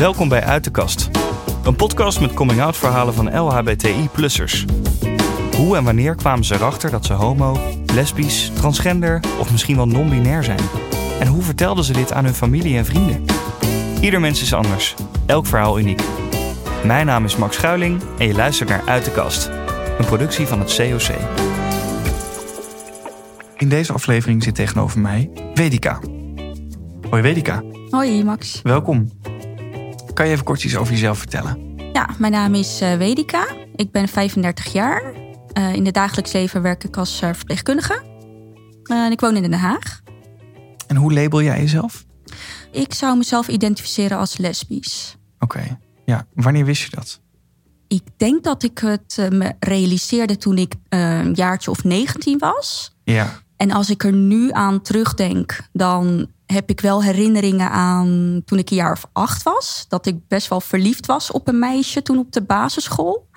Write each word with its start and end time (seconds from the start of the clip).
Welkom 0.00 0.28
bij 0.28 0.42
Uit 0.42 0.64
de 0.64 0.70
Kast. 0.70 1.10
Een 1.64 1.76
podcast 1.76 2.20
met 2.20 2.34
coming-out 2.34 2.76
verhalen 2.76 3.14
van 3.14 3.38
LHBTI-plussers. 3.38 4.64
Hoe 5.56 5.76
en 5.76 5.84
wanneer 5.84 6.14
kwamen 6.14 6.44
ze 6.44 6.54
erachter 6.54 6.90
dat 6.90 7.06
ze 7.06 7.12
homo, 7.12 7.58
lesbisch, 7.92 8.50
transgender 8.54 9.20
of 9.38 9.50
misschien 9.50 9.76
wel 9.76 9.86
non-binair 9.86 10.44
zijn? 10.44 10.60
En 11.20 11.26
hoe 11.26 11.42
vertelden 11.42 11.84
ze 11.84 11.92
dit 11.92 12.12
aan 12.12 12.24
hun 12.24 12.34
familie 12.34 12.76
en 12.76 12.84
vrienden? 12.84 13.24
Ieder 14.00 14.20
mens 14.20 14.42
is 14.42 14.54
anders, 14.54 14.94
elk 15.26 15.46
verhaal 15.46 15.78
uniek. 15.78 16.02
Mijn 16.84 17.06
naam 17.06 17.24
is 17.24 17.36
Max 17.36 17.56
Schuiling 17.56 18.00
en 18.18 18.26
je 18.26 18.34
luistert 18.34 18.68
naar 18.68 18.82
Uit 18.86 19.04
de 19.04 19.10
Kast, 19.10 19.50
een 19.98 20.06
productie 20.06 20.46
van 20.46 20.58
het 20.58 20.76
COC. 20.76 21.16
In 23.56 23.68
deze 23.68 23.92
aflevering 23.92 24.42
zit 24.42 24.54
tegenover 24.54 25.00
mij 25.00 25.30
Vedika. 25.54 26.00
Hoi 27.10 27.22
Vedika. 27.22 27.62
Hoi 27.90 28.24
Max. 28.24 28.60
Welkom. 28.62 29.19
Kan 30.20 30.28
je 30.28 30.34
even 30.34 30.46
kort 30.46 30.64
iets 30.64 30.76
over 30.76 30.92
jezelf 30.92 31.18
vertellen? 31.18 31.76
Ja, 31.92 32.08
mijn 32.18 32.32
naam 32.32 32.54
is 32.54 32.82
uh, 32.82 32.96
Vedika. 32.96 33.46
Ik 33.76 33.90
ben 33.90 34.08
35 34.08 34.72
jaar. 34.72 35.02
Uh, 35.58 35.74
in 35.74 35.84
het 35.84 35.94
dagelijks 35.94 36.32
leven 36.32 36.62
werk 36.62 36.84
ik 36.84 36.96
als 36.96 37.22
uh, 37.22 37.30
verpleegkundige. 37.32 38.02
en 38.84 39.12
ik 39.12 39.20
woon 39.20 39.36
in 39.36 39.42
Den 39.42 39.52
Haag. 39.52 40.00
En 40.86 40.96
hoe 40.96 41.12
label 41.12 41.42
jij 41.42 41.60
jezelf? 41.60 42.06
Ik 42.72 42.94
zou 42.94 43.16
mezelf 43.16 43.48
identificeren 43.48 44.18
als 44.18 44.36
lesbisch. 44.36 45.16
Oké, 45.38 45.56
okay. 45.58 45.78
ja. 46.04 46.26
Wanneer 46.34 46.64
wist 46.64 46.82
je 46.82 46.90
dat? 46.90 47.20
Ik 47.88 48.02
denk 48.16 48.44
dat 48.44 48.62
ik 48.62 48.78
het 48.78 49.28
me 49.30 49.54
realiseerde 49.58 50.36
toen 50.36 50.58
ik 50.58 50.74
een 50.88 51.32
jaartje 51.32 51.70
of 51.70 51.84
19 51.84 52.38
was. 52.38 52.96
Ja. 53.04 53.40
En 53.56 53.70
als 53.70 53.90
ik 53.90 54.04
er 54.04 54.12
nu 54.12 54.52
aan 54.52 54.82
terugdenk, 54.82 55.60
dan 55.72 56.30
heb 56.52 56.70
ik 56.70 56.80
wel 56.80 57.02
herinneringen 57.02 57.70
aan 57.70 58.42
toen 58.44 58.58
ik 58.58 58.70
een 58.70 58.76
jaar 58.76 58.92
of 58.92 59.06
acht 59.12 59.42
was. 59.42 59.84
Dat 59.88 60.06
ik 60.06 60.28
best 60.28 60.48
wel 60.48 60.60
verliefd 60.60 61.06
was 61.06 61.30
op 61.30 61.48
een 61.48 61.58
meisje 61.58 62.02
toen 62.02 62.18
op 62.18 62.32
de 62.32 62.42
basisschool. 62.42 63.28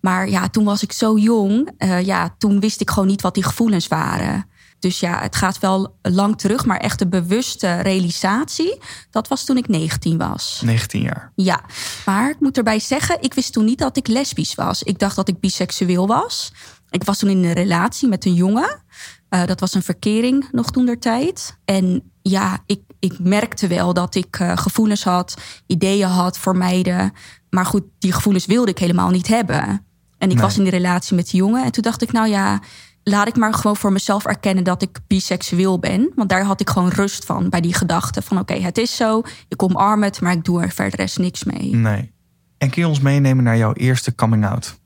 Maar 0.00 0.28
ja, 0.28 0.48
toen 0.48 0.64
was 0.64 0.82
ik 0.82 0.92
zo 0.92 1.18
jong. 1.18 1.70
Uh, 1.78 2.02
ja, 2.02 2.34
toen 2.38 2.60
wist 2.60 2.80
ik 2.80 2.90
gewoon 2.90 3.08
niet 3.08 3.22
wat 3.22 3.34
die 3.34 3.42
gevoelens 3.42 3.88
waren. 3.88 4.48
Dus 4.78 5.00
ja, 5.00 5.20
het 5.20 5.36
gaat 5.36 5.58
wel 5.58 5.96
lang 6.02 6.38
terug, 6.38 6.66
maar 6.66 6.78
echt 6.78 6.98
de 6.98 7.08
bewuste 7.08 7.80
realisatie, 7.80 8.78
dat 9.10 9.28
was 9.28 9.44
toen 9.44 9.56
ik 9.56 9.68
19 9.68 10.18
was. 10.18 10.60
19 10.64 11.02
jaar. 11.02 11.32
Ja, 11.34 11.64
maar 12.04 12.30
ik 12.30 12.40
moet 12.40 12.56
erbij 12.56 12.78
zeggen, 12.78 13.22
ik 13.22 13.34
wist 13.34 13.52
toen 13.52 13.64
niet 13.64 13.78
dat 13.78 13.96
ik 13.96 14.06
lesbisch 14.06 14.54
was. 14.54 14.82
Ik 14.82 14.98
dacht 14.98 15.16
dat 15.16 15.28
ik 15.28 15.40
biseksueel 15.40 16.06
was. 16.06 16.52
Ik 16.90 17.04
was 17.04 17.18
toen 17.18 17.30
in 17.30 17.44
een 17.44 17.52
relatie 17.52 18.08
met 18.08 18.24
een 18.24 18.34
jongen. 18.34 18.82
Uh, 19.30 19.44
dat 19.46 19.60
was 19.60 19.74
een 19.74 19.82
verkering 19.82 20.48
nog 20.52 20.70
toen 20.70 20.86
der 20.86 20.98
tijd. 20.98 21.56
En 21.64 22.09
ja, 22.22 22.58
ik, 22.66 22.80
ik 22.98 23.18
merkte 23.18 23.66
wel 23.66 23.94
dat 23.94 24.14
ik 24.14 24.38
uh, 24.38 24.56
gevoelens 24.56 25.04
had, 25.04 25.36
ideeën 25.66 26.08
had 26.08 26.38
voor 26.38 26.56
meiden. 26.56 27.12
Maar 27.50 27.66
goed, 27.66 27.84
die 27.98 28.12
gevoelens 28.12 28.46
wilde 28.46 28.70
ik 28.70 28.78
helemaal 28.78 29.10
niet 29.10 29.26
hebben. 29.26 29.84
En 30.18 30.28
ik 30.28 30.34
nee. 30.34 30.44
was 30.44 30.56
in 30.56 30.62
die 30.62 30.72
relatie 30.72 31.16
met 31.16 31.30
die 31.30 31.40
jongen. 31.40 31.64
En 31.64 31.72
toen 31.72 31.82
dacht 31.82 32.02
ik, 32.02 32.12
nou 32.12 32.28
ja, 32.28 32.60
laat 33.02 33.28
ik 33.28 33.36
maar 33.36 33.54
gewoon 33.54 33.76
voor 33.76 33.92
mezelf 33.92 34.24
erkennen 34.24 34.64
dat 34.64 34.82
ik 34.82 34.98
biseksueel 35.06 35.78
ben. 35.78 36.12
Want 36.14 36.28
daar 36.28 36.44
had 36.44 36.60
ik 36.60 36.70
gewoon 36.70 36.88
rust 36.88 37.24
van 37.24 37.48
bij 37.48 37.60
die 37.60 37.74
gedachte 37.74 38.22
van 38.22 38.38
oké, 38.38 38.52
okay, 38.52 38.64
het 38.64 38.78
is 38.78 38.96
zo. 38.96 39.22
Ik 39.48 39.62
omarm 39.62 40.02
het, 40.02 40.20
maar 40.20 40.32
ik 40.32 40.44
doe 40.44 40.62
er 40.62 40.70
verder 40.70 40.98
rest 40.98 41.18
niks 41.18 41.44
mee. 41.44 41.74
Nee. 41.74 42.12
En 42.58 42.70
kun 42.70 42.82
je 42.82 42.88
ons 42.88 43.00
meenemen 43.00 43.44
naar 43.44 43.56
jouw 43.56 43.72
eerste 43.72 44.14
coming 44.14 44.46
out? 44.46 44.79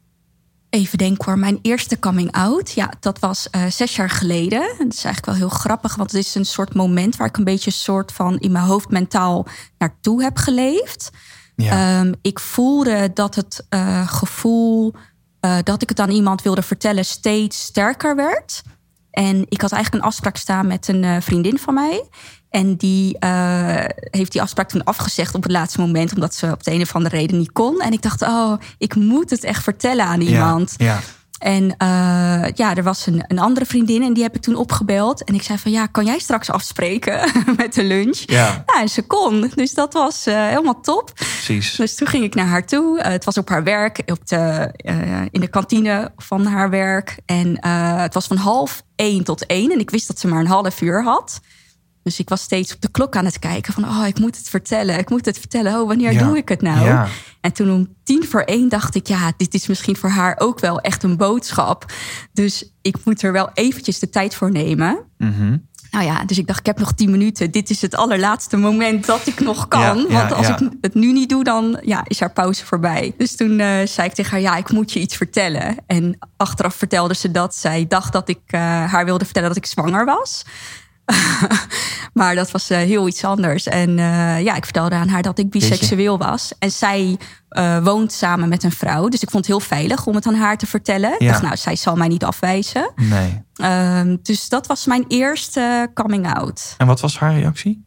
Even 0.75 0.99
denken 0.99 1.25
hoor, 1.25 1.39
mijn 1.39 1.59
eerste 1.63 1.99
coming 1.99 2.33
out, 2.33 2.73
ja, 2.73 2.93
dat 3.01 3.19
was 3.19 3.49
uh, 3.57 3.65
zes 3.67 3.97
jaar 3.97 4.11
geleden. 4.11 4.61
Dat 4.61 4.93
is 4.93 5.05
eigenlijk 5.05 5.27
wel 5.27 5.35
heel 5.35 5.49
grappig, 5.49 5.95
want 5.95 6.13
het 6.13 6.27
is 6.27 6.35
een 6.35 6.45
soort 6.45 6.75
moment 6.75 7.17
waar 7.17 7.27
ik 7.27 7.37
een 7.37 7.45
beetje 7.45 7.71
soort 7.71 8.13
van 8.13 8.39
in 8.39 8.53
mijn 8.53 8.65
hoofd 8.65 8.89
mentaal 8.91 9.47
naartoe 9.79 10.23
heb 10.23 10.37
geleefd. 10.37 11.11
Ja. 11.57 12.01
Um, 12.01 12.15
ik 12.23 12.39
voelde 12.39 13.11
dat 13.13 13.35
het 13.35 13.67
uh, 13.71 14.09
gevoel 14.09 14.95
uh, 15.41 15.57
dat 15.63 15.83
ik 15.83 15.89
het 15.89 16.01
aan 16.01 16.11
iemand 16.11 16.43
wilde 16.43 16.63
vertellen 16.63 17.05
steeds 17.05 17.61
sterker 17.61 18.17
werd. 18.17 18.63
En 19.15 19.47
ik 19.49 19.61
had 19.61 19.73
eigenlijk 19.73 20.03
een 20.03 20.11
afspraak 20.11 20.37
staan 20.37 20.67
met 20.67 20.89
een 20.89 21.23
vriendin 21.23 21.59
van 21.59 21.75
mij. 21.75 22.05
En 22.51 22.77
die 22.77 23.17
uh, 23.21 23.85
heeft 24.11 24.33
die 24.33 24.43
afspraak 24.43 24.69
toen 24.69 24.85
afgezegd 24.85 25.35
op 25.35 25.43
het 25.43 25.53
laatste 25.53 25.81
moment, 25.81 26.15
omdat 26.15 26.35
ze 26.35 26.51
op 26.51 26.63
de 26.63 26.73
een 26.73 26.81
of 26.81 26.95
andere 26.95 27.17
reden 27.17 27.39
niet 27.39 27.53
kon. 27.53 27.81
En 27.81 27.93
ik 27.93 28.03
dacht, 28.03 28.23
oh, 28.23 28.53
ik 28.79 28.95
moet 28.95 29.31
het 29.31 29.45
echt 29.45 29.63
vertellen 29.63 30.05
aan 30.05 30.21
iemand. 30.21 30.75
Ja, 30.77 30.85
ja. 30.85 31.01
En 31.45 31.65
uh, 31.65 32.45
ja, 32.55 32.75
er 32.75 32.83
was 32.83 33.07
een, 33.07 33.25
een, 33.29 33.39
andere 33.39 33.67
vriendin 33.67 34.03
en 34.03 34.13
die 34.13 34.23
heb 34.23 34.35
ik 34.35 34.43
toen 34.43 34.55
opgebeld. 34.55 35.25
En 35.25 35.35
ik 35.35 35.43
zei 35.43 35.59
van, 35.59 35.71
ja, 35.71 35.87
kan 35.87 36.05
jij 36.05 36.19
straks 36.19 36.51
afspreken 36.51 37.31
met 37.57 37.75
de 37.75 37.85
lunch? 37.85 38.23
Ja. 38.27 38.63
Nou, 38.67 38.81
en 38.81 38.89
ze 38.89 39.03
kon. 39.03 39.51
Dus 39.55 39.75
dat 39.75 39.93
was 39.93 40.27
uh, 40.27 40.49
helemaal 40.49 40.81
top. 40.81 41.11
Precies. 41.15 41.75
Dus 41.75 41.95
toen 41.95 42.07
ging 42.07 42.25
ik 42.25 42.35
naar 42.35 42.47
haar 42.47 42.67
toe. 42.67 42.99
Uh, 42.99 43.05
het 43.05 43.25
was 43.25 43.39
op 43.39 43.49
haar 43.49 43.63
werk, 43.63 44.03
op 44.07 44.27
de, 44.27 44.73
in 45.31 45.41
de 45.41 45.49
kantine 45.49 46.13
van 46.17 46.47
haar 46.47 46.71
werk. 46.71 47.19
En 47.27 47.67
het 48.01 48.15
was 48.15 48.27
van 48.27 48.37
half 48.37 48.83
één 48.97 49.25
tot 49.25 49.47
één. 49.47 49.73
En 49.73 49.79
ik 49.79 49.91
wist 49.91 50.07
dat 50.07 50.19
ze 50.19 50.29
maar 50.29 50.41
een 50.41 50.47
half 50.47 50.81
uur 50.81 51.03
had. 51.03 51.41
Dus 52.05 52.19
ik 52.19 52.29
was 52.29 52.43
steeds 52.43 52.75
op 52.75 52.81
de 52.81 52.91
klok 52.91 53.17
aan 53.17 53.25
het 53.25 53.39
kijken 53.39 53.73
van, 53.73 53.85
oh, 53.85 54.07
ik 54.07 54.19
moet 54.19 54.37
het 54.37 54.49
vertellen, 54.49 54.99
ik 54.99 55.11
moet 55.11 55.25
het 55.25 55.39
vertellen. 55.39 55.81
Oh, 55.81 55.87
wanneer 55.87 56.13
ja. 56.13 56.27
doe 56.27 56.37
ik 56.37 56.49
het 56.49 56.63
nou? 56.63 56.85
Ja. 56.85 57.09
En 57.41 57.53
toen 57.53 57.71
om 57.71 57.89
tien 58.03 58.25
voor 58.25 58.41
één 58.41 58.69
dacht 58.69 58.95
ik, 58.95 59.07
ja, 59.07 59.33
dit 59.37 59.55
is 59.55 59.67
misschien 59.67 59.97
voor 59.97 60.11
haar 60.11 60.37
ook 60.39 60.61
wel 60.61 60.81
echt 60.81 61.03
een 61.03 61.17
boodschap. 61.17 61.93
Dus 62.33 62.71
ik 62.83 62.97
moet 63.05 63.23
er 63.23 63.33
wel 63.33 63.51
eventjes 63.55 63.99
de 63.99 64.11
tijd 64.11 64.35
voor 64.35 64.51
nemen. 64.51 64.99
Mm 65.19 65.33
-hmm. 65.33 65.67
Nou 65.95 66.07
ja, 66.07 66.25
dus 66.25 66.39
ik 66.39 66.47
dacht, 66.47 66.59
ik 66.59 66.67
heb 66.67 66.79
nog 66.79 66.93
tien 66.93 67.11
minuten. 67.11 67.51
Dit 67.51 67.71
is 67.71 67.83
het 67.83 67.95
allerlaatste 67.95 68.57
moment 68.57 69.07
dat 69.07 69.27
ik 69.27 69.41
nog 69.41 69.69
kan. 69.69 70.07
Ja, 70.09 70.15
want 70.15 70.33
als 70.33 70.49
ik 70.49 70.71
het 70.81 70.95
nu 70.95 71.13
niet 71.13 71.29
doe, 71.29 71.45
dan 71.45 71.81
ja, 71.83 72.05
is 72.07 72.21
haar 72.21 72.33
pauze 72.33 72.67
voorbij. 72.67 73.15
Dus 73.17 73.37
toen 73.37 73.59
uh, 73.59 73.67
zei 73.85 74.09
ik 74.09 74.15
tegen 74.15 74.31
haar, 74.31 74.41
ja, 74.41 74.57
ik 74.57 74.71
moet 74.71 74.93
je 74.93 75.01
iets 75.01 75.17
vertellen. 75.17 75.77
En 75.87 76.19
achteraf 76.37 76.75
vertelde 76.75 77.15
ze 77.15 77.31
dat 77.31 77.55
zij 77.55 77.87
dacht 77.89 78.13
dat 78.13 78.29
ik 78.29 78.41
uh, 78.47 78.61
haar 78.61 79.05
wilde 79.05 79.25
vertellen 79.25 79.49
dat 79.49 79.59
ik 79.59 79.67
zwanger 79.67 80.05
was. 80.05 80.45
maar 82.13 82.35
dat 82.35 82.51
was 82.51 82.71
uh, 82.71 82.79
heel 82.79 83.09
iets 83.09 83.25
anders. 83.25 83.67
En 83.67 83.91
uh, 83.99 84.43
ja, 84.43 84.55
ik 84.55 84.65
vertelde 84.65 84.95
aan 84.95 85.09
haar 85.09 85.23
dat 85.23 85.39
ik 85.39 85.51
biseksueel 85.51 86.19
was. 86.19 86.53
En 86.59 86.71
zij 86.71 87.19
uh, 87.51 87.85
woont 87.85 88.13
samen 88.13 88.49
met 88.49 88.63
een 88.63 88.73
vrouw. 88.73 89.09
Dus 89.09 89.23
ik 89.23 89.31
vond 89.31 89.47
het 89.47 89.57
heel 89.57 89.67
veilig 89.67 90.07
om 90.07 90.15
het 90.15 90.27
aan 90.27 90.35
haar 90.35 90.57
te 90.59 90.67
vertellen. 90.67 91.11
Ja. 91.11 91.17
Ik 91.19 91.29
dacht, 91.29 91.43
nou, 91.43 91.57
zij 91.57 91.77
zal 91.77 91.97
mij 91.97 92.09
niet 92.09 92.25
afwijzen. 92.25 92.93
Nee. 92.97 93.43
Uh, 93.57 94.17
dus 94.23 94.49
dat 94.49 94.67
was 94.67 94.87
mijn 94.87 95.05
eerste 95.09 95.91
coming 95.95 96.35
out. 96.35 96.75
En 96.79 96.87
wat 96.87 97.01
was 97.01 97.19
haar 97.19 97.35
reactie? 97.35 97.83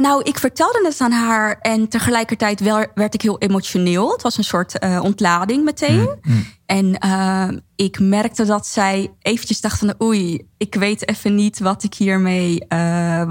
Nou, 0.00 0.22
ik 0.22 0.38
vertelde 0.38 0.80
het 0.84 1.00
aan 1.00 1.12
haar 1.12 1.58
en 1.60 1.88
tegelijkertijd 1.88 2.60
wel, 2.60 2.86
werd 2.94 3.14
ik 3.14 3.22
heel 3.22 3.38
emotioneel. 3.38 4.12
Het 4.12 4.22
was 4.22 4.38
een 4.38 4.44
soort 4.44 4.78
ontlading 5.00 5.64
meteen. 5.64 6.00
Mm, 6.00 6.18
mm. 6.22 6.46
En 6.68 6.96
uh, 7.04 7.48
ik 7.76 7.98
merkte 8.00 8.44
dat 8.44 8.66
zij 8.66 9.12
eventjes 9.22 9.60
dacht 9.60 9.78
van... 9.78 9.94
oei, 10.02 10.48
ik 10.56 10.74
weet 10.74 11.08
even 11.08 11.34
niet 11.34 11.58
wat 11.58 11.82
ik 11.82 11.94
hiermee, 11.94 12.64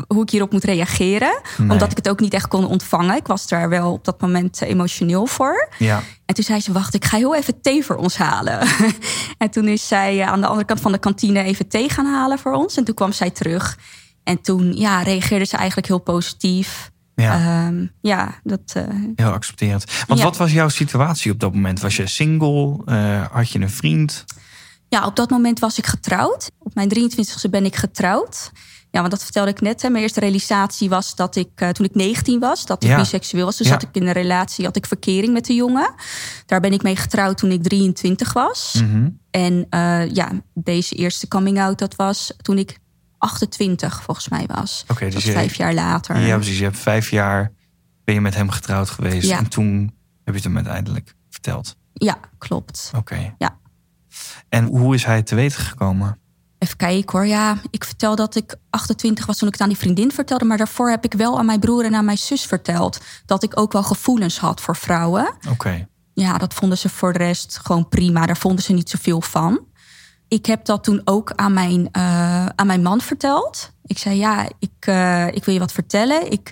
hoe 0.08 0.22
ik 0.22 0.30
hierop 0.30 0.52
moet 0.52 0.64
reageren. 0.64 1.42
Nee. 1.58 1.70
Omdat 1.70 1.92
ik 1.92 1.98
het 1.98 2.10
ook 2.10 2.20
niet 2.20 2.34
echt 2.34 2.48
kon 2.48 2.68
ontvangen. 2.68 3.16
Ik 3.16 3.28
was 3.28 3.48
daar 3.48 3.70
wel 3.70 3.92
op 3.92 4.06
dat 4.06 4.22
moment 4.22 4.62
emotioneel 4.62 5.26
voor. 5.26 5.70
Ja. 5.78 6.04
En 6.26 6.36
toen 6.36 6.44
zei 6.44 6.60
ze, 6.60 6.72
wacht, 6.72 6.94
ik 6.94 7.06
ga 7.06 7.18
heel 7.18 7.36
even 7.36 7.62
thee 7.62 7.86
voor 7.86 7.96
ons 7.96 8.18
halen. 8.18 8.60
en 9.38 9.50
toen 9.50 9.68
is 9.68 9.88
zij 9.88 10.26
aan 10.26 10.42
de 10.42 10.48
andere 10.48 10.66
kant 10.66 10.82
van 10.82 10.92
de 10.92 10.98
kantine 10.98 11.44
even 11.44 11.68
thee 11.68 11.90
gaan 11.90 12.06
halen 12.06 12.40
voor 12.40 12.54
ons. 12.54 12.78
En 12.78 12.84
toen 12.84 12.96
kwam 12.96 13.12
zij 13.12 13.30
terug... 13.30 13.78
En 14.24 14.42
toen 14.42 14.74
ja, 14.74 15.02
reageerde 15.02 15.46
ze 15.46 15.58
eigenlijk 15.58 15.88
heel 15.88 16.00
positief. 16.00 16.92
Ja, 17.22 17.68
um, 17.68 17.92
ja 18.02 18.40
dat. 18.44 18.74
Uh, 18.78 18.84
heel 19.16 19.32
accepterend. 19.32 19.86
Want 20.08 20.20
ja. 20.20 20.26
wat 20.26 20.38
was 20.38 20.52
jouw 20.52 20.70
situatie 20.70 21.32
op 21.32 21.40
dat 21.40 21.54
moment? 21.54 21.80
Was 21.80 21.96
je 21.96 22.08
single? 22.08 22.82
Uh, 22.86 23.26
had 23.32 23.50
je 23.50 23.60
een 23.60 23.70
vriend? 23.70 24.26
Ja, 24.90 25.06
op 25.06 25.16
dat 25.16 25.30
moment 25.30 25.60
was 25.60 25.78
ik 25.78 25.86
getrouwd. 25.86 26.52
Op 26.60 26.76
mijn 26.76 26.90
23e 26.90 27.50
ben 27.50 27.66
ik 27.66 27.76
getrouwd. 27.76 28.52
Ja, 28.92 29.00
want 29.00 29.12
dat 29.12 29.24
vertelde 29.24 29.50
ik 29.52 29.62
net. 29.62 29.82
Hè. 29.82 29.90
Mijn 29.90 30.04
eerste 30.04 30.20
realisatie 30.20 30.90
was 30.90 31.16
dat 31.16 31.36
ik, 31.36 31.50
uh, 31.62 31.70
toen 31.70 31.86
ik 31.86 31.96
19 31.96 32.40
was, 32.40 32.66
dat 32.66 32.84
ik 32.84 32.90
Ja. 32.90 32.98
biseksueel 32.98 33.46
was. 33.46 33.58
Dus 33.58 33.68
Ja. 33.68 33.74
zat 33.74 33.82
ik 33.84 33.90
in 33.92 34.08
een 34.08 34.14
relatie, 34.14 34.66
had 34.66 34.76
ik 34.76 34.86
verkering 34.86 35.34
met 35.34 35.50
een 35.50 35.56
jongen. 35.56 35.94
Daar 36.46 36.60
ben 36.60 36.74
ik 36.74 36.84
mee 36.84 36.96
getrouwd 36.96 37.38
toen 37.38 37.52
ik 37.52 37.64
23 37.64 38.34
was. 38.34 38.74
Mhm. 38.82 39.10
En 39.32 39.68
ja, 40.14 40.32
deze 40.54 40.96
eerste 40.96 41.28
coming 41.28 41.60
out, 41.60 41.80
dat 41.80 41.96
was 41.96 42.34
toen 42.42 42.58
ik 42.58 42.78
28 43.18 44.04
volgens 44.04 44.30
mij 44.30 44.46
was. 44.46 44.84
Oké, 44.88 45.10
dus 45.10 45.24
je, 45.24 45.32
vijf 45.32 45.56
jaar 45.56 45.74
later. 45.74 46.20
ja, 46.20 46.36
precies. 46.36 46.58
Je 46.58 46.64
hebt 46.64 46.78
vijf 46.78 47.10
jaar 47.10 47.52
ben 48.04 48.16
je 48.16 48.22
met 48.22 48.36
hem 48.36 48.50
getrouwd 48.50 48.90
geweest. 48.90 49.28
Ja. 49.28 49.38
En 49.38 49.48
toen 49.48 49.80
heb 50.24 50.34
je 50.34 50.34
het 50.34 50.44
hem 50.44 50.56
uiteindelijk 50.56 51.16
verteld. 51.30 51.76
Ja, 51.94 52.18
klopt. 52.38 52.92
Oké. 52.96 53.34
Ja. 53.38 53.58
En 54.50 54.66
hoe 54.66 54.96
is 54.96 55.06
hij 55.06 55.24
te 55.24 55.36
weten 55.36 55.60
gekomen? 55.60 56.20
Even 56.58 56.78
kijken 56.78 57.18
hoor. 57.18 57.28
Ja, 57.28 57.58
ik 57.70 57.84
vertel 57.84 58.16
dat 58.16 58.36
ik 58.36 58.56
28 58.70 59.26
was 59.26 59.38
toen 59.38 59.48
ik 59.48 59.54
het 59.54 59.64
aan 59.64 59.70
die 59.70 59.78
vriendin 59.78 60.12
vertelde. 60.12 60.46
Maar 60.46 60.58
daarvoor 60.58 60.90
heb 60.90 61.04
ik 61.06 61.14
wel 61.14 61.40
aan 61.40 61.46
mijn 61.46 61.60
broer 61.60 61.86
en 61.86 61.96
aan 61.96 62.06
mijn 62.06 62.18
zus 62.18 62.46
verteld. 62.46 63.00
Dat 63.26 63.44
ik 63.44 63.60
ook 63.60 63.72
wel 63.72 63.84
gevoelens 63.84 64.40
had 64.40 64.62
voor 64.62 64.76
vrouwen. 64.76 65.38
Oké. 65.50 65.88
Ja, 66.14 66.38
dat 66.38 66.54
vonden 66.54 66.78
ze 66.78 66.90
voor 66.90 67.14
de 67.14 67.20
rest 67.20 67.60
gewoon 67.64 67.90
prima. 67.90 68.26
Daar 68.26 68.38
vonden 68.38 68.64
ze 68.64 68.74
niet 68.74 68.90
zoveel 68.90 69.22
van. 69.22 69.66
Ik 70.28 70.46
heb 70.46 70.66
dat 70.66 70.84
toen 70.84 71.02
ook 71.04 71.32
aan 71.36 71.54
mijn, 71.54 71.90
uh, 71.98 72.46
aan 72.46 72.68
mijn 72.68 72.82
man 72.82 73.02
verteld. 73.02 73.72
Ik 73.86 73.98
zei, 73.98 74.18
ja, 74.18 74.50
ik, 74.60 74.88
uh, 74.90 75.28
ik 75.28 75.46
wil 75.46 75.54
je 75.54 75.60
wat 75.60 75.72
vertellen. 75.72 76.32
Ik, 76.32 76.52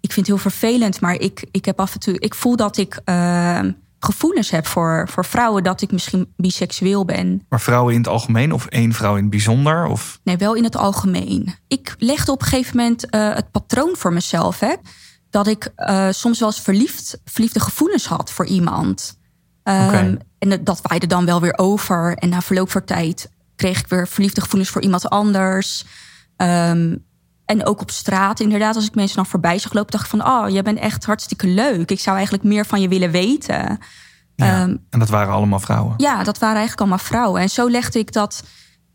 ik 0.00 0.12
vind 0.12 0.26
het 0.26 0.26
heel 0.26 0.50
vervelend, 0.50 1.00
maar 1.00 1.14
ik, 1.14 1.46
ik 1.50 1.64
heb 1.64 1.80
af 1.80 1.94
en 1.94 2.00
toe, 2.00 2.18
ik 2.18 2.34
voel 2.34 2.56
dat 2.56 2.76
ik 2.76 3.00
uh, 3.04 3.60
gevoelens 3.98 4.50
heb 4.50 4.66
voor, 4.66 5.08
voor 5.10 5.24
vrouwen 5.24 5.62
dat 5.62 5.82
ik 5.82 5.92
misschien 5.92 6.32
biseksueel 6.36 7.04
ben. 7.04 7.46
Maar 7.48 7.60
vrouwen 7.60 7.92
in 7.92 7.98
het 7.98 8.08
algemeen 8.08 8.52
of 8.52 8.66
één 8.66 8.92
vrouw 8.92 9.14
in 9.16 9.22
het 9.22 9.30
bijzonder? 9.30 9.86
Of? 9.86 10.20
Nee, 10.24 10.36
wel 10.36 10.54
in 10.54 10.64
het 10.64 10.76
algemeen. 10.76 11.54
Ik 11.68 11.94
legde 11.98 12.32
op 12.32 12.40
een 12.40 12.46
gegeven 12.46 12.76
moment 12.76 13.06
het 13.10 13.50
patroon 13.50 13.96
voor 13.96 14.12
mezelf. 14.12 14.60
Hè, 14.60 14.74
dat 15.30 15.46
ik 15.46 15.72
soms 16.10 16.38
wel 16.38 16.48
eens 16.48 16.60
verliefd, 16.60 17.20
verliefde 17.24 17.60
gevoelens 17.60 18.06
had 18.06 18.30
voor 18.30 18.46
iemand. 18.46 19.18
Um, 19.62 19.86
okay. 19.86 20.18
En 20.50 20.64
dat 20.64 20.80
waaide 20.82 21.06
dan 21.06 21.24
wel 21.24 21.40
weer 21.40 21.58
over. 21.58 22.16
En 22.16 22.28
na 22.28 22.40
verloop 22.40 22.70
van 22.70 22.84
tijd 22.84 23.30
kreeg 23.56 23.78
ik 23.78 23.86
weer 23.86 24.08
verliefde 24.08 24.40
gevoelens 24.40 24.70
voor 24.70 24.82
iemand 24.82 25.08
anders. 25.08 25.84
Um, 26.36 27.04
en 27.44 27.66
ook 27.66 27.80
op 27.80 27.90
straat, 27.90 28.40
inderdaad, 28.40 28.74
als 28.74 28.86
ik 28.86 28.94
mensen 28.94 29.16
dan 29.16 29.26
voorbij 29.26 29.58
zag 29.58 29.72
lopen, 29.72 29.90
dacht 29.90 30.04
ik 30.04 30.10
van, 30.10 30.26
oh, 30.26 30.48
jij 30.48 30.62
bent 30.62 30.78
echt 30.78 31.04
hartstikke 31.04 31.46
leuk. 31.46 31.90
Ik 31.90 32.00
zou 32.00 32.16
eigenlijk 32.16 32.46
meer 32.46 32.66
van 32.66 32.80
je 32.80 32.88
willen 32.88 33.10
weten. 33.10 33.78
Ja, 34.34 34.62
um, 34.62 34.84
en 34.90 34.98
dat 34.98 35.08
waren 35.08 35.34
allemaal 35.34 35.60
vrouwen? 35.60 35.94
Ja, 35.96 36.22
dat 36.22 36.38
waren 36.38 36.56
eigenlijk 36.56 36.80
allemaal 36.80 37.06
vrouwen. 37.06 37.40
En 37.40 37.50
zo 37.50 37.70
legde 37.70 37.98
ik 37.98 38.12
dat, 38.12 38.44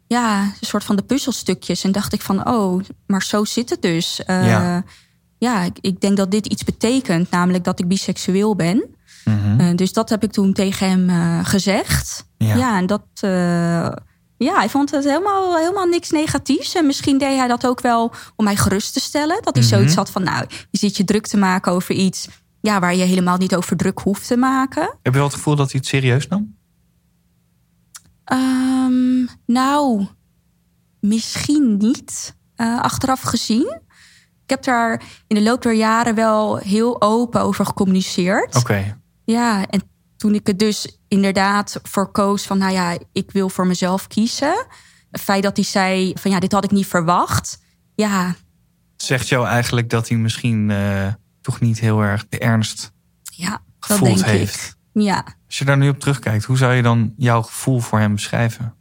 ja, 0.08 0.42
een 0.42 0.68
soort 0.68 0.84
van 0.84 0.96
de 0.96 1.04
puzzelstukjes. 1.04 1.84
En 1.84 1.92
dacht 1.92 2.14
ik 2.14 2.22
van, 2.22 2.48
oh, 2.48 2.84
maar 3.06 3.24
zo 3.24 3.46
zit 3.46 3.70
het 3.70 3.82
dus. 3.82 4.22
Uh, 4.28 4.48
ja, 4.48 4.84
ja 5.38 5.62
ik, 5.62 5.78
ik, 5.82 6.02
denk 6.02 6.18
dat 6.18 6.32
dit 6.32 6.46
iets 6.46 6.64
betekent, 6.64 7.32
namelijk 7.32 7.64
dat 7.64 7.80
ik 7.80 7.88
biseksueel 7.88 8.56
ben. 8.56 8.98
Mm 9.26 9.40
-hmm. 9.40 9.60
uh, 9.60 9.76
dus 9.76 9.94
dat 9.94 10.10
heb 10.10 10.24
ik 10.24 10.32
toen 10.32 10.54
tegen 10.54 10.90
hem 10.90 11.10
uh, 11.10 11.46
gezegd. 11.46 12.28
Ja. 12.38 12.56
ja, 12.56 12.78
en 12.78 12.86
dat 12.86 13.04
ja, 14.40 14.56
hij 14.56 14.70
vond 14.70 14.92
het 14.92 15.04
helemaal, 15.04 15.58
helemaal 15.58 15.86
niks 15.86 16.10
negatiefs. 16.10 16.76
En 16.76 16.86
misschien 16.86 17.18
deed 17.18 17.38
hij 17.38 17.48
dat 17.48 17.68
ook 17.68 17.82
wel 17.82 18.14
om 18.36 18.46
mij 18.46 18.56
gerust 18.56 18.94
te 18.94 19.00
stellen. 19.00 19.42
Dat 19.42 19.56
hij 19.56 19.64
mm 19.64 19.70
-hmm. 19.70 19.78
zoiets 19.78 19.96
had 19.96 20.10
van, 20.10 20.24
nou, 20.24 20.46
je 20.72 20.78
zit 20.78 20.98
je 20.98 21.04
druk 21.04 21.28
te 21.28 21.38
maken 21.38 21.72
over 21.72 21.96
iets... 21.96 22.28
Ja, 22.62 22.80
waar 22.80 22.96
je 22.96 23.04
helemaal 23.04 23.38
niet 23.38 23.56
over 23.56 23.78
druk 23.78 24.00
hoeft 24.00 24.28
te 24.28 24.38
maken. 24.38 24.82
Heb 24.82 24.98
je 25.02 25.12
wel 25.12 25.24
het 25.24 25.34
gevoel 25.34 25.56
dat 25.56 25.72
hij 25.72 25.80
het 25.80 25.90
serieus 25.90 26.28
nam? 26.28 26.58
Um, 28.32 29.30
nou, 29.46 30.08
misschien 31.00 31.78
niet. 31.78 32.36
Uh, 32.56 32.82
achteraf 32.82 33.22
gezien. 33.22 33.82
Ik 34.44 34.50
heb 34.50 34.64
daar 34.64 35.04
in 35.28 35.36
de 35.36 35.42
loop 35.42 35.62
der 35.62 35.74
jaren 35.74 36.16
wel 36.16 36.58
heel 36.58 37.02
open 37.02 37.42
over 37.42 37.66
gecommuniceerd. 37.66 38.56
Oké. 38.56 38.58
Okay. 38.58 38.99
Ja, 39.32 39.68
en 39.68 39.82
toen 40.18 40.36
ik 40.36 40.48
het 40.48 40.60
dus 40.60 41.00
inderdaad 41.08 41.80
voor 41.84 42.12
koos 42.12 42.44
van, 42.44 42.58
nou 42.58 42.72
ja, 42.72 42.98
ik 43.12 43.32
wil 43.32 43.50
voor 43.50 43.68
mezelf 43.68 44.08
kiezen. 44.08 44.66
Het 45.12 45.22
feit 45.22 45.44
dat 45.44 45.56
hij 45.56 45.66
zei 45.66 46.14
van, 46.16 46.32
ja, 46.32 46.40
dit 46.40 46.52
had 46.52 46.64
ik 46.64 46.72
niet 46.72 46.88
verwacht. 46.88 47.62
Ja. 47.96 48.36
Zegt 48.96 49.28
jou 49.28 49.48
eigenlijk 49.48 49.90
dat 49.90 50.08
hij 50.08 50.18
misschien 50.18 50.70
uh, 50.70 51.08
toch 51.42 51.60
niet 51.60 51.80
heel 51.80 52.02
erg 52.02 52.28
de 52.30 52.40
ernst 52.40 52.92
ja, 53.22 53.62
gevoeld 53.80 54.10
dat 54.10 54.26
denk 54.26 54.38
heeft? 54.38 54.78
Ik. 54.94 55.02
Ja. 55.04 55.24
Als 55.48 55.58
je 55.58 55.66
daar 55.66 55.78
nu 55.78 55.90
op 55.90 56.00
terugkijkt, 56.00 56.46
hoe 56.46 56.58
zou 56.58 56.74
je 56.74 56.82
dan 56.82 57.14
jouw 57.18 57.42
gevoel 57.42 57.80
voor 57.80 58.00
hem 58.00 58.14
beschrijven? 58.14 58.76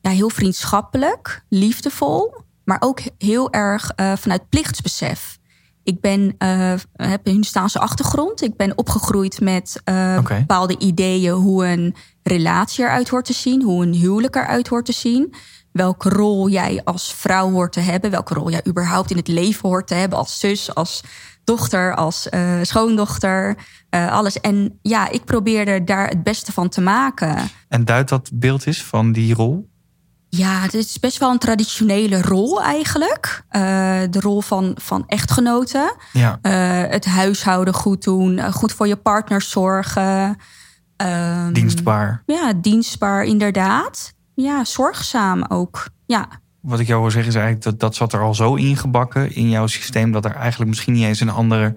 Ja, 0.00 0.10
heel 0.10 0.30
vriendschappelijk, 0.30 1.44
liefdevol, 1.48 2.44
maar 2.64 2.78
ook 2.80 3.00
heel 3.18 3.52
erg 3.52 3.90
uh, 3.96 4.16
vanuit 4.16 4.48
plichtsbesef. 4.48 5.38
Ik 5.84 6.00
ben, 6.00 6.34
uh, 6.38 6.74
heb 6.92 7.26
een 7.26 7.32
Hindustaanse 7.32 7.78
achtergrond. 7.78 8.42
Ik 8.42 8.56
ben 8.56 8.78
opgegroeid 8.78 9.40
met 9.40 9.82
uh, 9.84 10.16
okay. 10.18 10.38
bepaalde 10.38 10.78
ideeën 10.78 11.32
hoe 11.32 11.66
een 11.66 11.94
relatie 12.22 12.84
eruit 12.84 13.08
hoort 13.08 13.24
te 13.24 13.32
zien, 13.32 13.62
hoe 13.62 13.86
een 13.86 13.92
huwelijk 13.92 14.36
eruit 14.36 14.68
hoort 14.68 14.84
te 14.84 14.92
zien. 14.92 15.34
Welke 15.72 16.08
rol 16.08 16.48
jij 16.48 16.80
als 16.84 17.14
vrouw 17.14 17.50
hoort 17.50 17.72
te 17.72 17.80
hebben, 17.80 18.10
welke 18.10 18.34
rol 18.34 18.50
jij 18.50 18.66
überhaupt 18.66 19.10
in 19.10 19.16
het 19.16 19.28
leven 19.28 19.68
hoort 19.68 19.86
te 19.86 19.94
hebben, 19.94 20.18
als 20.18 20.38
zus, 20.38 20.74
als 20.74 21.02
dochter, 21.44 21.94
als 21.94 22.28
uh, 22.30 22.58
schoondochter, 22.62 23.56
alles. 23.90 24.40
En 24.40 24.78
ja, 24.82 25.08
ik 25.08 25.24
probeerde 25.24 25.84
daar 25.84 26.08
het 26.08 26.22
beste 26.22 26.52
van 26.52 26.68
te 26.68 26.80
maken. 26.80 27.36
En 27.68 27.84
duidt 27.84 28.08
dat 28.08 28.30
beeld 28.34 28.66
is 28.66 28.82
van 28.82 29.12
die 29.12 29.34
rol? 29.34 29.72
Ja, 30.36 30.60
het 30.60 30.74
is 30.74 31.00
best 31.00 31.18
wel 31.18 31.30
een 31.30 31.38
traditionele 31.38 32.22
rol 32.22 32.62
eigenlijk. 32.62 33.42
Uh, 33.50 33.60
de 34.10 34.20
rol 34.20 34.40
van, 34.40 34.76
van 34.80 35.04
echtgenoten. 35.06 35.94
Ja. 36.12 36.38
Uh, 36.42 36.90
het 36.90 37.04
huishouden 37.04 37.74
goed 37.74 38.04
doen, 38.04 38.38
uh, 38.38 38.52
goed 38.52 38.72
voor 38.72 38.86
je 38.86 38.96
partner 38.96 39.42
zorgen. 39.42 40.36
Um, 40.96 41.52
dienstbaar. 41.52 42.22
Ja, 42.26 42.52
dienstbaar 42.56 43.24
inderdaad. 43.24 44.14
Ja, 44.34 44.64
zorgzaam 44.64 45.44
ook. 45.48 45.88
Ja. 46.06 46.28
Wat 46.60 46.78
ik 46.78 46.86
jou 46.86 47.00
wil 47.00 47.10
zeggen 47.10 47.30
is 47.30 47.36
eigenlijk 47.36 47.64
dat 47.64 47.80
dat 47.80 47.94
zat 47.94 48.12
er 48.12 48.20
al 48.20 48.34
zo 48.34 48.54
ingebakken 48.54 49.34
in 49.34 49.48
jouw 49.48 49.66
systeem... 49.66 50.12
dat 50.12 50.24
er 50.24 50.34
eigenlijk 50.34 50.70
misschien 50.70 50.92
niet 50.92 51.04
eens 51.04 51.20
een 51.20 51.30
andere, 51.30 51.76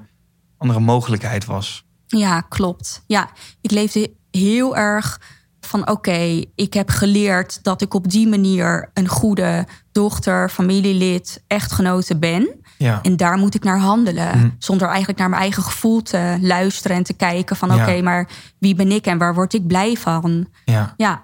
andere 0.57 0.79
mogelijkheid 0.79 1.45
was. 1.45 1.85
Ja, 2.07 2.41
klopt. 2.41 3.03
Ja, 3.07 3.29
ik 3.61 3.71
leefde 3.71 4.13
heel 4.31 4.77
erg 4.77 5.19
van 5.67 5.81
oké, 5.81 5.91
okay, 5.91 6.45
ik 6.55 6.73
heb 6.73 6.89
geleerd 6.89 7.63
dat 7.63 7.81
ik 7.81 7.93
op 7.93 8.09
die 8.09 8.27
manier 8.27 8.89
een 8.93 9.07
goede 9.07 9.67
dochter, 9.91 10.49
familielid, 10.49 11.43
echtgenote 11.47 12.17
ben. 12.17 12.49
Ja. 12.77 12.99
En 13.01 13.17
daar 13.17 13.37
moet 13.37 13.55
ik 13.55 13.63
naar 13.63 13.79
handelen. 13.79 14.37
Mm. 14.37 14.55
Zonder 14.59 14.87
eigenlijk 14.87 15.19
naar 15.19 15.29
mijn 15.29 15.41
eigen 15.41 15.63
gevoel 15.63 16.01
te 16.01 16.37
luisteren 16.41 16.97
en 16.97 17.03
te 17.03 17.13
kijken 17.13 17.55
van 17.55 17.71
oké, 17.71 17.81
okay, 17.81 18.01
maar 18.01 18.29
wie 18.57 18.75
ben 18.75 18.91
ik 18.91 19.05
en 19.05 19.17
waar 19.17 19.33
word 19.33 19.53
ik 19.53 19.67
blij 19.67 19.95
van? 19.95 20.47
Ja. 20.65 20.93
ja. 20.97 21.19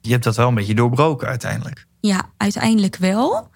Je 0.00 0.10
hebt 0.10 0.24
dat 0.24 0.36
wel 0.36 0.48
een 0.48 0.54
beetje 0.54 0.74
doorbroken 0.74 1.28
uiteindelijk. 1.28 1.86
Ja, 2.00 2.22
uiteindelijk 2.36 2.96
wel. 2.96 3.50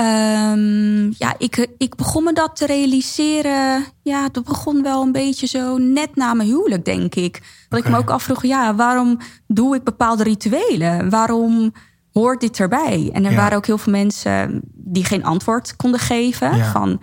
Um, 0.00 1.14
ja, 1.18 1.34
ik, 1.38 1.68
ik 1.78 1.94
begon 1.96 2.24
me 2.24 2.32
dat 2.32 2.56
te 2.56 2.66
realiseren. 2.66 3.84
Ja, 4.02 4.28
dat 4.28 4.44
begon 4.44 4.82
wel 4.82 5.02
een 5.02 5.12
beetje 5.12 5.46
zo 5.46 5.78
net 5.78 6.16
na 6.16 6.34
mijn 6.34 6.48
huwelijk, 6.48 6.84
denk 6.84 7.14
ik. 7.14 7.32
Dat 7.68 7.78
okay. 7.78 7.90
ik 7.90 7.96
me 7.96 8.02
ook 8.02 8.10
afvroeg, 8.10 8.42
ja, 8.42 8.74
waarom 8.74 9.18
doe 9.46 9.76
ik 9.76 9.84
bepaalde 9.84 10.22
rituelen? 10.22 11.10
Waarom 11.10 11.72
hoort 12.12 12.40
dit 12.40 12.60
erbij? 12.60 13.10
En 13.12 13.24
er 13.24 13.30
Ja. 13.30 13.36
waren 13.36 13.56
ook 13.56 13.66
heel 13.66 13.78
veel 13.78 13.92
mensen 13.92 14.60
die 14.74 15.04
geen 15.04 15.24
antwoord 15.24 15.76
konden 15.76 16.00
geven. 16.00 16.56
Ja. 16.56 16.70
Van, 16.70 17.00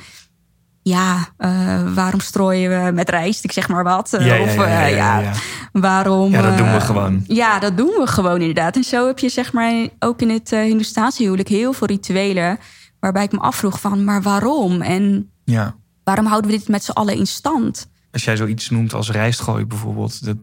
ja, 0.82 1.28
eh, 1.38 1.94
waarom 1.94 2.20
strooien 2.20 2.86
we 2.86 2.92
met 2.92 3.10
rijst? 3.10 3.44
Ik 3.44 3.52
zeg 3.52 3.68
maar 3.68 3.84
wat. 3.84 4.10
Ja, 4.20 4.42
of 4.42 4.56
ja, 4.56 4.68
ja, 4.68 4.86
eh, 4.86 4.96
ja, 4.96 5.20
ja. 5.20 5.32
waarom... 5.72 6.32
Ja, 6.32 6.42
dat 6.42 6.58
doen 6.58 6.72
we 6.72 6.78
eh, 6.78 6.86
gewoon. 6.86 7.24
Ja, 7.28 7.60
dat 7.60 7.78
doen 7.78 7.94
we 7.98 8.08
gewoon 8.08 8.40
inderdaad. 8.40 8.76
En 8.76 8.84
zo 8.84 9.08
heb 9.08 9.20
je 9.20 9.30
zeg 9.30 9.54
maar 9.54 9.88
ook 10.00 10.22
in 10.22 10.30
het 10.30 10.52
uh, 10.52 10.62
Hindoestaanse 10.62 11.24
huwelijk 11.24 11.50
heel 11.50 11.74
veel 11.74 11.88
rituelen... 11.88 12.60
waarbij 13.06 13.24
ik 13.24 13.32
me 13.32 13.40
afvroeg 13.40 13.80
van, 13.80 14.04
maar 14.04 14.22
waarom? 14.22 14.82
En 14.82 15.32
Ja. 15.44 15.76
waarom 16.04 16.26
houden 16.26 16.52
we 16.52 16.58
dit 16.58 16.68
met 16.68 16.84
z'n 16.84 16.92
allen 16.92 17.16
in 17.16 17.28
stand? 17.28 17.90
Als 18.12 18.24
jij 18.24 18.38
zoiets 18.38 18.70
noemt 18.70 18.94
als 18.94 19.12
rijstgooi 19.12 19.66
bijvoorbeeld, 19.66 20.26
dat 20.26 20.38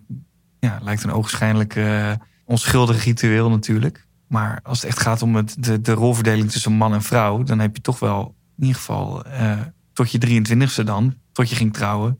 ja, 0.58 0.78
lijkt 0.82 1.02
een 1.02 1.12
ogenschijnlijk 1.12 1.76
eh, 1.76 2.12
onschuldig 2.44 3.04
ritueel 3.04 3.50
natuurlijk. 3.50 4.06
Maar 4.26 4.60
als 4.62 4.80
het 4.80 4.90
echt 4.90 5.00
gaat 5.00 5.22
om 5.22 5.36
het, 5.36 5.56
de, 5.58 5.80
de 5.80 5.92
rolverdeling 5.92 6.50
tussen 6.50 6.72
man 6.72 6.92
en 6.92 7.02
vrouw, 7.02 7.42
dan 7.42 7.58
heb 7.58 7.76
je 7.76 7.82
toch 7.82 7.98
wel 7.98 8.34
in 8.56 8.62
ieder 8.64 8.76
geval 8.76 9.24
eh, 9.24 9.60
tot 9.92 10.10
je 10.10 10.42
23ste 10.42 10.84
dan, 10.84 11.14
tot 11.32 11.48
je 11.50 11.56
ging 11.56 11.72
trouwen, 11.72 12.18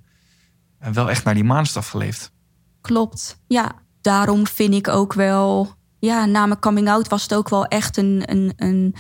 eh, 0.79 0.91
wel 0.91 1.11
echt 1.11 1.25
naar 1.25 1.35
die 1.35 1.45
maanstaf 1.45 1.89
geleefd. 1.89 2.33
Klopt, 2.81 3.39
ja. 3.47 3.73
Daarom 4.01 4.47
vind 4.47 4.75
ik 4.75 4.89
ook 4.89 5.13
wel... 5.13 5.75
Ja, 5.99 6.25
na 6.25 6.47
mijn 6.47 6.61
coming 6.61 6.89
out 6.89 7.09
was 7.09 7.23
het 7.23 7.35
ook 7.35 7.49
wel 7.49 7.67
echt 7.67 7.97
een, 7.97 8.23
een, 8.27 8.53
een, 8.57 8.95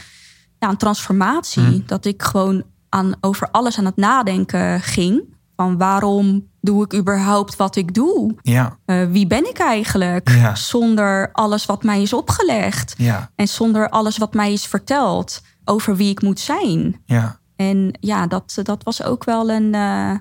ja, 0.62 0.68
een 0.68 0.76
transformatie. 0.76 1.62
Mm. 1.62 1.82
Dat 1.86 2.04
ik 2.04 2.22
gewoon 2.22 2.62
aan, 2.88 3.14
over 3.20 3.50
alles 3.50 3.78
aan 3.78 3.84
het 3.84 3.96
nadenken 3.96 4.80
ging. 4.80 5.22
Van 5.56 5.78
waarom 5.78 6.48
doe 6.60 6.84
ik 6.84 6.94
überhaupt 6.94 7.56
wat 7.56 7.76
ik 7.76 7.94
doe? 7.94 8.34
Ja, 8.42 8.78
Uh, 8.86 9.10
wie 9.10 9.26
ben 9.26 9.48
ik 9.48 9.58
eigenlijk? 9.58 10.28
Ja. 10.30 10.54
Zonder 10.54 11.32
alles 11.32 11.66
wat 11.66 11.82
mij 11.82 12.02
is 12.02 12.12
opgelegd. 12.12 12.94
ja, 12.98 13.30
En 13.34 13.48
zonder 13.48 13.88
alles 13.88 14.18
wat 14.18 14.34
mij 14.34 14.52
is 14.52 14.66
verteld 14.66 15.42
over 15.64 15.96
wie 15.96 16.10
ik 16.10 16.22
moet 16.22 16.40
zijn. 16.40 17.00
ja. 17.04 17.40
En 17.56 17.96
ja, 18.00 18.26
dat, 18.26 18.58
dat 18.62 18.82
was 18.82 19.02
ook 19.02 19.24
wel 19.24 19.50
een, 19.50 19.64
uh, 19.64 19.70
ja, 19.70 20.18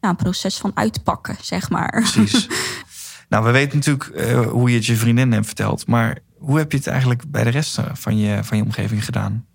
een 0.00 0.16
proces 0.16 0.56
van 0.56 0.70
uitpakken, 0.74 1.36
zeg 1.40 1.70
maar. 1.70 1.90
Precies. 1.90 2.48
nou, 3.28 3.44
we 3.44 3.50
weten 3.50 3.76
natuurlijk 3.76 4.10
uh, 4.14 4.40
hoe 4.46 4.70
je 4.70 4.76
het 4.76 4.86
je 4.86 4.96
vriendin 4.96 5.32
hebt 5.32 5.46
verteld. 5.46 5.86
Maar 5.86 6.18
hoe 6.38 6.58
heb 6.58 6.72
je 6.72 6.78
het 6.78 6.86
eigenlijk 6.86 7.30
bij 7.30 7.44
de 7.44 7.50
rest 7.50 7.78
van 7.92 8.18
je, 8.18 8.44
van 8.44 8.56
je 8.56 8.62
omgeving 8.62 9.04
gedaan? 9.04 9.46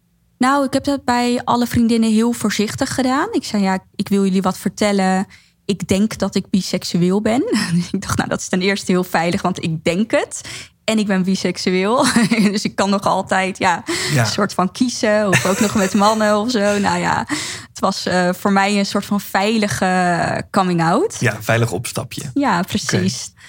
Nou, 0.41 0.65
ik 0.65 0.73
heb 0.73 0.83
dat 0.83 1.03
bij 1.03 1.41
alle 1.43 1.67
vriendinnen 1.67 2.11
heel 2.11 2.31
voorzichtig 2.31 2.93
gedaan. 2.93 3.27
Ik 3.31 3.43
zei, 3.43 3.63
ja, 3.63 3.79
ik 3.95 4.07
wil 4.07 4.23
jullie 4.23 4.41
wat 4.41 4.57
vertellen. 4.57 5.27
Ik 5.65 5.87
denk 5.87 6.17
dat 6.17 6.35
ik 6.35 6.49
biseksueel 6.49 7.21
ben. 7.21 7.43
ik 7.91 8.01
dacht, 8.01 8.17
nou, 8.17 8.29
dat 8.29 8.39
is 8.39 8.47
ten 8.47 8.61
eerste 8.61 8.91
heel 8.91 9.03
veilig, 9.03 9.41
want 9.41 9.63
ik 9.63 9.83
denk 9.83 10.11
het. 10.11 10.41
En 10.83 10.99
ik 10.99 11.07
ben 11.07 11.23
biseksueel. 11.23 12.05
dus 12.51 12.63
ik 12.63 12.75
kan 12.75 12.89
nog 12.89 13.01
altijd 13.01 13.57
ja, 13.57 13.83
Ja. 14.13 14.19
een 14.19 14.25
soort 14.25 14.53
van 14.53 14.71
kiezen. 14.71 15.27
Of 15.27 15.45
ook 15.45 15.59
nog 15.59 15.75
met 15.75 15.93
mannen 15.93 16.37
of 16.37 16.51
zo. 16.51 16.79
Nou 16.79 16.99
ja, 16.99 17.25
het 17.69 17.79
was 17.79 18.07
uh, 18.07 18.29
voor 18.33 18.51
mij 18.51 18.79
een 18.79 18.85
soort 18.85 19.05
van 19.05 19.21
veilige 19.21 20.43
coming 20.51 20.83
out. 20.83 21.17
Ja, 21.19 21.37
veilig 21.41 21.71
opstapje. 21.71 22.31
Ja, 22.33 22.61
precies. 22.61 23.31
Okay. 23.31 23.43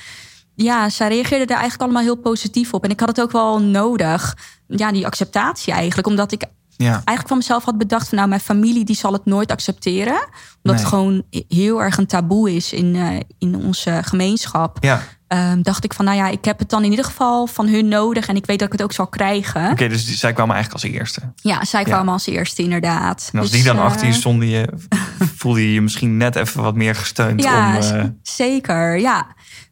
Ja, 0.55 0.89
zij 0.89 1.09
reageerden 1.09 1.47
daar 1.47 1.61
eigenlijk 1.61 1.83
allemaal 1.83 2.03
heel 2.13 2.23
positief 2.23 2.75
op. 2.75 2.85
En 2.85 2.91
ik 2.91 3.01
had 3.01 3.09
het 3.09 3.21
ook 3.21 3.33
wel 3.33 3.61
nodig. 3.61 4.37
Ja, 4.67 4.93
die 4.93 5.07
acceptatie 5.07 5.73
eigenlijk. 5.73 6.07
Omdat 6.07 6.33
ik 6.33 6.45
Ja. 6.83 6.93
Eigenlijk 6.93 7.29
van 7.29 7.37
mezelf 7.37 7.65
had 7.65 7.79
bedacht 7.79 8.09
van 8.09 8.17
nou, 8.19 8.29
mijn 8.29 8.41
familie 8.41 8.85
die 8.85 8.97
zal 8.97 9.12
het 9.12 9.25
nooit 9.25 9.51
accepteren. 9.51 10.15
Omdat 10.15 10.31
Nee. 10.62 10.75
het 10.75 10.85
gewoon 10.85 11.23
heel 11.49 11.83
erg 11.83 11.97
een 11.99 12.07
taboe 12.07 12.55
is 12.55 12.73
in, 12.73 12.97
eh, 12.97 13.21
in 13.39 13.57
onze 13.57 14.01
gemeenschap. 14.05 14.77
Ja. 14.81 15.03
Ehm, 15.29 15.62
dacht 15.62 15.85
ik 15.85 15.95
van 15.95 16.05
nou 16.05 16.17
ja, 16.17 16.29
ik 16.29 16.45
heb 16.45 16.59
het 16.59 16.71
dan 16.71 16.85
in 16.85 16.91
ieder 16.91 17.05
geval 17.05 17.47
van 17.47 17.69
hun 17.69 17.89
nodig. 17.89 18.27
En 18.29 18.37
ik 18.37 18.47
weet 18.47 18.59
dat 18.59 18.67
ik 18.67 18.73
het 18.73 18.83
ook 18.83 18.93
zal 18.93 19.07
krijgen. 19.07 19.71
Oké, 19.71 19.89
dus 19.89 20.19
zij 20.19 20.33
kwamen 20.33 20.55
eigenlijk 20.55 20.85
als 20.85 20.93
eerste. 20.95 21.21
Ja, 21.35 21.65
zij 21.65 21.81
Ja. 21.81 21.87
kwamen 21.87 22.12
als 22.12 22.27
eerste 22.27 22.62
inderdaad. 22.62 23.29
En 23.33 23.39
als 23.39 23.51
Dus, 23.51 23.59
die 23.59 23.69
dan 23.69 23.77
eh, 23.77 23.85
achter 23.85 24.07
je 24.07 24.12
stonden, 24.12 24.49
je, 24.49 24.69
voelde 25.39 25.61
je 25.67 25.73
je 25.73 25.81
misschien 25.81 26.17
net 26.17 26.37
even 26.37 26.62
wat 26.62 26.75
meer 26.75 26.95
gesteund 26.95 27.43
Ja, 27.43 27.77
om... 27.77 27.83
eh, 27.83 28.05
zeker. 28.23 28.99
Ja. 28.99 29.27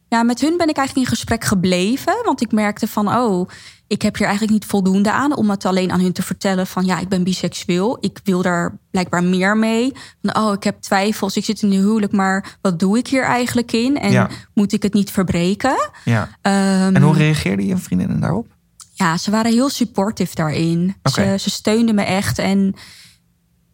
ja, 0.07 0.23
met 0.23 0.41
hun 0.41 0.57
ben 0.57 0.69
ik 0.69 0.77
eigenlijk 0.77 1.07
in 1.07 1.15
gesprek 1.15 1.43
gebleven. 1.43 2.21
Want 2.23 2.41
ik 2.41 2.51
merkte 2.51 2.87
van, 2.87 3.07
oh, 3.15 3.49
ik 3.91 4.01
heb 4.01 4.15
hier 4.17 4.27
eigenlijk 4.27 4.53
niet 4.59 4.69
voldoende 4.69 5.11
aan... 5.11 5.35
om 5.35 5.49
het 5.49 5.65
alleen 5.65 5.91
aan 5.91 5.99
hun 5.99 6.11
te 6.11 6.21
vertellen 6.23 6.67
van, 6.67 6.85
ja, 6.85 6.99
ik 6.99 7.09
ben 7.09 7.23
biseksueel. 7.23 7.97
Ik 7.99 8.19
wil 8.23 8.41
daar 8.41 8.77
blijkbaar 8.91 9.23
meer 9.23 9.57
mee. 9.57 9.91
Van, 10.21 10.35
oh, 10.37 10.53
ik 10.53 10.63
heb 10.63 10.81
twijfels, 10.81 11.35
ik 11.37 11.45
zit 11.45 11.61
in 11.61 11.71
een 11.71 11.77
huwelijk... 11.79 12.11
maar 12.11 12.57
wat 12.61 12.79
doe 12.79 12.97
ik 12.97 13.07
hier 13.07 13.23
eigenlijk 13.23 13.71
in? 13.71 13.97
En 13.99 14.11
Ja. 14.11 14.29
moet 14.53 14.73
ik 14.73 14.83
het 14.83 14.93
niet 14.93 15.11
verbreken? 15.11 15.91
ja. 16.05 16.29
Ehm, 16.41 16.95
En 16.95 17.01
hoe 17.01 17.15
reageerden 17.15 17.65
je 17.65 17.77
vriendinnen 17.77 18.19
daarop? 18.19 18.47
ja, 18.93 19.17
ze 19.17 19.31
waren 19.31 19.51
heel 19.51 19.69
supportive 19.69 20.35
daarin. 20.35 20.95
Ze, 21.13 21.35
ze 21.39 21.49
steunden 21.49 21.95
me 21.95 22.01
echt 22.01 22.39
en 22.39 22.73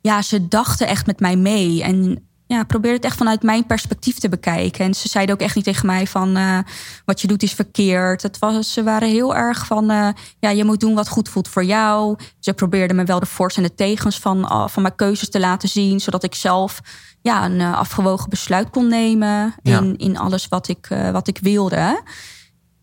ja, 0.01 0.21
ze 0.21 0.47
dachten 0.47 0.87
echt 0.87 1.05
met 1.05 1.19
mij 1.19 1.35
mee. 1.35 1.83
En 1.83 2.27
ja, 2.47 2.63
probeerde 2.63 2.95
het 2.95 3.05
echt 3.05 3.17
vanuit 3.17 3.43
mijn 3.43 3.65
perspectief 3.65 4.19
te 4.19 4.29
bekijken. 4.29 4.85
En 4.85 4.93
ze 4.93 5.07
zeiden 5.07 5.35
ook 5.35 5.41
echt 5.41 5.55
niet 5.55 5.63
tegen 5.63 5.85
mij 5.85 6.07
van 6.07 6.35
eh, 6.35 6.59
wat 7.05 7.21
je 7.21 7.27
doet 7.27 7.43
is 7.43 7.53
verkeerd. 7.53 8.21
Het 8.21 8.39
was, 8.39 8.73
ze 8.73 8.83
waren 8.83 9.09
heel 9.09 9.35
erg 9.35 9.65
van 9.65 9.89
eh, 9.89 10.09
ja, 10.39 10.49
je 10.49 10.63
moet 10.65 10.79
doen 10.79 10.95
wat 10.95 11.09
goed 11.09 11.29
voelt 11.29 11.47
voor 11.47 11.63
jou. 11.63 12.17
Ze 12.39 12.53
probeerden 12.53 12.95
me 12.95 13.03
wel 13.03 13.19
de 13.19 13.25
voor's 13.25 13.57
en 13.57 13.63
de 13.63 13.75
tegens 13.75 14.19
van, 14.19 14.45
ah, 14.45 14.67
van 14.67 14.81
mijn 14.81 14.95
keuzes 14.95 15.29
te 15.29 15.39
laten 15.39 15.69
zien, 15.69 15.99
zodat 15.99 16.23
ik 16.23 16.35
zelf 16.35 16.81
ja, 17.21 17.45
een 17.45 17.59
eh, 17.61 17.77
afgewogen 17.77 18.29
besluit 18.29 18.69
kon 18.69 18.87
nemen 18.87 19.55
Ja. 19.63 19.77
in, 19.79 19.97
in 19.97 20.17
alles 20.17 20.47
wat 20.47 20.67
ik, 20.67 20.87
eh, 20.89 21.11
wat 21.11 21.27
ik 21.27 21.37
wilde. 21.41 22.01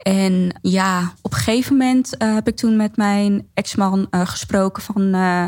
En 0.04 0.58
ja, 0.62 1.12
op 1.23 1.32
een 1.32 1.38
gegeven 1.38 1.76
moment 1.76 2.16
eh, 2.16 2.34
heb 2.34 2.49
ik 2.49 2.56
toen 2.56 2.76
met 2.76 2.96
mijn 2.96 3.49
ex-man 3.54 4.06
eh, 4.11 4.20
gesproken 4.26 4.82
van... 4.82 5.02
eh, 5.14 5.44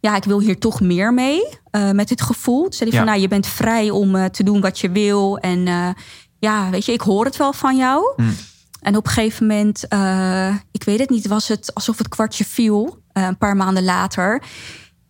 ja, 0.00 0.16
ik 0.16 0.24
wil 0.24 0.40
hier 0.40 0.58
toch 0.58 0.80
meer 0.80 1.14
mee 1.14 1.58
met 1.92 2.08
dit 2.08 2.22
gevoel. 2.22 2.62
Toen 2.62 2.72
zei 2.72 2.90
hij 2.90 2.98
Ja. 2.98 3.04
van, 3.04 3.06
nou, 3.08 3.20
je 3.20 3.28
bent 3.28 3.46
vrij 3.46 3.90
om 3.90 4.30
te 4.30 4.42
doen 4.42 4.60
wat 4.60 4.78
je 4.78 4.90
wil. 4.90 5.38
En 5.38 5.66
ja, 6.38 6.70
weet 6.70 6.84
je, 6.84 6.92
ik 6.92 7.00
hoor 7.00 7.24
het 7.24 7.36
wel 7.36 7.52
van 7.52 7.76
jou. 7.76 8.12
Hm. 8.16 8.22
En 8.80 8.96
op 8.96 9.06
een 9.06 9.12
gegeven 9.12 9.46
moment, 9.46 9.84
ik 10.70 10.84
weet 10.84 10.98
het 10.98 11.10
niet, 11.10 11.26
was 11.26 11.48
het 11.48 11.74
alsof 11.74 11.98
het 11.98 12.08
kwartje 12.08 12.44
viel. 12.44 13.02
een 13.12 13.38
paar 13.38 13.56
maanden 13.56 13.84
later. 13.84 14.42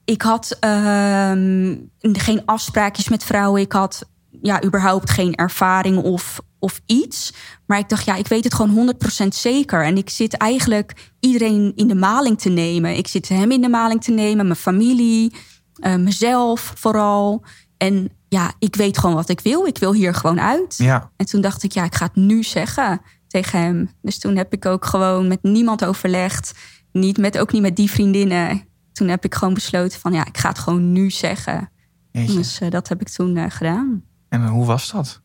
Ik 0.05 0.23
had 0.23 0.57
ehm, 0.61 1.77
geen 2.01 2.43
afspraakjes 2.45 3.09
met 3.09 3.25
vrouwen. 3.25 3.61
Ik 3.61 3.73
had 3.73 4.09
ja, 4.43 4.65
überhaupt 4.65 5.11
geen 5.11 5.35
ervaring 5.35 6.03
of, 6.03 6.41
of 6.61 6.81
iets. 6.87 7.33
Maar 7.67 7.79
ik 7.79 7.89
dacht, 7.89 8.05
ja, 8.05 8.15
ik 8.15 8.27
weet 8.27 8.45
het 8.45 8.55
gewoon 8.55 8.95
100% 9.25 9.27
zeker. 9.29 9.85
En 9.85 9.97
ik 9.97 10.11
zit 10.11 10.35
eigenlijk 10.35 11.11
iedereen 11.21 11.73
in 11.75 11.89
de 11.89 11.95
maling 11.95 12.39
te 12.41 12.49
nemen. 12.49 12.97
Ik 12.97 13.07
zit 13.07 13.29
hem 13.29 13.51
in 13.51 13.61
de 13.61 13.69
maling 13.69 14.03
te 14.03 14.11
nemen, 14.13 14.47
mijn 14.47 14.59
familie, 14.59 15.33
eh, 15.75 15.97
mezelf 15.97 16.73
vooral. 16.77 17.45
En 17.77 18.09
ja, 18.29 18.53
ik 18.59 18.77
weet 18.77 18.99
gewoon 18.99 19.15
wat 19.15 19.29
ik 19.29 19.41
wil. 19.41 19.67
Ik 19.67 19.79
wil 19.79 19.95
hier 19.95 20.15
gewoon 20.15 20.41
uit. 20.41 20.75
Ja, 20.77 21.11
En 21.17 21.27
toen 21.27 21.41
dacht 21.41 21.63
ik, 21.63 21.73
ja, 21.73 21.85
ik 21.85 21.95
ga 21.95 22.07
het 22.07 22.17
nu 22.17 22.43
zeggen 22.43 23.01
tegen 23.29 23.61
hem. 23.61 23.91
Dus 24.03 24.19
toen 24.19 24.37
heb 24.37 24.53
ik 24.53 24.67
ook 24.67 24.85
gewoon 24.85 25.29
met 25.29 25.43
niemand 25.43 25.85
overlegd. 25.85 26.53
Niet 26.93 27.19
met, 27.19 27.39
ook 27.39 27.53
niet 27.53 27.63
met 27.63 27.77
die 27.77 27.91
vriendinnen. 27.91 28.63
Toen 28.93 29.09
heb 29.09 29.25
ik 29.25 29.35
gewoon 29.35 29.55
besloten 29.55 30.01
van, 30.01 30.13
ja, 30.13 30.27
ik 30.27 30.39
ga 30.39 30.49
het 30.49 30.59
gewoon 30.59 30.93
nu 30.93 31.11
zeggen. 31.11 31.71
jeetje. 32.11 32.35
Dus 32.35 32.61
eh, 32.61 32.71
dat 32.71 32.89
heb 32.89 33.01
ik 33.01 33.09
toen 33.09 33.37
eh, 33.37 33.45
gedaan. 33.49 34.03
En 34.29 34.47
hoe 34.47 34.67
was 34.67 34.91
dat? 34.91 35.23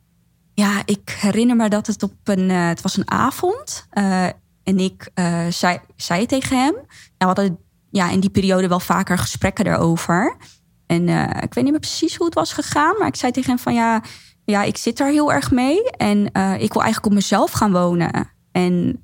Ja, 0.55 0.81
ik 0.85 1.17
herinner 1.19 1.55
me 1.55 1.69
dat 1.69 1.87
het 1.87 2.03
op 2.03 2.13
een, 2.23 2.49
eh, 2.49 2.67
het 2.67 2.81
was 2.81 2.97
een 2.97 3.11
avond. 3.11 3.87
eh, 3.89 4.25
en 4.63 4.79
ik 4.79 5.09
eh, 5.13 5.45
zei, 5.95 6.25
tegen 6.25 6.57
hem. 6.57 6.73
Nou, 6.73 6.85
we 7.17 7.25
hadden 7.25 7.57
ja, 7.89 8.09
in 8.09 8.19
die 8.19 8.29
periode 8.29 8.67
wel 8.67 8.79
vaker 8.79 9.17
gesprekken 9.17 9.65
daarover. 9.65 10.37
En 10.85 11.07
ik 11.41 11.53
weet 11.53 11.63
niet 11.63 11.71
meer 11.71 11.79
precies 11.79 12.15
hoe 12.15 12.25
het 12.25 12.35
was 12.35 12.53
gegaan. 12.53 12.95
Maar 12.99 13.07
ik 13.07 13.15
zei 13.15 13.31
tegen 13.31 13.49
hem 13.49 13.59
van 13.59 13.73
ja, 13.73 14.01
ja 14.45 14.63
ik 14.63 14.77
zit 14.77 14.97
daar 14.97 15.09
heel 15.09 15.33
erg 15.33 15.51
mee. 15.51 15.91
En 15.91 16.25
ik 16.59 16.73
wil 16.73 16.81
eigenlijk 16.81 17.05
op 17.05 17.13
mezelf 17.13 17.51
gaan 17.51 17.71
wonen. 17.71 18.29
En 18.51 19.03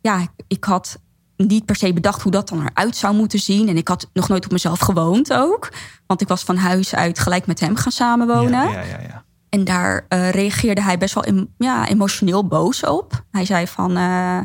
ja, 0.00 0.26
ik 0.46 0.64
had 0.64 0.98
niet 1.36 1.64
per 1.64 1.76
se 1.76 1.92
bedacht 1.92 2.22
hoe 2.22 2.32
dat 2.32 2.48
dan 2.48 2.66
eruit 2.66 2.96
zou 2.96 3.14
moeten 3.14 3.38
zien. 3.38 3.68
En 3.68 3.76
ik 3.76 3.88
had 3.88 4.10
nog 4.12 4.28
nooit 4.28 4.44
op 4.44 4.52
mezelf 4.52 4.78
gewoond 4.78 5.32
ook. 5.32 5.72
Want 6.06 6.20
ik 6.20 6.28
was 6.28 6.44
van 6.44 6.56
huis 6.56 6.94
uit 6.94 7.18
gelijk 7.18 7.46
met 7.46 7.60
hem 7.60 7.76
gaan 7.76 7.92
samenwonen. 7.92 8.70
Ja, 8.70 8.80
ja, 8.80 9.00
ja. 9.00 9.23
En 9.54 9.64
daar 9.64 10.06
eh, 10.08 10.30
reageerde 10.30 10.82
hij 10.82 10.98
best 10.98 11.14
wel 11.14 11.46
ja, 11.58 11.88
emotioneel 11.88 12.46
boos 12.46 12.84
op. 12.84 13.24
Hij 13.30 13.44
zei 13.44 13.66
van, 13.66 13.90
eh, 13.96 14.38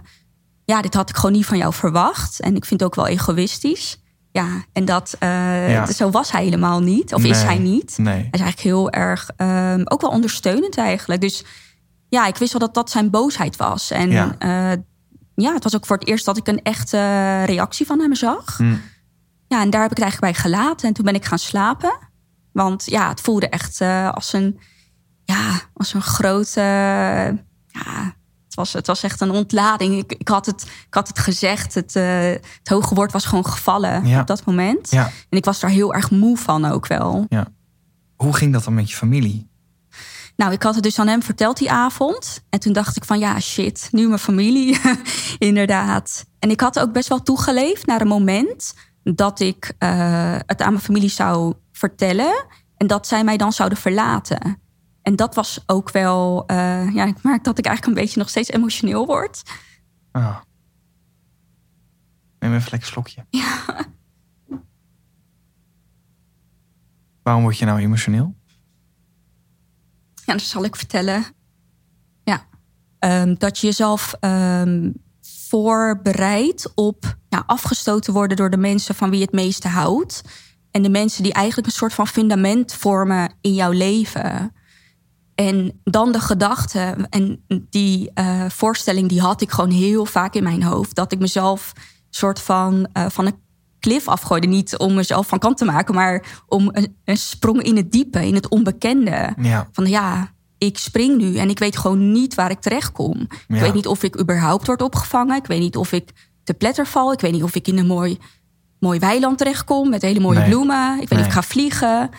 ja, 0.66 0.82
dit 0.82 0.94
had 0.94 1.10
ik 1.10 1.16
gewoon 1.16 1.32
niet 1.32 1.46
van 1.46 1.58
jou 1.58 1.74
verwacht. 1.74 2.40
En 2.40 2.56
ik 2.56 2.66
vind 2.66 2.80
het 2.80 2.90
ook 2.90 2.96
wel 2.96 3.08
egoïstisch. 3.08 4.02
Ja, 4.32 4.48
en 4.74 4.86
dat, 4.86 5.16
eh, 5.20 5.72
Ja. 5.72 5.86
zo 5.86 6.10
was 6.10 6.32
hij 6.32 6.44
helemaal 6.44 6.80
niet. 6.80 7.14
Of 7.14 7.24
is 7.24 7.42
hij 7.42 7.58
niet. 7.58 7.98
Nee. 7.98 8.14
Hij 8.14 8.24
is 8.32 8.40
eigenlijk 8.40 8.60
heel 8.60 8.90
erg, 8.92 9.30
ehm, 9.36 9.82
ook 9.84 10.02
wel 10.02 10.10
ondersteunend 10.10 10.78
eigenlijk. 10.78 11.22
Dus 11.22 11.44
ja, 12.10 12.28
ik 12.28 12.38
wist 12.38 12.52
wel 12.52 12.62
dat 12.62 12.74
dat 12.74 12.92
zijn 12.92 13.10
boosheid 13.10 13.56
was. 13.56 13.92
En 13.92 14.10
Ja. 14.12 14.36
ja. 15.36 15.54
het 15.54 15.64
was 15.64 15.76
ook 15.76 15.86
voor 15.86 15.98
het 15.98 16.08
eerst 16.08 16.26
dat 16.26 16.38
ik 16.38 16.48
een 16.48 16.62
echte 16.62 17.44
reactie 17.44 17.86
van 17.86 18.00
hem 18.00 18.16
zag. 18.16 18.58
Hm. 18.58 18.76
Ja, 19.48 19.62
en 19.62 19.70
daar 19.70 19.82
heb 19.82 19.92
ik 19.92 19.98
het 19.98 20.06
eigenlijk 20.06 20.34
bij 20.34 20.44
gelaten. 20.44 20.88
En 20.88 20.94
toen 20.94 21.06
ben 21.06 21.16
ik 21.16 21.26
gaan 21.26 21.40
slapen. 21.40 21.98
Want 22.52 22.86
ja, 22.86 23.10
het 23.10 23.22
voelde 23.22 23.50
echt 23.50 23.82
als 24.14 24.34
een, 24.34 24.60
ja, 25.34 25.60
als 25.74 25.94
een 25.94 26.02
grote, 26.02 26.62
ja, 27.68 28.16
het 28.46 28.56
was, 28.56 28.74
het 28.74 28.88
was 28.88 29.04
echt 29.04 29.22
een 29.22 29.32
ontlading. 29.32 29.98
Ik, 29.98 30.12
ik, 30.18 30.28
had, 30.28 30.46
het, 30.46 30.62
ik 30.62 30.94
had 30.94 31.08
het 31.08 31.20
gezegd, 31.20 31.74
het, 31.74 31.96
eh, 31.96 32.04
het 32.30 32.68
hoge 32.70 32.96
woord 32.96 33.12
was 33.12 33.26
gewoon 33.26 33.46
gevallen 33.46 34.06
Ja. 34.08 34.20
op 34.22 34.28
dat 34.28 34.46
moment. 34.46 34.92
Ja. 34.92 35.06
En 35.30 35.38
ik 35.38 35.46
was 35.46 35.60
daar 35.60 35.70
heel 35.70 35.94
erg 35.94 36.12
moe 36.12 36.38
van 36.38 36.66
ook 36.66 36.88
wel. 36.88 37.28
Hoe 38.16 38.34
ging 38.36 38.54
dat 38.54 38.64
dan 38.64 38.74
met 38.74 38.90
je 38.90 38.96
familie? 38.96 39.48
Nou, 40.36 40.52
ik 40.52 40.64
had 40.64 40.76
het 40.76 40.84
dus 40.84 41.00
aan 41.00 41.08
hem 41.08 41.24
verteld 41.24 41.58
die 41.58 41.72
avond. 41.72 42.44
En 42.50 42.60
toen 42.60 42.74
dacht 42.74 42.96
ik 42.96 43.06
van 43.06 43.20
ja, 43.20 43.40
shit, 43.40 43.88
nu 43.92 44.08
mijn 44.08 44.20
familie. 44.20 44.80
Inderdaad. 45.38 46.26
En 46.40 46.50
ik 46.50 46.62
had 46.62 46.80
ook 46.80 46.92
best 46.92 47.10
wel 47.10 47.22
toegeleefd 47.24 47.86
naar 47.86 48.02
een 48.02 48.08
moment 48.08 48.74
dat 49.04 49.40
ik 49.40 49.74
eh, 49.78 50.36
het 50.46 50.62
aan 50.62 50.72
mijn 50.72 50.84
familie 50.84 51.10
zou 51.10 51.54
vertellen. 51.72 52.46
En 52.78 52.88
dat 52.88 53.08
zij 53.08 53.24
mij 53.24 53.38
dan 53.38 53.54
zouden 53.54 53.78
verlaten. 53.78 54.62
En 55.10 55.16
dat 55.16 55.36
was 55.36 55.64
ook 55.66 55.92
wel, 55.92 56.44
eh, 56.48 56.94
ja, 56.94 57.06
ik 57.06 57.24
merk 57.24 57.44
dat 57.44 57.58
ik 57.58 57.66
eigenlijk 57.66 57.98
een 57.98 58.04
beetje 58.04 58.20
nog 58.20 58.30
steeds 58.30 58.50
emotioneel 58.50 59.06
word. 59.06 59.42
Ah. 60.12 60.38
Neem 62.40 62.54
even 62.54 62.70
lekker 62.72 62.80
een 62.80 62.86
slokje. 62.86 63.26
Ja. 63.30 63.86
Waarom 67.24 67.44
word 67.44 67.58
je 67.58 67.66
nou 67.66 67.80
emotioneel? 67.80 68.36
Ja, 70.26 70.34
dat 70.34 70.42
zal 70.42 70.64
ik 70.64 70.76
vertellen. 70.76 71.24
Ja, 72.24 72.46
Ehm, 73.00 73.36
dat 73.38 73.58
je 73.58 73.68
jezelf 73.68 74.14
ehm, 74.20 74.92
voorbereidt 75.22 76.72
op 76.76 77.18
ja, 77.30 77.44
afgestoten 77.46 78.14
worden 78.14 78.38
door 78.38 78.50
de 78.50 78.58
mensen 78.58 78.96
van 78.96 79.10
wie 79.10 79.20
je 79.20 79.26
het 79.26 79.34
meeste 79.34 79.68
houdt. 79.68 80.22
En 80.72 80.82
de 80.82 80.90
mensen 80.90 81.24
die 81.24 81.34
eigenlijk 81.34 81.68
een 81.68 81.74
soort 81.74 81.94
van 81.94 82.08
fundament 82.08 82.74
vormen 82.74 83.34
in 83.42 83.54
jouw 83.54 83.72
leven. 83.72 84.54
En 85.40 85.80
dan 85.84 86.12
de 86.12 86.20
gedachte 86.20 86.96
en 87.10 87.44
die 87.70 88.12
eh, 88.14 88.46
voorstelling, 88.50 89.10
die 89.10 89.22
had 89.22 89.42
ik 89.42 89.52
gewoon 89.52 89.70
heel 89.72 90.06
vaak 90.06 90.34
in 90.34 90.44
mijn 90.44 90.64
hoofd. 90.64 90.96
Dat 90.96 91.12
ik 91.12 91.20
mezelf 91.20 91.74
soort 92.10 92.40
van 92.40 92.88
eh, 92.94 93.06
van 93.10 93.26
een 93.26 93.36
klif 93.80 94.08
afgooide. 94.08 94.48
Niet 94.48 94.78
om 94.78 94.94
mezelf 94.94 95.28
van 95.28 95.40
kant 95.40 95.58
te 95.58 95.66
maken, 95.66 95.96
maar 95.96 96.42
om 96.48 96.70
een, 96.72 96.96
een 97.06 97.18
sprong 97.18 97.62
in 97.62 97.76
het 97.76 97.92
diepe, 97.92 98.28
in 98.28 98.36
het 98.36 98.48
onbekende. 98.50 99.34
Ja. 99.42 99.68
Van 99.72 99.86
ja, 99.86 100.32
ik 100.58 100.78
spring 100.78 101.18
nu 101.18 101.36
en 101.38 101.50
ik 101.50 101.60
weet 101.60 101.78
gewoon 101.78 102.12
niet 102.12 102.36
waar 102.36 102.52
ik 102.52 102.60
terecht 102.60 102.92
kom. 102.92 103.28
Ik 103.48 103.60
weet 103.60 103.74
niet 103.74 103.88
of 103.88 104.04
ik 104.04 104.20
überhaupt 104.20 104.68
word 104.68 104.82
opgevangen. 104.82 105.36
Ik 105.36 105.46
weet 105.46 105.60
niet 105.60 105.78
of 105.78 105.92
ik 105.92 106.10
te 106.44 106.54
pletter 106.54 106.88
val. 106.88 107.12
Ik 107.12 107.20
weet 107.20 107.32
niet 107.32 107.44
of 107.44 107.56
ik 107.56 107.68
in 107.68 107.78
een 107.78 107.88
mooi, 107.88 108.18
mooi 108.80 109.00
weiland 109.00 109.38
terechtkom 109.38 109.90
met 109.90 110.02
hele 110.02 110.20
mooie 110.20 110.40
Nee. 110.40 110.50
bloemen. 110.50 110.94
Ik 111.02 111.10
weet 111.10 111.10
niet 111.10 111.20
of 111.20 111.26
ik 111.26 111.32
ga 111.32 111.44
vliegen. 111.44 112.10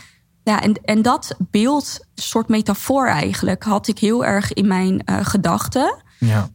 Ja, 0.43 0.63
en, 0.63 0.75
en 0.85 1.03
dat 1.03 1.37
beeld, 1.39 2.07
soort 2.15 2.49
metafoor 2.49 3.07
eigenlijk, 3.07 3.63
had 3.63 3.89
ik 3.89 3.99
heel 3.99 4.25
erg 4.25 4.53
in 4.53 4.67
mijn 4.67 5.05
eh, 5.05 5.19
gedachten. 5.23 6.03
Ja. 6.19 6.49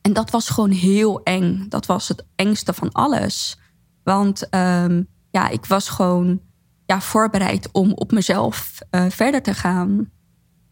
En 0.00 0.12
dat 0.12 0.30
was 0.30 0.48
gewoon 0.48 0.70
heel 0.70 1.22
eng. 1.22 1.68
Dat 1.68 1.86
was 1.86 2.08
het 2.08 2.24
engste 2.36 2.72
van 2.72 2.92
alles. 2.92 3.58
Want 4.02 4.48
ehm, 4.48 5.02
ja, 5.30 5.48
ik 5.48 5.66
was 5.66 5.88
gewoon 5.88 6.40
ja, 6.86 7.00
voorbereid 7.00 7.68
om 7.72 7.92
op 7.92 8.12
mezelf 8.12 8.78
eh, 8.90 9.06
verder 9.08 9.42
te 9.42 9.54
gaan. 9.54 10.10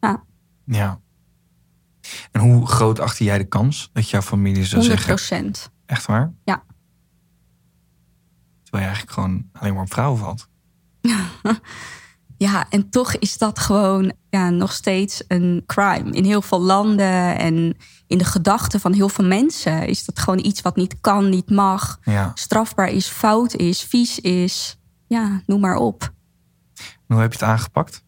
Ja, 0.00 0.22
Ja. 0.64 1.00
En 2.32 2.40
hoe 2.40 2.66
groot 2.66 3.00
achter 3.00 3.24
jij 3.24 3.38
de 3.38 3.48
kans 3.48 3.90
dat 3.92 4.10
jouw 4.10 4.22
familie 4.22 4.64
zou 4.64 4.80
100 4.80 5.00
zeggen? 5.00 5.14
procent. 5.14 5.70
Echt 5.86 6.06
waar? 6.06 6.32
Ja. 6.44 6.64
Terwijl 8.62 8.84
je 8.84 8.90
eigenlijk 8.90 9.12
gewoon 9.12 9.48
alleen 9.52 9.74
maar 9.74 9.82
op 9.82 9.92
vrouwen 9.92 10.18
valt. 10.18 10.48
Ja, 12.38 12.66
en 12.71 12.90
toch 12.90 13.14
is 13.14 13.38
dat 13.38 13.59
gewoon 13.59 14.12
ja, 14.30 14.50
nog 14.50 14.73
steeds 14.73 15.23
een 15.28 15.62
crime. 15.66 16.11
In 16.11 16.25
heel 16.25 16.42
veel 16.42 16.61
landen 16.61 17.38
en 17.38 17.76
in 18.07 18.18
de 18.18 18.25
gedachten 18.25 18.80
van 18.80 18.92
heel 18.92 19.09
veel 19.09 19.25
mensen 19.25 19.87
is 19.88 20.04
dat 20.04 20.18
gewoon 20.18 20.45
iets 20.45 20.62
wat 20.62 20.76
niet 20.76 21.00
kan, 21.00 21.28
niet 21.28 21.50
mag, 21.50 21.99
Ja. 22.04 22.30
strafbaar 22.35 22.88
is, 22.88 23.07
fout 23.09 23.54
is, 23.54 23.83
vies 23.83 24.21
is. 24.21 24.78
Ja, 25.07 25.42
noem 25.47 25.61
maar 25.61 25.76
op. 25.76 26.12
En 26.78 27.14
hoe 27.14 27.21
heb 27.21 27.33
je 27.33 27.38
het 27.38 27.49
aangepakt? 27.49 28.02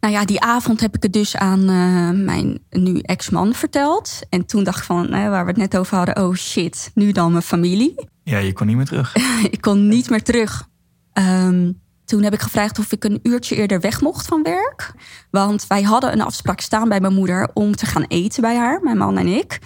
Nou 0.00 0.14
ja, 0.14 0.24
die 0.24 0.40
avond 0.40 0.80
heb 0.80 0.96
ik 0.96 1.02
het 1.02 1.12
dus 1.12 1.36
aan 1.36 1.60
eh, 1.60 2.24
mijn 2.24 2.58
nu 2.70 2.98
ex-man 2.98 3.54
verteld. 3.54 4.20
En 4.28 4.46
toen 4.46 4.64
dacht 4.64 4.78
ik 4.78 4.84
van, 4.84 5.06
eh, 5.12 5.28
waar 5.28 5.44
we 5.44 5.50
het 5.50 5.60
net 5.60 5.76
over 5.76 5.96
hadden, 5.96 6.24
oh 6.24 6.34
shit, 6.34 6.90
nu 6.94 7.12
dan 7.12 7.30
mijn 7.30 7.42
familie. 7.44 8.08
Ja, 8.22 8.38
je 8.38 8.52
kon 8.52 8.66
niet 8.66 8.76
meer 8.76 8.86
terug. 8.86 9.14
ik 9.50 9.60
kon 9.60 9.88
niet 9.88 10.10
meer 10.10 10.22
terug. 10.22 10.68
Ehm, 11.12 11.72
toen 12.08 12.22
heb 12.22 12.32
ik 12.32 12.40
gevraagd 12.40 12.78
of 12.78 12.92
ik 12.92 13.04
een 13.04 13.20
uurtje 13.22 13.56
eerder 13.56 13.80
weg 13.80 14.00
mocht 14.00 14.26
van 14.26 14.42
werk. 14.42 14.92
Want 15.30 15.66
wij 15.66 15.82
hadden 15.82 16.12
een 16.12 16.20
afspraak 16.20 16.60
staan 16.60 16.88
bij 16.88 17.00
mijn 17.00 17.14
moeder 17.14 17.50
om 17.54 17.76
te 17.76 17.86
gaan 17.86 18.04
eten 18.08 18.42
bij 18.42 18.56
haar, 18.56 18.80
mijn 18.82 18.96
man 18.96 19.18
en 19.18 19.26
ik. 19.26 19.58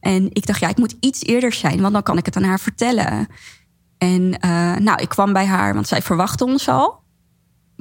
En 0.00 0.28
ik 0.32 0.46
dacht, 0.46 0.60
ja, 0.60 0.68
ik 0.68 0.78
moet 0.78 0.96
iets 1.00 1.24
eerder 1.24 1.52
zijn, 1.52 1.80
want 1.80 1.92
dan 1.92 2.02
kan 2.02 2.18
ik 2.18 2.26
het 2.26 2.36
aan 2.36 2.42
haar 2.42 2.60
vertellen. 2.60 3.28
En 3.98 4.38
eh, 4.38 4.76
nou, 4.76 5.02
ik 5.02 5.08
kwam 5.08 5.32
bij 5.32 5.46
haar, 5.46 5.74
want 5.74 5.88
zij 5.88 6.02
verwachtte 6.02 6.44
ons 6.44 6.68
al. 6.68 6.99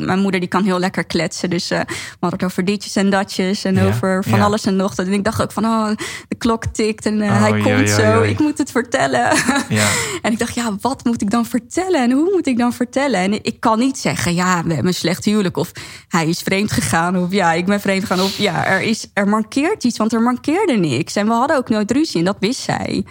Mijn 0.06 0.20
moeder 0.20 0.40
die 0.40 0.50
kan 0.50 0.64
heel 0.64 0.80
lekker 0.80 1.04
kletsen. 1.06 1.50
Dus 1.50 1.72
eh, 1.72 1.80
we 1.80 2.18
hadden 2.20 2.40
het 2.40 2.44
over 2.44 2.66
ditjes 2.66 2.96
en 2.96 3.10
datjes. 3.10 3.64
En 3.64 3.76
Ja, 3.76 3.88
over 3.88 4.24
van 4.24 4.38
ja. 4.38 4.44
alles 4.46 4.66
en 4.66 4.76
nog. 4.76 4.96
En 4.96 5.14
ik 5.14 5.24
dacht 5.24 5.42
ook 5.42 5.52
van, 5.52 5.66
oh, 5.66 5.90
de 6.28 6.36
klok 6.36 6.66
tikt 6.66 7.06
en 7.06 7.22
eh, 7.22 7.30
Oh, 7.30 7.40
hij 7.40 7.62
komt 7.62 7.90
zo. 7.90 8.22
Ik 8.22 8.40
moet 8.40 8.58
het 8.58 8.72
vertellen. 8.72 9.28
Ja. 9.70 9.88
En 10.22 10.32
ik 10.32 10.40
dacht, 10.40 10.56
ja, 10.56 10.76
wat 10.82 11.06
moet 11.06 11.22
ik 11.22 11.30
dan 11.30 11.46
vertellen? 11.46 12.04
En 12.04 12.12
hoe 12.12 12.32
moet 12.34 12.48
ik 12.48 12.58
dan 12.58 12.74
vertellen? 12.74 13.20
En 13.20 13.44
ik 13.44 13.60
kan 13.60 13.80
niet 13.80 13.98
zeggen, 13.98 14.34
ja, 14.34 14.64
we 14.64 14.68
hebben 14.68 14.88
een 14.88 14.94
slecht 14.94 15.26
huwelijk. 15.26 15.58
Of 15.58 15.72
hij 16.08 16.28
is 16.28 16.40
vreemd 16.40 16.72
gegaan. 16.72 17.18
Of 17.18 17.32
ja, 17.32 17.54
ik 17.54 17.66
ben 17.66 17.80
vreemd 17.80 18.06
gegaan. 18.06 18.26
Of 18.26 18.38
ja, 18.38 18.66
er, 18.66 18.82
is, 18.82 19.10
er 19.14 19.28
mankeert 19.28 19.84
iets, 19.84 19.98
want 19.98 20.14
er 20.14 20.22
mankeerde 20.22 20.74
niks. 20.74 21.16
En 21.16 21.28
we 21.28 21.34
hadden 21.34 21.58
ook 21.58 21.70
nooit 21.70 21.92
ruzie 21.92 22.20
en 22.20 22.26
dat 22.26 22.38
wist 22.40 22.62
zij. 22.62 23.06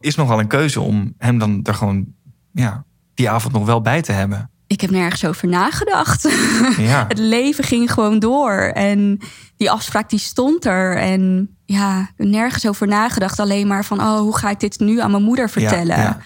Is 0.00 0.14
nogal 0.14 0.38
een 0.38 0.46
keuze 0.46 0.80
om 0.80 1.14
hem 1.18 1.38
dan 1.38 1.60
er 1.62 1.74
gewoon 1.74 2.06
ja, 2.52 2.84
die 3.14 3.30
avond 3.30 3.52
nog 3.52 3.64
wel 3.66 3.80
bij 3.80 4.02
te 4.02 4.12
hebben. 4.12 4.50
Ik 4.72 4.80
heb 4.80 4.90
nergens 4.90 5.24
over 5.24 5.48
nagedacht. 5.48 6.28
Ja. 6.76 7.04
Het 7.08 7.18
leven 7.18 7.64
ging 7.64 7.92
gewoon 7.92 8.18
door. 8.18 8.52
En 8.74 9.18
die 9.56 9.70
afspraak 9.70 10.10
die 10.10 10.18
stond 10.18 10.64
er. 10.64 10.96
En 10.96 11.54
ja, 11.64 12.10
nergens 12.16 12.66
over 12.66 12.86
nagedacht. 12.86 13.40
Alleen 13.40 13.66
maar 13.66 13.84
van, 13.84 14.00
oh, 14.00 14.18
hoe 14.18 14.36
ga 14.36 14.50
ik 14.50 14.60
dit 14.60 14.78
nu 14.78 15.00
aan 15.00 15.10
mijn 15.10 15.22
moeder 15.22 15.50
vertellen? 15.50 15.96
Ja, 15.96 16.02
ja. 16.02 16.18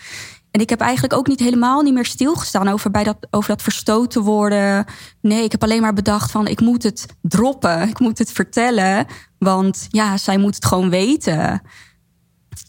En 0.50 0.60
ik 0.60 0.70
heb 0.70 0.80
eigenlijk 0.80 1.14
ook 1.14 1.26
niet 1.26 1.40
helemaal 1.40 1.82
niet 1.82 1.94
meer 1.94 2.04
stilgestaan 2.04 2.68
over, 2.68 2.90
bij 2.90 3.04
dat, 3.04 3.16
over 3.30 3.48
dat 3.48 3.62
verstoten 3.62 4.22
worden. 4.22 4.84
Nee, 5.20 5.44
ik 5.44 5.52
heb 5.52 5.62
alleen 5.62 5.80
maar 5.80 5.92
bedacht 5.92 6.30
van 6.30 6.46
ik 6.46 6.60
moet 6.60 6.82
het 6.82 7.06
droppen. 7.22 7.88
Ik 7.88 7.98
moet 7.98 8.18
het 8.18 8.32
vertellen. 8.32 9.06
Want 9.38 9.86
ja, 9.88 10.16
zij 10.16 10.38
moet 10.38 10.54
het 10.54 10.64
gewoon 10.64 10.90
weten. 10.90 11.62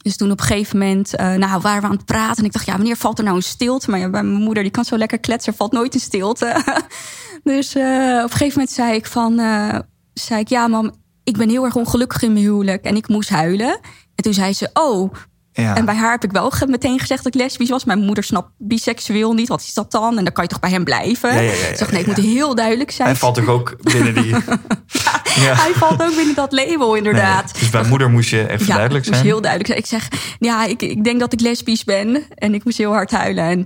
Dus 0.01 0.17
toen 0.17 0.31
op 0.31 0.39
een 0.39 0.45
gegeven 0.45 0.77
moment, 0.77 1.15
eh, 1.15 1.33
nou, 1.33 1.61
waren 1.61 1.81
we 1.81 1.87
aan 1.87 1.95
het 1.95 2.05
praten. 2.05 2.37
En 2.37 2.45
ik 2.45 2.51
dacht, 2.51 2.65
ja, 2.65 2.75
wanneer 2.75 2.95
valt 2.95 3.17
er 3.17 3.23
nou 3.23 3.35
een 3.35 3.43
stilte? 3.43 3.89
Maar 3.89 3.99
ja, 3.99 4.07
mijn 4.07 4.27
moeder, 4.27 4.63
die 4.63 4.71
kan 4.71 4.85
zo 4.85 4.97
lekker 4.97 5.19
kletsen, 5.19 5.53
valt 5.53 5.71
nooit 5.71 5.93
een 5.93 5.99
stilte. 5.99 6.63
dus 7.43 7.75
eh, 7.75 7.83
op 8.17 8.23
een 8.23 8.29
gegeven 8.29 8.59
moment 8.59 8.69
zei 8.69 8.95
ik 8.95 9.05
van, 9.05 9.39
eh, 9.39 9.79
zei 10.13 10.39
ik, 10.39 10.47
ja, 10.47 10.67
mam, 10.67 10.95
ik 11.23 11.37
ben 11.37 11.49
heel 11.49 11.65
erg 11.65 11.75
ongelukkig 11.75 12.21
in 12.21 12.33
mijn 12.33 12.45
huwelijk. 12.45 12.83
En 12.83 12.95
ik 12.95 13.07
moest 13.07 13.29
huilen. 13.29 13.79
En 14.15 14.23
toen 14.23 14.33
zei 14.33 14.53
ze, 14.53 14.69
oh, 14.73 15.13
Ja. 15.61 15.75
en 15.75 15.85
bij 15.85 15.95
haar 15.95 16.11
heb 16.11 16.23
ik 16.23 16.31
wel 16.31 16.51
meteen 16.67 16.99
gezegd 16.99 17.23
dat 17.23 17.33
ik 17.35 17.41
lesbisch 17.41 17.69
was. 17.69 17.85
Mijn 17.85 17.99
moeder 17.99 18.23
snapt 18.23 18.49
biseksueel 18.57 19.33
niet. 19.33 19.47
Wat 19.47 19.61
is 19.61 19.73
dat 19.73 19.91
dan? 19.91 20.17
En 20.17 20.23
dan 20.23 20.33
kan 20.33 20.43
je 20.43 20.49
toch 20.49 20.59
bij 20.59 20.69
hem 20.69 20.83
blijven? 20.83 21.33
Ja, 21.33 21.39
ja, 21.39 21.51
ik 21.51 21.77
dacht, 21.79 21.91
nee, 21.91 21.99
ik 22.01 22.07
ja. 22.07 22.13
moet 22.15 22.25
heel 22.25 22.55
duidelijk 22.55 22.91
zijn. 22.91 23.07
Hij 23.07 23.17
valt 23.17 23.35
toch 23.35 23.47
ook 23.47 23.75
binnen 23.93 24.13
die... 24.13 24.29
ja. 25.45 25.53
Hij 25.55 25.73
valt 25.73 26.01
ook 26.03 26.15
binnen 26.15 26.35
dat 26.35 26.51
label, 26.51 26.95
inderdaad. 26.95 27.53
Nee, 27.53 27.61
dus 27.61 27.69
bij 27.69 27.83
moeder 27.83 28.09
moest 28.09 28.29
je 28.29 28.49
even 28.49 28.67
duidelijk 28.67 29.05
ik 29.05 29.11
moest 29.11 29.19
zijn. 29.19 29.25
heel 29.25 29.41
duidelijk 29.41 29.69
zijn. 29.69 29.79
Ik 29.79 29.85
zeg, 29.85 30.35
ja, 30.39 30.65
ik, 30.65 30.81
ik 30.81 31.03
denk 31.03 31.19
dat 31.19 31.33
ik 31.33 31.41
lesbisch 31.41 31.83
ben. 31.83 32.23
En 32.35 32.53
ik 32.53 32.63
moest 32.63 32.77
heel 32.77 32.91
hard 32.93 33.11
huilen. 33.11 33.43
En 33.43 33.65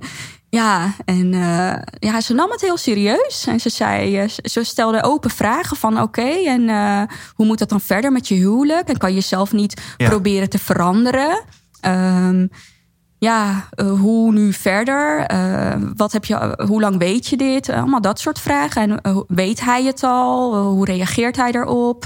ja, 0.49 0.95
en 1.05 1.33
eh, 1.33 2.09
ja, 2.09 2.21
ze 2.21 2.33
nam 2.33 2.51
het 2.51 2.61
heel 2.61 2.77
serieus. 2.77 3.45
En 3.47 3.59
ze 3.59 3.69
zei, 3.69 4.17
eh, 4.17 4.29
ze- 4.43 4.63
stelde 4.63 5.03
open 5.03 5.29
vragen 5.29 5.77
van 5.77 6.01
oké, 6.01 6.29
en 6.45 6.69
eh, 6.69 7.01
hoe 7.33 7.45
moet 7.45 7.59
dat 7.59 7.69
dan 7.69 7.81
verder 7.81 8.11
met 8.11 8.27
je 8.27 8.35
huwelijk? 8.35 8.87
En 8.89 8.97
kan 8.97 9.09
je 9.09 9.15
jezelf 9.15 9.51
niet 9.51 9.81
proberen 9.97 10.49
te 10.49 10.59
veranderen? 10.59 11.43
Ehm, 11.81 12.47
ja, 13.17 13.67
eh, 13.71 13.99
hoe 13.99 14.31
nu 14.31 14.53
verder? 14.53 15.25
Eh, 15.25 15.81
wat 15.95 16.11
heb 16.11 16.25
je, 16.25 16.57
hoe 16.67 16.81
lang 16.81 16.97
weet 16.97 17.27
je 17.27 17.37
dit? 17.37 17.69
Eh, 17.69 17.77
allemaal 17.77 18.01
dat 18.01 18.19
soort 18.19 18.39
vragen. 18.39 19.01
En 19.01 19.25
weet 19.27 19.61
hij 19.61 19.83
het 19.83 20.03
al? 20.03 20.63
Hoe 20.63 20.85
reageert 20.85 21.35
hij 21.35 21.51
erop? 21.51 22.05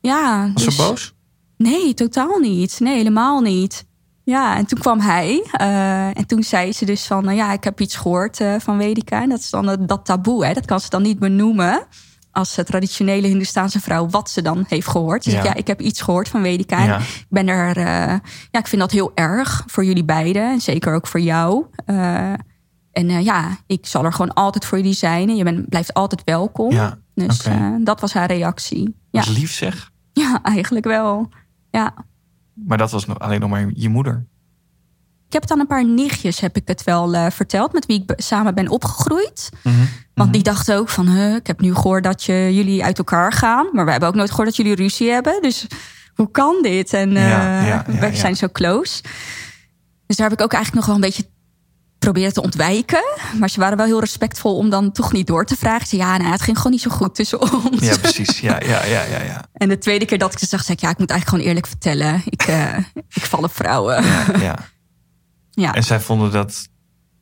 Ja, 0.00 0.50
Was 0.54 0.64
dus- 0.64 0.76
ze 0.76 0.82
boos? 0.82 1.14
Nee, 1.56 1.94
totaal 1.94 2.38
niet. 2.38 2.80
Nee, 2.80 2.96
helemaal 2.96 3.40
niet. 3.40 3.86
Ja, 4.24 4.56
en 4.56 4.66
toen 4.66 4.78
kwam 4.78 5.00
hij. 5.00 5.42
en 6.14 6.26
toen 6.26 6.42
zei 6.42 6.72
ze 6.72 6.84
dus 6.84 7.06
van, 7.06 7.34
ja, 7.34 7.52
ik 7.52 7.64
heb 7.64 7.80
iets 7.80 7.96
gehoord 7.96 8.40
eh, 8.40 8.54
van 8.58 8.80
Vedika. 8.80 9.22
En 9.22 9.28
dat 9.28 9.38
is 9.38 9.50
dan 9.50 9.66
dat, 9.66 9.88
dat 9.88 10.04
taboe, 10.04 10.46
hè. 10.46 10.52
Dat 10.52 10.64
kan 10.64 10.80
ze 10.80 10.90
dan 10.90 11.02
niet 11.02 11.18
benoemen 11.18 11.86
als 12.38 12.56
eh, 12.58 12.64
traditionele 12.64 13.26
Hindustaanse 13.26 13.80
vrouw 13.80 14.08
wat 14.08 14.30
ze 14.30 14.42
dan 14.42 14.64
heeft 14.68 14.88
gehoord. 14.88 15.24
Ze 15.24 15.30
zegt, 15.30 15.42
Ja. 15.44 15.50
ja, 15.50 15.56
ik 15.56 15.66
heb 15.66 15.80
iets 15.80 16.00
gehoord 16.00 16.28
van 16.28 16.42
Vedika. 16.42 16.84
Ja. 16.84 16.98
ik 16.98 17.26
ben 17.28 17.48
er, 17.48 17.76
eh, 17.76 18.18
ja, 18.50 18.58
ik 18.58 18.66
vind 18.66 18.80
dat 18.80 18.90
heel 18.90 19.12
erg 19.14 19.62
voor 19.66 19.84
jullie 19.84 20.04
beiden. 20.04 20.50
En 20.50 20.60
zeker 20.60 20.94
ook 20.94 21.06
voor 21.06 21.20
jou. 21.20 21.66
Eh, 21.84 22.32
en 22.92 23.22
ja, 23.22 23.56
ik 23.66 23.86
zal 23.86 24.04
er 24.04 24.12
gewoon 24.12 24.34
altijd 24.34 24.64
voor 24.64 24.78
jullie 24.78 24.92
zijn. 24.92 25.28
En 25.28 25.36
je 25.36 25.44
bent, 25.44 25.68
blijft 25.68 25.94
altijd 25.94 26.22
welkom. 26.24 26.72
Ja, 26.72 26.98
Dus 27.14 27.46
dat 27.80 28.00
was 28.00 28.12
haar 28.12 28.26
reactie. 28.26 28.96
Ja, 29.10 29.20
Dat 29.20 29.36
lief 29.36 29.52
zeg. 29.52 29.90
ja 30.12 30.40
eigenlijk 30.54 30.84
wel. 30.86 31.28
Ja. 31.70 31.94
Maar 32.54 32.78
dat 32.78 32.90
was 32.90 33.06
nog, 33.06 33.18
alleen 33.18 33.40
nog 33.40 33.50
maar 33.50 33.70
je 33.74 33.88
moeder. 33.88 34.26
Ik 35.28 35.34
heb 35.34 35.42
het 35.42 35.52
aan 35.52 35.60
een 35.60 35.66
paar 35.66 35.84
nichtjes 35.84 36.40
heb 36.40 36.56
ik 36.56 36.68
het 36.68 36.84
wel 36.84 37.14
eh, 37.14 37.30
verteld, 37.30 37.72
met 37.72 37.86
wie 37.86 38.04
ik 38.06 38.12
samen 38.16 38.54
ben 38.54 38.68
opgegroeid. 38.68 39.48
Mhm. 39.62 39.76
Want 40.14 40.32
die 40.32 40.42
dachten 40.42 40.76
ook 40.76 40.88
van, 40.88 41.08
huh, 41.08 41.34
ik 41.34 41.46
heb 41.46 41.60
nu 41.60 41.74
gehoord 41.74 42.04
dat 42.04 42.22
je, 42.22 42.54
jullie 42.54 42.84
uit 42.84 42.98
elkaar 42.98 43.32
gaan. 43.32 43.68
Maar 43.72 43.84
we 43.84 43.90
hebben 43.90 44.08
ook 44.08 44.14
nooit 44.14 44.30
gehoord 44.30 44.46
dat 44.46 44.56
jullie 44.56 44.74
ruzie 44.74 45.10
hebben. 45.10 45.42
Dus 45.42 45.66
hoe 46.14 46.30
kan 46.30 46.58
dit? 46.62 46.92
En 46.92 47.10
Ja, 47.10 47.64
ja, 47.64 47.66
ja, 47.66 47.84
we 48.00 48.16
zijn 48.16 48.36
zo 48.36 48.48
close. 48.52 49.02
Dus 50.06 50.16
daar 50.16 50.28
heb 50.28 50.38
ik 50.38 50.44
ook 50.44 50.52
eigenlijk 50.52 50.74
nog 50.74 50.86
wel 50.86 50.94
een 50.94 51.10
beetje 51.10 51.30
proberen 51.98 52.32
te 52.32 52.42
ontwijken. 52.42 53.04
Maar 53.38 53.50
ze 53.50 53.60
waren 53.60 53.76
wel 53.76 53.86
heel 53.86 54.00
respectvol 54.00 54.56
om 54.56 54.70
dan 54.70 54.92
toch 54.92 55.12
niet 55.12 55.26
door 55.26 55.44
te 55.44 55.56
vragen. 55.56 55.86
Ze 55.86 55.96
ja, 55.96 56.16
nou, 56.16 56.30
het 56.30 56.42
ging 56.42 56.56
gewoon 56.56 56.72
niet 56.72 56.80
zo 56.80 56.90
goed 56.90 57.14
tussen 57.14 57.40
ons. 57.40 57.80
Ja, 57.80 57.96
precies. 57.98 58.40
Ja, 58.40 58.60
ja, 58.60 58.84
ja, 58.84 59.02
ja, 59.02 59.22
ja. 59.22 59.44
En 59.52 59.68
de 59.68 59.78
tweede 59.78 60.04
keer 60.04 60.18
dat 60.18 60.32
ik 60.32 60.38
ze 60.38 60.46
zag, 60.46 60.62
zei 60.62 60.76
ik, 60.76 60.82
ja, 60.82 60.90
ik 60.90 60.98
moet 60.98 61.10
eigenlijk 61.10 61.28
gewoon 61.28 61.44
eerlijk 61.44 61.66
vertellen. 61.66 62.22
Ik, 62.24 62.42
eh, 62.42 62.76
ik 62.94 63.22
val 63.22 63.42
op 63.42 63.54
vrouwen. 63.54 64.04
ja, 64.40 64.54
ja. 65.58 65.74
En 65.74 65.84
zij 65.84 66.00
vonden 66.00 66.32
dat 66.32 66.68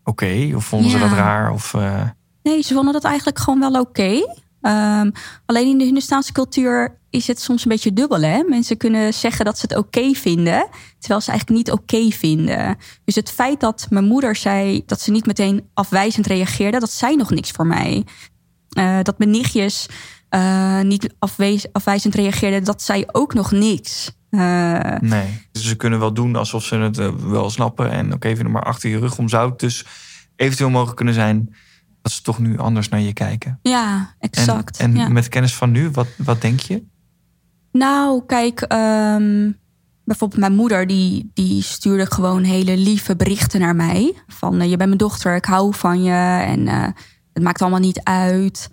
oké? 0.04 0.52
Of 0.54 0.64
vonden 0.64 0.90
ze 0.90 0.98
dat 0.98 1.12
raar? 1.12 1.52
Of, 1.52 1.74
eh, 1.74 2.02
Nee, 2.42 2.62
ze 2.62 2.74
vonden 2.74 2.92
dat 2.92 3.04
eigenlijk 3.04 3.38
gewoon 3.38 3.60
wel 3.60 3.80
oké. 3.80 4.24
Ehm, 4.60 5.10
alleen 5.46 5.66
in 5.68 5.78
de 5.78 5.84
Hindustaanse 5.84 6.32
cultuur 6.32 6.98
is 7.10 7.26
het 7.26 7.40
soms 7.40 7.62
een 7.62 7.70
beetje 7.70 7.92
dubbel. 7.92 8.20
Hè? 8.20 8.42
Mensen 8.42 8.76
kunnen 8.76 9.14
zeggen 9.14 9.44
dat 9.44 9.58
ze 9.58 9.66
het 9.68 9.76
oké 9.76 10.12
vinden, 10.12 10.68
terwijl 10.98 11.20
ze 11.20 11.30
eigenlijk 11.30 11.58
niet 11.58 11.70
oké 11.70 12.10
vinden. 12.10 12.76
Dus 13.04 13.14
het 13.14 13.30
feit 13.30 13.60
dat 13.60 13.86
mijn 13.90 14.04
moeder 14.04 14.36
zei 14.36 14.82
dat 14.86 15.00
ze 15.00 15.10
niet 15.10 15.26
meteen 15.26 15.68
afwijzend 15.74 16.26
reageerde, 16.26 16.78
dat 16.78 16.90
zei 16.90 17.16
nog 17.16 17.30
niks 17.30 17.50
voor 17.50 17.66
mij. 17.66 18.04
Eh, 18.68 18.98
dat 19.02 19.18
mijn 19.18 19.30
nichtjes 19.30 19.86
eh, 20.28 20.80
niet 20.80 21.14
afwijzend 21.72 22.14
reageerden, 22.14 22.64
dat 22.64 22.82
zei 22.82 23.04
ook 23.12 23.34
nog 23.34 23.50
niks. 23.50 24.10
Eh, 24.38 25.00
nee. 25.00 25.46
Dus 25.52 25.68
ze 25.68 25.76
kunnen 25.76 25.98
wel 25.98 26.12
doen 26.12 26.36
alsof 26.36 26.64
ze 26.64 26.76
het 26.76 26.98
eh, 26.98 27.14
wel 27.14 27.50
snappen. 27.50 27.90
En 27.90 28.14
ook 28.14 28.24
even 28.24 28.50
maar 28.50 28.62
achter 28.62 28.90
je 28.90 28.98
rug 28.98 29.18
om 29.18 29.28
zou 29.28 29.50
het 29.50 29.58
dus 29.58 29.86
eventueel 30.36 30.70
mogen 30.70 30.94
kunnen 30.94 31.14
zijn 31.14 31.54
dat 32.02 32.12
ze 32.12 32.22
toch 32.22 32.38
nu 32.38 32.58
anders 32.58 32.88
naar 32.88 33.00
je 33.00 33.12
kijken. 33.12 33.58
ja, 33.62 34.14
En, 34.18 34.30
exact. 34.30 34.78
en 34.78 34.96
ja. 34.96 35.08
met 35.08 35.28
kennis 35.28 35.54
van 35.54 35.70
nu, 35.70 35.90
wat, 35.90 36.06
wat 36.16 36.40
denk 36.40 36.60
je? 36.60 36.84
Nou, 37.72 38.22
kijk, 38.26 38.60
ehm, 38.60 39.50
bijvoorbeeld 40.04 40.40
mijn 40.40 40.54
moeder, 40.54 40.86
die, 40.86 41.30
die 41.34 41.62
stuurde 41.62 42.06
gewoon 42.06 42.42
hele 42.42 42.76
lieve 42.76 43.16
berichten 43.16 43.60
naar 43.60 43.76
mij. 43.76 44.14
Van 44.26 44.60
eh, 44.60 44.70
je 44.70 44.76
bent 44.76 44.88
mijn 44.88 44.98
dochter, 44.98 45.34
ik 45.34 45.44
hou 45.44 45.74
van 45.74 46.02
je 46.02 46.42
en 46.46 46.66
het 47.32 47.42
maakt 47.42 47.60
allemaal 47.60 47.80
niet 47.80 48.00
uit. 48.02 48.70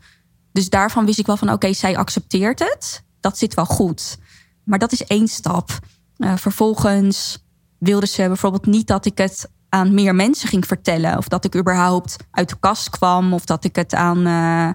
Dus 0.51 0.69
daarvan 0.69 1.05
wist 1.05 1.19
ik 1.19 1.25
wel 1.25 1.37
van 1.37 1.51
oké, 1.51 1.73
zij 1.73 1.97
accepteert 1.97 2.59
het. 2.59 3.03
Dat 3.19 3.37
zit 3.37 3.53
wel 3.53 3.65
goed. 3.65 4.17
Maar 4.63 4.79
dat 4.79 4.91
is 4.91 5.03
één 5.03 5.27
stap. 5.27 5.71
Eh, 6.17 6.35
vervolgens 6.35 7.45
wilde 7.77 8.07
ze 8.07 8.27
bijvoorbeeld 8.27 8.65
niet 8.65 8.87
dat 8.87 9.05
ik 9.05 9.17
het 9.17 9.51
aan 9.69 9.93
meer 9.93 10.15
mensen 10.15 10.49
ging 10.49 10.65
vertellen. 10.65 11.17
Of 11.17 11.27
dat 11.27 11.45
ik 11.45 11.55
überhaupt 11.55 12.15
uit 12.31 12.49
de 12.49 12.59
kast 12.59 12.89
kwam. 12.89 13.33
Of 13.33 13.45
dat 13.45 13.63
ik 13.63 13.75
het 13.75 13.93
aan 13.93 14.25
eh, 14.25 14.69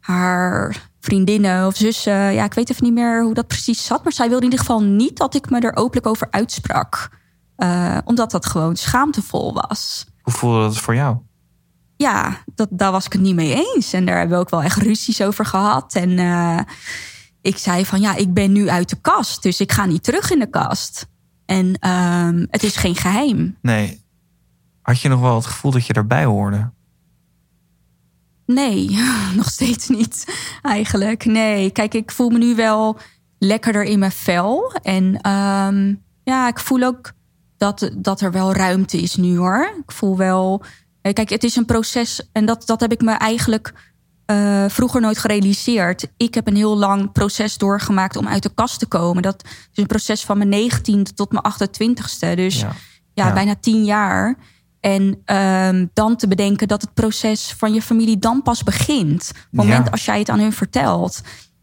haar 0.00 0.76
vriendinnen 1.00 1.66
of 1.66 1.76
zussen. 1.76 2.32
Ja, 2.32 2.44
ik 2.44 2.54
weet 2.54 2.70
even 2.70 2.84
niet 2.84 2.92
meer 2.92 3.22
hoe 3.22 3.34
dat 3.34 3.46
precies 3.46 3.84
zat. 3.84 4.02
Maar 4.02 4.12
zij 4.12 4.28
wilde 4.28 4.44
in 4.44 4.50
ieder 4.50 4.66
geval 4.66 4.82
niet 4.82 5.16
dat 5.16 5.34
ik 5.34 5.50
me 5.50 5.60
er 5.60 5.76
openlijk 5.76 6.06
over 6.06 6.26
uitsprak. 6.30 7.10
Eh, 7.56 7.98
omdat 8.04 8.30
dat 8.30 8.46
gewoon 8.46 8.76
schaamtevol 8.76 9.52
was. 9.52 10.04
Hoe 10.06 10.14
Hoe 10.22 10.32
voelde 10.32 10.62
dat 10.62 10.78
voor 10.78 10.94
jou? 10.94 11.16
Ja, 11.96 12.36
dat, 12.54 12.68
daar 12.70 12.92
was 12.92 13.06
ik 13.06 13.12
het 13.12 13.22
niet 13.22 13.34
mee 13.34 13.54
eens. 13.54 13.92
En 13.92 14.04
daar 14.06 14.18
hebben 14.18 14.36
we 14.36 14.42
ook 14.42 14.50
wel 14.50 14.62
echt 14.62 14.76
ruzies 14.76 15.22
over 15.22 15.46
gehad. 15.46 15.94
En 15.94 16.10
uh, 16.10 16.58
ik 17.42 17.58
zei 17.58 17.86
van 17.86 18.00
ja, 18.00 18.14
ik 18.14 18.34
ben 18.34 18.52
nu 18.52 18.68
uit 18.68 18.88
de 18.88 19.00
kast. 19.00 19.42
Dus 19.42 19.60
ik 19.60 19.72
ga 19.72 19.86
niet 19.86 20.02
terug 20.02 20.30
in 20.30 20.38
de 20.38 20.50
kast. 20.50 21.06
En 21.46 21.76
uh, 21.80 22.46
het 22.50 22.62
is 22.62 22.76
geen 22.76 22.96
geheim. 22.96 23.56
Nee. 23.62 24.04
Had 24.82 25.00
je 25.00 25.08
nog 25.08 25.20
wel 25.20 25.34
het 25.34 25.46
gevoel 25.46 25.70
dat 25.70 25.86
je 25.86 25.92
erbij 25.92 26.24
hoorde? 26.24 26.70
Nee, 28.46 28.98
nog 29.36 29.50
steeds 29.50 29.88
niet 29.88 30.24
eigenlijk. 30.62 31.24
Nee, 31.24 31.70
kijk, 31.70 31.94
ik 31.94 32.10
voel 32.10 32.30
me 32.30 32.38
nu 32.38 32.54
wel 32.54 32.98
lekkerder 33.38 33.82
in 33.82 33.98
mijn 33.98 34.12
vel. 34.12 34.72
En 34.82 35.30
um, 35.30 36.02
ja, 36.24 36.48
ik 36.48 36.58
voel 36.58 36.82
ook 36.82 37.12
dat, 37.56 37.90
dat 37.96 38.20
er 38.20 38.32
wel 38.32 38.52
ruimte 38.52 39.00
is 39.00 39.16
nu 39.16 39.36
hoor. 39.36 39.74
Ik 39.84 39.92
voel 39.92 40.16
wel. 40.16 40.62
Eh, 41.00 41.12
kijk, 41.12 41.30
het 41.30 41.44
is 41.44 41.56
een 41.56 41.64
proces 41.64 42.28
en 42.32 42.46
dat, 42.46 42.66
dat 42.66 42.80
heb 42.80 42.92
ik 42.92 43.02
me 43.02 43.12
eigenlijk 43.12 43.91
uh, 44.26 44.64
vroeger 44.68 45.00
nooit 45.00 45.18
gerealiseerd. 45.18 46.06
Ik 46.16 46.34
heb 46.34 46.46
een 46.46 46.56
heel 46.56 46.76
lang 46.76 47.12
proces 47.12 47.58
doorgemaakt 47.58 48.16
om 48.16 48.28
uit 48.28 48.42
de 48.42 48.54
kast 48.54 48.78
te 48.78 48.86
komen. 48.86 49.22
Dat 49.22 49.42
is 49.44 49.50
een 49.74 49.86
proces 49.86 50.24
van 50.24 50.38
mijn 50.38 50.70
19e 50.70 51.14
tot 51.14 51.32
mijn 51.32 51.44
28ste. 51.52 52.34
Dus 52.34 52.60
ja, 52.60 52.72
ja, 53.14 53.32
bijna 53.32 53.54
tien 53.60 53.84
jaar. 53.84 54.36
En 54.80 55.22
um, 55.36 55.90
dan 55.92 56.16
te 56.16 56.28
bedenken 56.28 56.68
dat 56.68 56.80
het 56.80 56.94
proces 56.94 57.54
van 57.58 57.74
je 57.74 57.82
familie 57.82 58.18
dan 58.18 58.42
pas 58.42 58.62
begint. 58.62 59.28
Op 59.30 59.36
het 59.36 59.52
moment 59.52 59.90
als 59.90 60.04
jij 60.04 60.18
het 60.18 60.28
aan 60.28 60.38
hun 60.38 60.52
vertelt. 60.52 61.20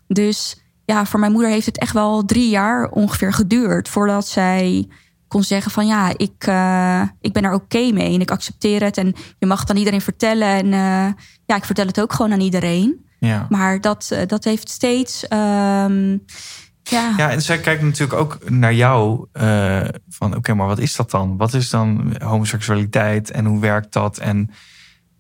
Dus 0.08 0.62
ja, 0.86 1.06
voor 1.06 1.20
mijn 1.20 1.32
moeder 1.32 1.50
heeft 1.50 1.66
het 1.66 1.78
echt 1.78 1.94
wel 1.94 2.26
drie 2.26 2.50
jaar 2.50 2.90
ongeveer 2.90 3.34
geduurd 3.34 3.90
voordat 3.90 4.28
zij 4.28 4.88
kon 5.30 5.44
zeggen 5.44 5.72
van 5.72 5.88
ja, 5.88 6.12
ik, 6.18 6.48
uh, 6.48 7.02
ik 7.22 7.34
ben 7.34 7.44
er 7.44 7.54
oké 7.54 7.64
okay 7.64 7.90
mee 7.90 8.14
en 8.14 8.22
ik 8.22 8.32
accepteer 8.32 8.84
het. 8.84 8.98
En 8.98 9.16
je 9.40 9.46
mag 9.46 9.60
het 9.60 9.70
aan 9.70 9.78
iedereen 9.78 10.02
vertellen. 10.02 10.48
En 10.48 10.66
uh, 10.66 11.22
ja, 11.46 11.56
ik 11.56 11.66
vertel 11.66 11.86
het 11.86 12.02
ook 12.02 12.14
gewoon 12.14 12.32
aan 12.32 12.40
iedereen. 12.42 13.06
Ja. 13.20 13.46
Maar 13.50 13.82
dat, 13.82 14.10
uh, 14.14 14.20
dat 14.28 14.44
heeft 14.44 14.70
steeds. 14.70 15.24
Um, 15.24 16.24
ja. 16.84 17.14
ja, 17.18 17.30
en 17.30 17.42
zij 17.42 17.60
kijkt 17.60 17.82
natuurlijk 17.82 18.20
ook 18.20 18.50
naar 18.50 18.74
jou 18.74 19.28
van 20.10 20.28
oké, 20.28 20.38
okay, 20.38 20.56
maar 20.56 20.68
wat 20.68 20.80
is 20.80 20.96
dat 20.96 21.12
dan? 21.12 21.38
Wat 21.38 21.54
is 21.54 21.70
dan 21.70 22.16
homoseksualiteit 22.24 23.32
en 23.32 23.46
hoe 23.46 23.60
werkt 23.60 23.94
dat? 23.94 24.18
En 24.18 24.50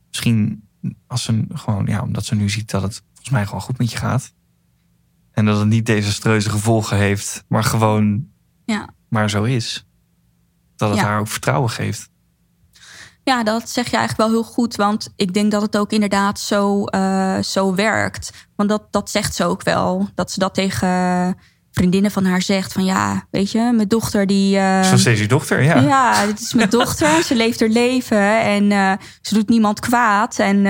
misschien 0.07 0.67
als 1.07 1.23
ze 1.23 1.45
gewoon, 1.53 1.85
ja, 1.85 2.01
omdat 2.01 2.25
ze 2.25 2.35
nu 2.35 2.49
ziet 2.49 2.71
dat 2.71 2.81
het 2.81 3.01
volgens 3.05 3.29
mij 3.29 3.45
gewoon 3.45 3.61
goed 3.61 3.77
met 3.77 3.91
je 3.91 3.97
gaat. 3.97 4.33
En 5.31 5.45
dat 5.45 5.59
het 5.59 5.67
niet 5.67 5.85
desastreuze 5.85 6.49
gevolgen 6.49 6.97
heeft, 6.97 7.43
maar 7.47 7.63
gewoon 7.63 8.27
ja. 8.65 8.89
maar 9.09 9.29
zo 9.29 9.43
is. 9.43 9.88
Dat 10.79 10.89
het 10.89 10.99
haar 10.99 11.19
ook 11.19 11.27
vertrouwen 11.27 11.69
geeft. 11.69 12.09
Ja, 13.23 13.43
dat 13.43 13.69
zeg 13.69 13.89
je 13.89 13.97
eigenlijk 13.97 14.29
wel 14.29 14.41
heel 14.41 14.51
goed. 14.51 14.75
Want 14.75 15.13
ik 15.15 15.33
denk 15.33 15.51
dat 15.51 15.61
het 15.61 15.77
ook 15.77 15.91
inderdaad 15.91 16.39
zo, 16.39 16.83
uh, 16.95 17.41
zo 17.41 17.75
werkt. 17.75 18.47
Want 18.55 18.69
dat, 18.69 18.83
dat 18.91 19.09
zegt 19.09 19.35
ze 19.35 19.43
ook 19.43 19.63
wel. 19.63 20.09
Dat 20.15 20.31
ze 20.31 20.39
dat 20.39 20.53
tegen 20.53 21.37
vriendinnen 21.71 22.11
van 22.11 22.25
haar 22.25 22.41
zegt. 22.41 22.73
Van 22.73 22.85
ja, 22.85 23.27
weet 23.31 23.51
je, 23.51 23.71
mijn 23.75 23.87
dochter 23.87 24.27
die... 24.27 24.57
Uh, 24.57 24.83
Zo 24.83 24.97
steeds 24.97 25.19
je 25.19 25.27
dochter, 25.27 25.63
ja. 25.63 25.79
Ja, 25.79 26.25
dit 26.25 26.39
is 26.39 26.53
mijn 26.53 26.69
dochter. 26.79 27.23
ze 27.23 27.35
leeft 27.35 27.59
haar 27.59 27.69
leven 27.69 28.41
en 28.41 28.71
uh, 28.71 28.93
ze 29.21 29.33
doet 29.33 29.49
niemand 29.49 29.79
kwaad. 29.79 30.39
En 30.39 30.61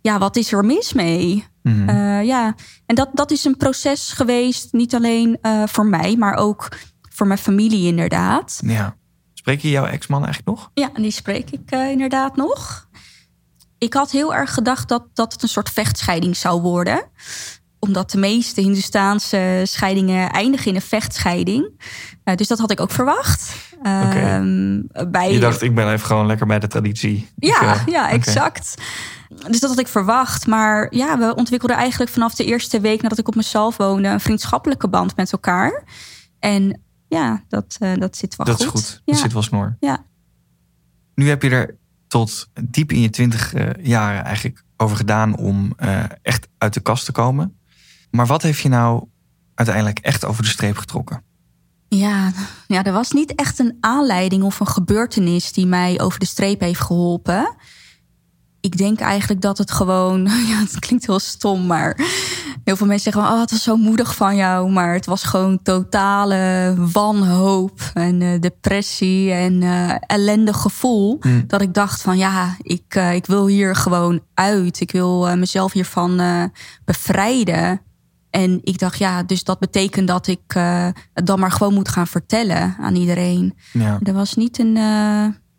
ja, 0.00 0.18
wat 0.18 0.36
is 0.36 0.52
er 0.52 0.64
mis 0.64 0.92
mee? 0.92 1.44
Mm 1.62 1.88
-hmm. 1.88 2.22
ja, 2.22 2.54
en 2.86 2.94
dat, 2.94 3.08
dat 3.12 3.30
is 3.30 3.44
een 3.44 3.56
proces 3.56 4.12
geweest. 4.12 4.72
Niet 4.72 4.94
alleen 4.94 5.38
voor 5.66 5.86
mij, 5.86 6.16
maar 6.16 6.34
ook 6.34 6.68
voor 7.10 7.26
mijn 7.26 7.38
familie 7.38 7.86
inderdaad. 7.86 8.60
Ja. 8.64 8.98
Spreek 9.50 9.64
je 9.64 9.70
jouw 9.70 9.86
ex-man 9.86 10.24
eigenlijk 10.24 10.58
nog? 10.58 10.70
Ja, 10.74 10.90
die 10.94 11.10
spreek 11.10 11.50
ik 11.50 11.74
uh, 11.74 11.90
inderdaad 11.90 12.36
nog. 12.36 12.88
Ik 13.78 13.94
had 13.94 14.10
heel 14.10 14.34
erg 14.34 14.54
gedacht 14.54 14.88
dat, 14.88 15.04
dat 15.14 15.32
het 15.32 15.42
een 15.42 15.48
soort 15.48 15.70
vechtscheiding 15.70 16.36
zou 16.36 16.60
worden. 16.60 17.04
Omdat 17.78 18.10
de 18.10 18.18
meeste 18.18 18.60
Hindustaanse 18.60 19.62
scheidingen 19.64 20.30
eindigen 20.30 20.66
in 20.66 20.74
een 20.74 20.82
vechtscheiding. 20.82 21.82
Uh, 22.24 22.34
dus 22.34 22.48
dat 22.48 22.58
had 22.58 22.70
ik 22.70 22.80
ook 22.80 22.90
verwacht. 22.90 23.54
Okay. 23.78 24.36
Um, 24.36 24.86
bij... 25.10 25.32
Je 25.32 25.40
dacht, 25.40 25.62
ik 25.62 25.74
ben 25.74 25.92
even 25.92 26.06
gewoon 26.06 26.26
lekker 26.26 26.46
bij 26.46 26.58
de 26.58 26.66
traditie. 26.66 27.28
Ja, 27.36 27.74
ik, 27.74 27.80
uh, 27.80 27.86
ja 27.86 28.10
exact. 28.10 28.74
Okay. 29.28 29.50
Dus 29.50 29.60
dat 29.60 29.70
had 29.70 29.78
ik 29.78 29.88
verwacht. 29.88 30.46
Maar 30.46 30.94
ja, 30.94 31.18
we 31.18 31.34
ontwikkelden 31.34 31.76
eigenlijk 31.76 32.10
vanaf 32.10 32.34
de 32.34 32.44
eerste 32.44 32.80
week 32.80 33.02
nadat 33.02 33.18
ik 33.18 33.28
op 33.28 33.34
mezelf 33.34 33.76
woonde... 33.76 34.08
een 34.08 34.20
vriendschappelijke 34.20 34.88
band 34.88 35.16
met 35.16 35.32
elkaar. 35.32 35.84
En 36.38 36.80
ja, 37.10 37.44
dat, 37.48 37.76
uh, 37.80 37.94
dat 37.96 38.16
zit 38.16 38.36
wel 38.36 38.46
dat 38.46 38.56
goed. 38.56 38.64
Dat 38.64 38.74
is 38.74 38.88
goed. 38.88 39.02
Dat 39.04 39.16
zit 39.16 39.32
wel 39.32 39.42
snor. 39.42 39.76
Ja. 39.80 40.04
Nu 41.14 41.28
heb 41.28 41.42
je 41.42 41.50
er 41.50 41.76
tot 42.06 42.48
diep 42.64 42.92
in 42.92 43.00
je 43.00 43.10
twintig 43.10 43.54
uh, 43.54 43.70
jaren 43.82 44.24
eigenlijk 44.24 44.64
over 44.76 44.96
gedaan 44.96 45.36
om 45.36 45.72
uh, 45.78 46.04
echt 46.22 46.48
uit 46.58 46.74
de 46.74 46.80
kast 46.80 47.04
te 47.04 47.12
komen. 47.12 47.58
Maar 48.10 48.26
wat 48.26 48.42
heeft 48.42 48.60
je 48.60 48.68
nou 48.68 49.04
uiteindelijk 49.54 49.98
echt 49.98 50.24
over 50.24 50.42
de 50.42 50.48
streep 50.48 50.76
getrokken? 50.76 51.22
Ja, 51.88 52.32
ja, 52.66 52.84
er 52.84 52.92
was 52.92 53.10
niet 53.10 53.34
echt 53.34 53.58
een 53.58 53.76
aanleiding 53.80 54.42
of 54.42 54.60
een 54.60 54.66
gebeurtenis 54.66 55.52
die 55.52 55.66
mij 55.66 56.00
over 56.00 56.18
de 56.18 56.26
streep 56.26 56.60
heeft 56.60 56.80
geholpen. 56.80 57.54
Ik 58.60 58.76
denk 58.76 59.00
eigenlijk 59.00 59.40
dat 59.40 59.58
het 59.58 59.70
gewoon, 59.70 60.22
ja, 60.50 60.58
het 60.58 60.78
klinkt 60.78 61.06
heel 61.06 61.18
stom, 61.18 61.66
maar 61.66 61.96
heel 62.64 62.76
veel 62.76 62.86
mensen 62.86 63.12
zeggen: 63.12 63.32
Oh, 63.32 63.40
het 63.40 63.50
was 63.50 63.62
zo 63.62 63.76
moedig 63.76 64.14
van 64.14 64.36
jou. 64.36 64.70
Maar 64.70 64.94
het 64.94 65.06
was 65.06 65.22
gewoon 65.22 65.62
totale 65.62 66.74
wanhoop 66.92 67.80
en 67.94 68.20
uh, 68.20 68.40
depressie 68.40 69.32
en 69.32 69.62
uh, 69.62 69.94
ellendig 70.06 70.56
gevoel. 70.56 71.16
Mm. 71.20 71.44
Dat 71.46 71.60
ik 71.60 71.74
dacht: 71.74 72.02
van 72.02 72.18
ja, 72.18 72.56
ik, 72.62 72.94
uh, 72.96 73.14
ik 73.14 73.26
wil 73.26 73.46
hier 73.46 73.76
gewoon 73.76 74.20
uit. 74.34 74.80
Ik 74.80 74.92
wil 74.92 75.36
mezelf 75.36 75.72
hiervan 75.72 76.20
bevrijden. 76.84 77.80
En 78.30 78.60
ik 78.62 78.78
dacht, 78.78 78.98
ja, 78.98 79.22
dus 79.22 79.44
dat 79.44 79.58
betekent 79.58 80.08
dat 80.08 80.26
ik 80.26 80.52
het 81.12 81.26
dan 81.26 81.40
maar 81.40 81.52
gewoon 81.52 81.74
moet 81.74 81.88
gaan 81.88 82.06
vertellen 82.06 82.76
aan 82.80 82.94
iedereen. 82.94 83.56
Ja. 83.72 83.98
Er 84.02 84.12
was 84.12 84.34
niet 84.34 84.58
een 84.58 84.76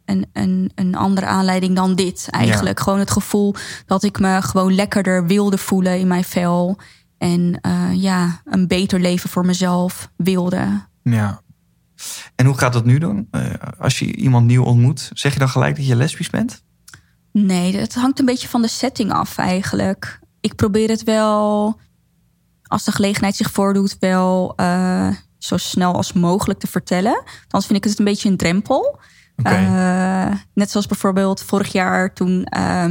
een, 0.06 0.26
een, 0.34 0.72
een 0.76 0.96
andere 0.96 1.26
aanleiding 1.26 1.76
dan 1.76 1.96
dit 1.96 2.28
eigenlijk. 2.30 2.78
Ja. 2.78 2.84
Gewoon 2.84 3.00
het 3.00 3.12
gevoel 3.12 3.56
dat 3.86 4.04
ik 4.04 4.20
me 4.20 4.42
gewoon 4.42 4.76
lekkerder 4.76 5.26
wilde 5.26 5.58
voelen 5.58 6.00
in 6.00 6.08
mijn 6.08 6.24
vel. 6.24 6.78
En 7.18 7.60
uh, 7.62 7.94
ja, 7.94 8.42
een 8.46 8.68
beter 8.68 9.00
leven 9.00 9.30
voor 9.30 9.46
mezelf 9.46 10.12
wilde. 10.16 10.86
Ja. 11.04 11.42
En 12.36 12.46
hoe 12.46 12.58
gaat 12.58 12.74
dat 12.74 12.86
nu 12.86 12.98
dan? 12.98 13.28
Uh, 13.32 13.54
als 13.80 14.00
je 14.00 14.16
iemand 14.16 14.46
nieuw 14.48 14.64
ontmoet, 14.64 15.12
zeg 15.14 15.34
je 15.34 15.40
dan 15.40 15.50
gelijk 15.50 15.76
dat 15.76 15.88
je 15.88 15.96
lesbisch 15.96 16.30
bent? 16.30 16.64
Nee, 17.32 17.78
het 17.78 17.96
hangt 17.96 18.20
een 18.20 18.26
beetje 18.26 18.48
van 18.48 18.62
de 18.62 18.68
setting 18.68 19.12
af 19.12 19.38
eigenlijk. 19.38 20.20
Ik 20.40 20.56
probeer 20.56 20.90
het 20.90 21.04
wel, 21.04 21.80
als 22.64 22.84
de 22.84 22.92
gelegenheid 22.92 23.36
zich 23.36 23.52
voordoet, 23.52 23.98
wel 24.00 24.54
uh, 24.58 25.08
zo 25.38 25.58
snel 25.58 25.94
als 25.94 26.14
mogelijk 26.14 26.60
te 26.60 26.68
vertellen. 26.68 27.24
Anders 27.42 27.66
vind 27.66 27.78
ik 27.78 27.90
het 27.90 28.00
een 28.00 28.06
beetje 28.06 28.30
een 28.30 28.38
drempel. 28.38 29.00
Uh, 29.44 30.32
net 30.54 30.72
zoals 30.72 30.88
bijvoorbeeld 30.88 31.44
vorig 31.44 31.72
jaar 31.72 32.14
toen 32.14 32.48
uh, 32.58 32.86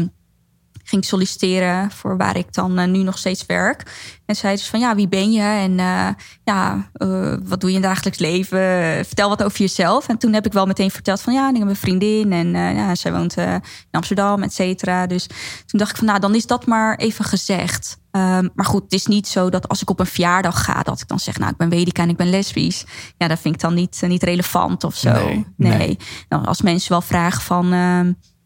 ging 0.90 1.04
solliciteren 1.04 1.90
voor 1.90 2.16
waar 2.16 2.36
ik 2.36 2.52
dan 2.52 2.80
uh, 2.80 2.86
nu 2.86 3.02
nog 3.02 3.18
steeds 3.18 3.46
werk. 3.46 3.82
En 4.26 4.36
zei 4.36 4.54
dus 4.54 4.68
van 4.68 4.80
ja, 4.80 4.94
wie 4.94 5.08
ben 5.08 5.32
je? 5.32 5.42
En 5.42 5.74
ja, 6.44 6.90
wat 7.44 7.60
doe 7.60 7.70
je 7.70 7.76
in 7.76 7.82
het 7.82 7.90
dagelijks 7.90 8.18
leven? 8.18 8.60
Vertel 9.06 9.28
wat 9.28 9.42
over 9.42 9.58
jezelf. 9.58 10.08
En 10.08 10.18
toen 10.18 10.32
heb 10.32 10.46
ik 10.46 10.52
wel 10.52 10.66
meteen 10.66 10.90
verteld 10.90 11.20
van 11.20 11.32
ja, 11.32 11.48
ik 11.48 11.56
heb 11.56 11.68
een 11.68 11.76
vriendin 11.76 12.32
en 12.32 12.48
ja, 12.74 12.94
zij 12.94 13.12
woont 13.12 13.36
in 13.36 13.60
Amsterdam, 13.90 14.42
et 14.42 14.52
cetera. 14.52 15.06
Dus 15.06 15.26
toen 15.66 15.78
dacht 15.78 15.90
ik 15.90 15.96
van 15.96 16.06
nou, 16.06 16.18
dan 16.20 16.34
is 16.34 16.46
dat 16.46 16.66
maar 16.66 16.96
even 16.96 17.24
gezegd. 17.24 17.98
Um, 18.12 18.50
maar 18.54 18.66
goed, 18.66 18.82
het 18.82 18.92
is 18.92 19.06
niet 19.06 19.28
zo 19.28 19.50
dat 19.50 19.68
als 19.68 19.82
ik 19.82 19.90
op 19.90 20.00
een 20.00 20.06
verjaardag 20.06 20.64
ga, 20.64 20.82
dat 20.82 21.00
ik 21.00 21.08
dan 21.08 21.18
zeg, 21.18 21.38
nou, 21.38 21.50
ik 21.50 21.56
ben 21.56 21.68
Wedica 21.68 22.02
en 22.02 22.08
ik 22.08 22.16
ben 22.16 22.30
lesbisch. 22.30 22.84
Ja, 23.16 23.28
dat 23.28 23.38
vind 23.38 23.54
ik 23.54 23.60
dan 23.60 23.74
niet, 23.74 24.02
niet 24.06 24.22
relevant 24.22 24.84
of 24.84 24.96
zo. 24.96 25.12
Nee. 25.12 25.46
nee. 25.56 25.76
nee. 25.78 25.98
Nou, 26.28 26.46
als 26.46 26.62
mensen 26.62 26.92
wel 26.92 27.00
vragen 27.00 27.42
van, 27.42 27.72
uh, 27.72 28.00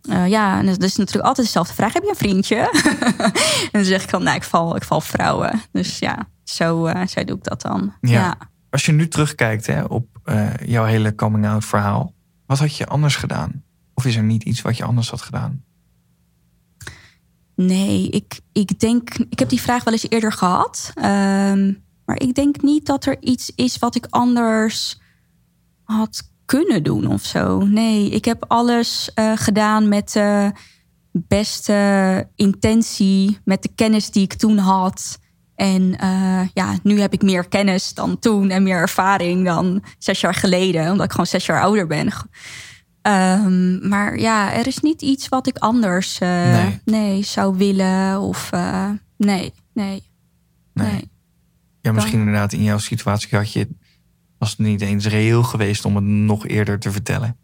uh, 0.08 0.28
ja, 0.28 0.58
en 0.58 0.66
dat 0.66 0.82
is 0.82 0.96
natuurlijk 0.96 1.26
altijd 1.26 1.46
dezelfde 1.46 1.74
vraag: 1.74 1.92
heb 1.92 2.02
je 2.02 2.08
een 2.08 2.16
vriendje? 2.16 2.56
en 3.64 3.70
dan 3.72 3.84
zeg 3.84 4.02
ik 4.02 4.10
dan, 4.10 4.22
nou, 4.22 4.36
ik 4.36 4.42
val, 4.42 4.76
ik 4.76 4.84
val 4.84 5.00
vrouwen. 5.00 5.62
Dus 5.72 5.98
ja, 5.98 6.28
zo, 6.44 6.90
zo 7.06 7.24
doe 7.24 7.36
ik 7.36 7.44
dat 7.44 7.62
dan. 7.62 7.94
Ja. 8.00 8.10
ja. 8.10 8.36
Als 8.70 8.86
je 8.86 8.92
nu 8.92 9.08
terugkijkt 9.08 9.66
hè, 9.66 9.82
op 9.82 10.06
jouw 10.64 10.84
hele 10.84 11.14
coming-out 11.14 11.64
verhaal, 11.64 12.14
wat 12.46 12.58
had 12.58 12.76
je 12.76 12.86
anders 12.86 13.16
gedaan? 13.16 13.62
Of 13.94 14.04
is 14.04 14.16
er 14.16 14.22
niet 14.22 14.42
iets 14.42 14.62
wat 14.62 14.76
je 14.76 14.84
anders 14.84 15.10
had 15.10 15.22
gedaan? 15.22 15.64
Nee, 17.56 18.08
ik, 18.08 18.40
ik 18.52 18.78
denk, 18.78 19.14
ik 19.14 19.38
heb 19.38 19.48
die 19.48 19.60
vraag 19.60 19.84
wel 19.84 19.92
eens 19.92 20.08
eerder 20.08 20.32
gehad. 20.32 20.92
Um, 20.96 21.84
maar 22.04 22.20
ik 22.20 22.34
denk 22.34 22.62
niet 22.62 22.86
dat 22.86 23.04
er 23.04 23.22
iets 23.22 23.52
is 23.54 23.78
wat 23.78 23.94
ik 23.94 24.06
anders 24.10 25.00
had 25.82 26.32
kunnen 26.44 26.82
doen 26.82 27.06
of 27.06 27.24
zo. 27.24 27.58
Nee, 27.58 28.10
ik 28.10 28.24
heb 28.24 28.44
alles 28.48 29.10
uh, 29.14 29.32
gedaan 29.34 29.88
met 29.88 30.12
de 30.12 30.52
beste 31.12 32.28
intentie, 32.34 33.38
met 33.44 33.62
de 33.62 33.70
kennis 33.74 34.10
die 34.10 34.22
ik 34.22 34.34
toen 34.34 34.58
had. 34.58 35.18
En 35.54 35.82
uh, 36.02 36.40
ja, 36.54 36.74
nu 36.82 37.00
heb 37.00 37.12
ik 37.12 37.22
meer 37.22 37.48
kennis 37.48 37.94
dan 37.94 38.18
toen 38.18 38.50
en 38.50 38.62
meer 38.62 38.76
ervaring 38.76 39.44
dan 39.44 39.84
zes 39.98 40.20
jaar 40.20 40.34
geleden, 40.34 40.90
omdat 40.90 41.04
ik 41.04 41.10
gewoon 41.10 41.26
zes 41.26 41.46
jaar 41.46 41.62
ouder 41.62 41.86
ben. 41.86 42.12
Ehm, 43.02 43.88
maar 43.88 44.18
ja, 44.18 44.52
er 44.52 44.66
is 44.66 44.78
niet 44.78 45.02
iets 45.02 45.28
wat 45.28 45.46
ik 45.46 45.58
anders 45.58 46.18
eh, 46.18 46.52
Nee. 46.52 46.80
nee. 46.84 47.22
zou 47.22 47.56
willen. 47.56 48.20
Of 48.20 48.52
eh, 48.52 48.90
nee, 49.16 49.52
nee, 49.72 50.02
Nee. 50.72 50.92
nee. 50.92 51.10
Ja, 51.80 51.92
misschien 51.92 52.18
inderdaad 52.18 52.52
in 52.52 52.62
jouw 52.62 52.78
situatie 52.78 53.38
had 53.38 53.52
je... 53.52 53.68
was 54.44 54.56
het 54.56 54.66
niet 54.66 54.80
eens 54.80 55.06
reëel 55.06 55.42
geweest 55.42 55.84
om 55.84 55.94
het 55.96 56.04
nog 56.04 56.46
eerder 56.46 56.78
te 56.78 56.90
vertellen. 56.90 57.36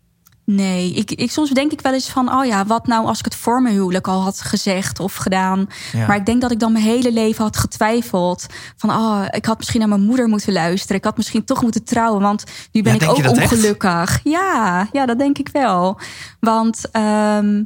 Nee, 0.44 0.92
ik, 0.92 1.10
ik, 1.10 1.30
soms 1.30 1.50
denk 1.50 1.72
ik 1.72 1.80
wel 1.80 1.92
eens 1.92 2.08
van, 2.10 2.32
oh 2.34 2.44
ja, 2.44 2.66
wat 2.66 2.86
nou 2.86 3.06
als 3.06 3.18
ik 3.18 3.24
het 3.24 3.36
voor 3.36 3.62
mijn 3.62 3.74
huwelijk 3.74 4.08
al 4.08 4.22
had 4.22 4.40
gezegd 4.40 5.00
of 5.00 5.14
gedaan. 5.14 5.66
Ja. 5.92 6.06
Maar 6.06 6.16
ik 6.16 6.26
denk 6.26 6.40
dat 6.40 6.50
ik 6.50 6.58
dan 6.58 6.72
mijn 6.72 6.84
hele 6.84 7.12
leven 7.12 7.44
had 7.44 7.56
getwijfeld. 7.56 8.46
Van, 8.76 8.90
oh, 8.90 9.24
ik 9.30 9.44
had 9.44 9.58
misschien 9.58 9.80
naar 9.80 9.88
mijn 9.88 10.00
moeder 10.00 10.28
moeten 10.28 10.52
luisteren. 10.52 10.96
Ik 10.96 11.04
had 11.04 11.16
misschien 11.16 11.44
toch 11.44 11.62
moeten 11.62 11.84
trouwen, 11.84 12.22
want 12.22 12.44
nu 12.72 12.82
ben 12.82 12.94
Ja, 12.94 13.00
ik 13.00 13.08
ook 13.08 13.18
echt? 13.18 13.30
ongelukkig. 13.30 14.20
Ja, 14.24 14.88
ja, 14.92 15.06
dat 15.06 15.18
denk 15.18 15.38
ik 15.38 15.48
wel. 15.52 16.00
Want 16.40 16.90
ehm, 16.92 17.62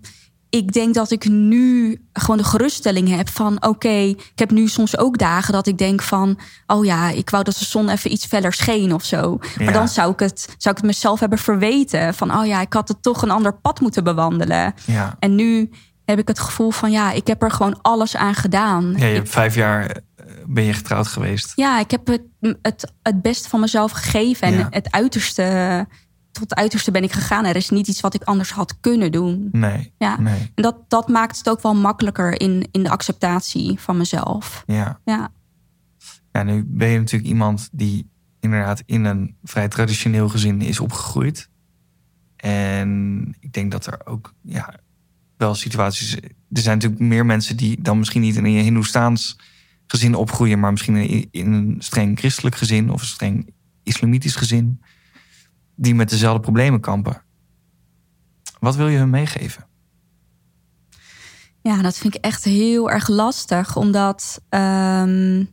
ik 0.56 0.72
denk 0.72 0.94
dat 0.94 1.10
ik 1.10 1.28
nu 1.28 2.00
gewoon 2.12 2.36
de 2.36 2.44
geruststelling 2.44 3.08
heb 3.16 3.28
van... 3.28 3.64
oké, 3.66 3.88
ik 3.88 4.32
heb 4.34 4.50
nu 4.50 4.68
soms 4.68 4.98
ook 4.98 5.18
dagen 5.18 5.52
dat 5.52 5.66
ik 5.66 5.78
denk 5.78 6.02
van... 6.02 6.38
oh 6.66 6.84
ja, 6.84 7.08
ik 7.10 7.30
wou 7.30 7.44
dat 7.44 7.56
de 7.58 7.64
zon 7.64 7.88
even 7.88 8.12
iets 8.12 8.26
feller 8.26 8.52
scheen 8.52 8.94
of 8.94 9.04
zo. 9.04 9.38
Ja. 9.58 9.64
Maar 9.64 9.72
dan 9.72 9.88
zou 9.88 10.12
ik, 10.12 10.18
het, 10.18 10.40
zou 10.58 10.74
ik 10.74 10.80
het 10.82 10.90
mezelf 10.90 11.20
hebben 11.20 11.38
verweten. 11.38 12.14
Van, 12.14 12.36
oh 12.36 12.46
ja, 12.46 12.60
ik 12.60 12.72
had 12.72 12.88
het 12.88 13.02
toch 13.02 13.22
een 13.22 13.30
ander 13.30 13.54
pad 13.54 13.80
moeten 13.80 14.04
bewandelen. 14.04 14.74
Ja. 14.84 15.16
En 15.18 15.34
nu 15.34 15.70
heb 16.04 16.18
ik 16.18 16.28
het 16.28 16.38
gevoel 16.40 16.70
van, 16.70 16.90
ja, 16.90 17.12
ik 17.12 17.26
heb 17.26 17.42
er 17.42 17.50
gewoon 17.50 17.78
alles 17.82 18.16
aan 18.16 18.34
gedaan. 18.34 18.94
ja, 18.96 19.04
je 19.04 19.10
Ik- 19.10 19.16
hebt 19.16 19.30
vijf 19.30 19.54
jaar 19.54 19.86
eh, 19.86 20.00
ben 20.46 20.64
je 20.64 20.72
getrouwd 20.72 21.06
geweest. 21.06 21.52
ja, 21.54 21.78
ik 21.80 21.90
heb 21.90 22.06
het, 22.06 22.22
het, 22.62 22.92
het 23.02 23.22
beste 23.22 23.48
van 23.48 23.60
mezelf 23.60 23.90
gegeven. 23.92 24.46
En 24.48 24.54
Ja. 24.58 24.66
het 24.70 24.90
uiterste, 24.90 25.86
tot 26.34 26.50
het 26.50 26.54
uiterste 26.58 26.90
ben 26.90 27.02
ik 27.02 27.12
gegaan. 27.12 27.44
Er 27.44 27.56
is 27.56 27.70
niet 27.70 27.88
iets 27.88 28.00
wat 28.00 28.14
ik 28.14 28.22
anders 28.22 28.50
had 28.50 28.80
kunnen 28.80 29.12
doen. 29.12 29.48
Nee, 29.52 29.92
Ja. 29.98 30.20
nee, 30.20 30.50
En 30.54 30.62
dat, 30.62 30.76
dat 30.88 31.08
maakt 31.08 31.38
het 31.38 31.48
ook 31.48 31.62
wel 31.62 31.74
makkelijker 31.74 32.40
in, 32.40 32.68
in 32.70 32.82
de 32.82 32.90
acceptatie 32.90 33.78
van 33.80 33.96
mezelf. 33.96 34.62
ja. 34.66 35.00
Ja, 35.04 35.30
Ja, 36.32 36.42
nu 36.42 36.64
ben 36.66 36.88
je 36.88 36.98
natuurlijk 36.98 37.30
iemand 37.30 37.68
die 37.72 38.10
inderdaad 38.40 38.82
in 38.86 39.04
een 39.04 39.36
vrij 39.42 39.68
traditioneel 39.68 40.28
gezin 40.28 40.60
is 40.60 40.80
opgegroeid. 40.80 41.48
En 42.36 43.34
ik 43.40 43.52
denk 43.52 43.70
dat 43.70 43.86
er 43.86 44.06
ook 44.06 44.34
ja, 44.42 44.74
wel 45.36 45.54
situaties. 45.54 46.14
Er 46.16 46.60
zijn 46.60 46.74
natuurlijk 46.78 47.02
meer 47.02 47.26
mensen 47.26 47.56
die 47.56 47.82
dan 47.82 47.98
misschien 47.98 48.20
niet 48.20 48.36
in 48.36 48.44
een 48.44 48.62
Hindoestaans 48.62 49.38
gezin 49.86 50.14
opgroeien, 50.14 50.60
maar 50.60 50.70
misschien 50.70 50.96
in, 50.96 51.28
in 51.30 51.52
een 51.52 51.76
streng 51.78 52.18
christelijk 52.18 52.56
gezin 52.56 52.90
of 52.90 53.00
een 53.00 53.06
streng 53.06 53.50
islamitisch 53.82 54.36
gezin, 54.36 54.80
die 55.74 55.94
met 55.94 56.10
dezelfde 56.10 56.40
problemen 56.40 56.80
kampen. 56.80 57.22
Wat 58.58 58.76
wil 58.76 58.88
je 58.88 58.98
hun 58.98 59.10
meegeven? 59.10 59.66
ja 61.64 61.82
dat 61.82 61.96
vind 61.96 62.14
ik 62.14 62.24
echt 62.24 62.44
heel 62.44 62.90
erg 62.90 63.08
lastig. 63.08 63.76
Omdat 63.76 64.40
ehm, 64.48 65.44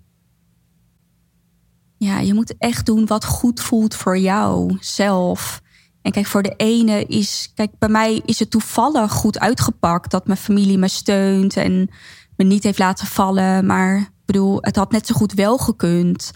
ja, 1.98 2.20
je 2.20 2.34
moet 2.34 2.58
echt 2.58 2.86
doen 2.86 3.06
wat 3.06 3.26
goed 3.26 3.60
voelt 3.60 3.96
voor 3.96 4.18
jou 4.18 4.78
zelf. 4.80 5.62
En 6.02 6.12
kijk, 6.12 6.26
voor 6.26 6.44
de 6.44 6.54
ene 6.58 7.06
is, 7.06 7.52
kijk, 7.56 7.72
bij 7.80 7.90
mij 7.90 8.22
is 8.26 8.40
het 8.40 8.50
toevallig 8.50 9.12
goed 9.12 9.40
uitgepakt 9.40 10.12
dat 10.12 10.28
mijn 10.28 10.40
familie 10.40 10.78
me 10.78 10.88
steunt 10.88 11.58
en 11.58 11.90
me 12.36 12.44
niet 12.44 12.64
heeft 12.64 12.80
laten 12.80 13.08
vallen. 13.08 13.66
Maar 13.66 13.98
ik 13.98 14.26
bedoel, 14.26 14.58
het 14.62 14.76
had 14.76 14.92
net 14.92 15.08
zo 15.08 15.16
goed 15.16 15.34
wel 15.34 15.58
gekund. 15.58 16.32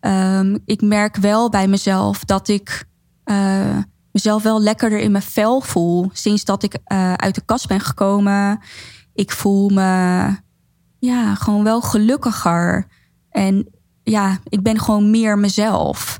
Ehm, 0.00 0.58
ik 0.64 0.82
merk 0.82 1.16
wel 1.16 1.48
bij 1.48 1.68
mezelf 1.68 2.24
dat 2.24 2.48
ik 2.48 2.87
eh, 3.28 3.78
mezelf 4.12 4.42
wel 4.42 4.62
lekkerder 4.62 4.98
in 4.98 5.10
mijn 5.10 5.24
vel 5.24 5.60
voel 5.60 6.10
sinds 6.12 6.44
dat 6.44 6.62
ik 6.62 6.78
eh, 6.84 7.12
uit 7.12 7.34
de 7.34 7.42
kast 7.44 7.68
ben 7.68 7.80
gekomen. 7.80 8.60
Ik 9.14 9.30
voel 9.30 9.68
me 9.68 10.30
ja, 10.98 11.34
gewoon 11.34 11.64
wel 11.64 11.80
gelukkiger. 11.80 12.86
En 13.30 13.68
ja, 14.02 14.38
ik 14.44 14.62
ben 14.62 14.80
gewoon 14.80 15.10
meer 15.10 15.38
mezelf. 15.38 16.18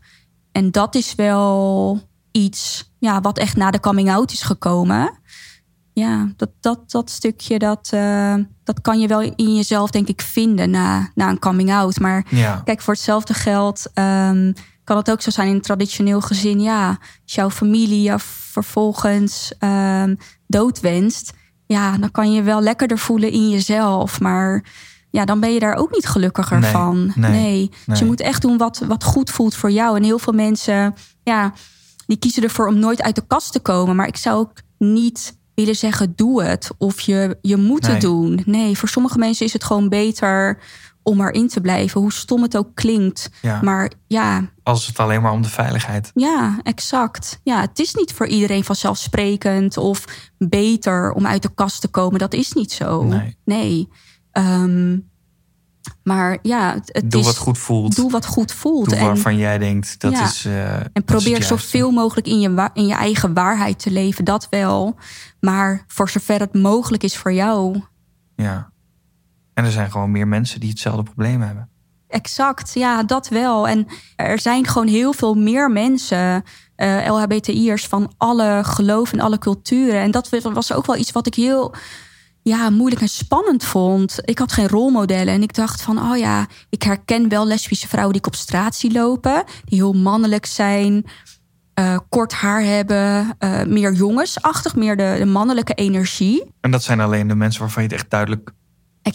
En 0.53 0.71
dat 0.71 0.95
is 0.95 1.15
wel 1.15 2.01
iets 2.31 2.93
ja, 2.99 3.21
wat 3.21 3.39
echt 3.39 3.57
na 3.57 3.71
de 3.71 3.81
coming 3.81 4.11
out 4.11 4.33
is 4.33 4.43
gekomen. 4.43 5.21
Ja, 5.93 6.33
dat, 6.37 6.51
dat, 6.61 6.91
dat 6.91 7.11
stukje, 7.11 7.59
dat, 7.59 7.89
eh, 7.93 8.35
dat 8.65 8.81
kan 8.81 9.01
je 9.01 9.09
wel 9.09 9.21
in 9.21 9.55
jezelf, 9.55 9.91
denk 9.91 10.09
ik, 10.09 10.23
vinden 10.23 10.71
na, 10.71 11.11
na 11.15 11.29
een 11.29 11.39
coming 11.39 11.73
out. 11.73 12.01
Maar 12.01 12.27
Ja, 12.31 12.61
Kijk, 12.65 12.81
voor 12.81 12.95
hetzelfde 12.95 13.35
geld 13.35 13.91
ehm, 13.95 14.53
kan 14.89 14.97
het 14.97 15.11
ook 15.11 15.23
zo 15.23 15.31
zijn 15.31 15.49
in 15.49 15.55
een 15.55 15.61
traditioneel 15.61 16.21
gezin. 16.21 16.61
Ja, 16.61 16.89
als 17.25 17.35
jouw 17.35 17.51
familie 17.51 18.03
je 18.03 18.19
vervolgens 18.19 19.53
ehm 19.59 20.15
doodwenst. 20.47 21.33
Ja, 21.67 21.99
dan 21.99 22.11
kan 22.11 22.33
je 22.33 22.43
wel 22.43 22.61
lekkerder 22.61 22.99
voelen 22.99 23.31
in 23.31 23.49
jezelf. 23.49 24.21
Maar 24.21 24.65
ja, 25.11 25.25
dan 25.25 25.41
ben 25.41 25.53
je 25.53 25.59
daar 25.59 25.75
ook 25.77 25.91
niet 25.91 26.07
gelukkiger 26.07 26.59
Nee, 26.59 26.71
van. 26.71 27.13
nee, 27.15 27.71
Dus 27.87 27.99
je 27.99 28.05
moet 28.05 28.21
echt 28.21 28.43
doen 28.43 28.57
wat, 28.57 28.79
wat 28.87 29.05
goed 29.05 29.31
voelt 29.31 29.55
voor 29.55 29.71
jou. 29.71 29.97
En 29.97 30.03
heel 30.03 30.19
veel 30.19 30.33
mensen, 30.33 30.95
ja, 31.23 31.53
die 32.07 32.19
kiezen 32.19 32.43
ervoor 32.43 32.67
om 32.69 32.79
nooit 32.79 33.03
uit 33.03 33.15
de 33.15 33.27
kast 33.27 33.53
te 33.53 33.61
komen. 33.61 33.97
Maar 33.97 34.07
ik 34.07 34.17
zou 34.17 34.39
ook 34.39 34.53
niet 34.79 35.39
willen 35.55 35.77
zeggen, 35.77 36.13
doe 36.17 36.43
het. 36.43 36.71
Of 36.79 37.01
je, 37.01 37.39
je 37.43 37.57
moet 37.57 37.87
het 37.87 38.01
doen. 38.01 38.43
Nee, 38.45 38.79
voor 38.79 38.89
sommige 38.89 39.19
mensen 39.19 39.47
is 39.47 39.53
het 39.53 39.65
gewoon 39.65 39.89
beter 39.89 40.59
om 41.09 41.21
erin 41.21 41.49
te 41.49 41.61
blijven. 41.61 42.01
Hoe 42.01 42.13
stom 42.13 42.43
het 42.43 42.57
ook 42.57 42.69
klinkt. 42.75 43.31
ja. 43.43 43.61
Maar 43.63 43.91
ja, 44.07 44.51
als 44.63 44.87
het 44.87 44.99
alleen 44.99 45.23
maar 45.23 45.33
om 45.33 45.43
de 45.43 45.49
veiligheid. 45.49 46.11
ja, 46.15 46.59
exact. 46.63 47.41
Ja, 47.43 47.61
het 47.61 47.79
is 47.79 47.95
niet 47.95 48.13
voor 48.13 48.27
iedereen 48.27 48.65
vanzelfsprekend 48.65 49.77
of 49.77 50.05
beter 50.39 51.13
om 51.13 51.27
uit 51.27 51.43
de 51.43 51.55
kast 51.55 51.81
te 51.81 51.89
komen. 51.89 52.19
Dat 52.19 52.35
is 52.35 52.53
niet 52.53 52.73
zo. 52.73 53.03
Nee. 53.03 53.37
Nee. 53.45 53.89
Ehm, 54.33 54.99
maar 56.03 56.39
ja, 56.43 56.73
het, 56.75 56.89
het 56.93 57.11
Doe 57.11 57.21
is, 57.21 57.27
wat 57.27 57.37
goed 57.37 57.59
voelt. 57.59 57.97
doe 57.97 58.11
wat 58.11 58.27
goed 58.27 58.53
voelt. 58.53 58.89
Doe 58.89 58.99
en, 58.99 59.05
waarvan 59.07 59.37
jij 59.37 59.59
denkt 59.59 60.01
dat 60.01 60.13
Ja. 60.13 60.25
is. 60.25 60.45
eh, 60.45 60.53
dat 60.73 60.81
en 60.83 60.91
is 60.93 61.03
probeer 61.05 61.43
zoveel 61.43 61.91
mogelijk 61.91 62.27
in 62.27 62.41
je, 62.41 62.71
in 62.75 62.87
je 62.87 62.95
eigen 62.95 63.35
waarheid 63.35 63.79
te 63.79 63.91
leven. 63.91 64.25
Dat 64.25 64.47
wel. 64.51 64.97
Maar 65.41 65.85
voor 65.87 66.11
zover 66.11 66.41
het 66.41 66.55
mogelijk 66.55 67.03
is 67.03 67.17
voor 67.17 67.33
jou. 67.33 67.83
Ja. 68.37 68.71
En 69.59 69.65
er 69.65 69.71
zijn 69.71 69.91
gewoon 69.91 70.11
meer 70.11 70.29
mensen 70.29 70.61
die 70.61 70.69
hetzelfde 70.69 71.03
probleem 71.03 71.41
hebben. 71.41 71.69
Exact, 72.09 72.75
ja, 72.75 73.03
dat 73.03 73.29
wel. 73.29 73.69
En 73.69 73.87
er 74.17 74.41
zijn 74.41 74.67
gewoon 74.67 74.87
heel 74.87 75.13
veel 75.13 75.35
meer 75.35 75.71
mensen, 75.71 76.45
eh 76.77 77.07
LHBTI'ers, 77.07 77.87
van 77.87 78.13
alle 78.17 78.61
geloven 78.65 79.19
en 79.19 79.25
alle 79.25 79.39
culturen. 79.39 80.01
En 80.01 80.11
dat 80.11 80.29
was 80.29 80.73
ook 80.73 80.87
wel 80.87 80.97
iets 80.97 81.13
wat 81.13 81.27
ik 81.27 81.35
heel 81.35 81.75
ja, 82.43 82.71
moeilijk 82.71 83.01
en 83.01 83.09
spannend 83.09 83.65
vond. 83.65 84.19
Ik 84.25 84.39
had 84.39 84.53
geen 84.53 84.69
rolmodellen 84.69 85.35
en 85.35 85.43
ik 85.43 85.55
dacht 85.55 85.83
van, 85.83 85.99
oh 85.99 86.17
ja, 86.17 86.47
ik 86.71 86.83
herken 86.83 87.29
wel 87.29 87.47
lesbische 87.47 87.89
vrouwen 87.89 88.13
die 88.13 88.23
ik 88.23 88.29
op 88.29 88.35
straat 88.35 88.75
zie 88.75 88.93
lopen, 88.93 89.45
die 89.65 89.79
heel 89.79 89.93
mannelijk 89.93 90.47
zijn, 90.47 91.05
eh, 91.75 91.99
kort 92.09 92.33
haar 92.33 92.63
hebben, 92.63 93.35
eh, 93.39 93.65
meer 93.65 93.93
jongensachtig, 93.93 94.77
meer 94.77 94.97
de, 94.97 95.15
de 95.19 95.27
mannelijke 95.27 95.75
energie. 95.75 96.55
En 96.61 96.71
dat 96.71 96.83
zijn 96.83 97.01
alleen 97.01 97.29
de 97.29 97.35
mensen 97.35 97.61
waarvan 97.61 97.83
je 97.83 97.89
het 97.89 97.99
echt 97.99 98.11
duidelijk. 98.11 98.57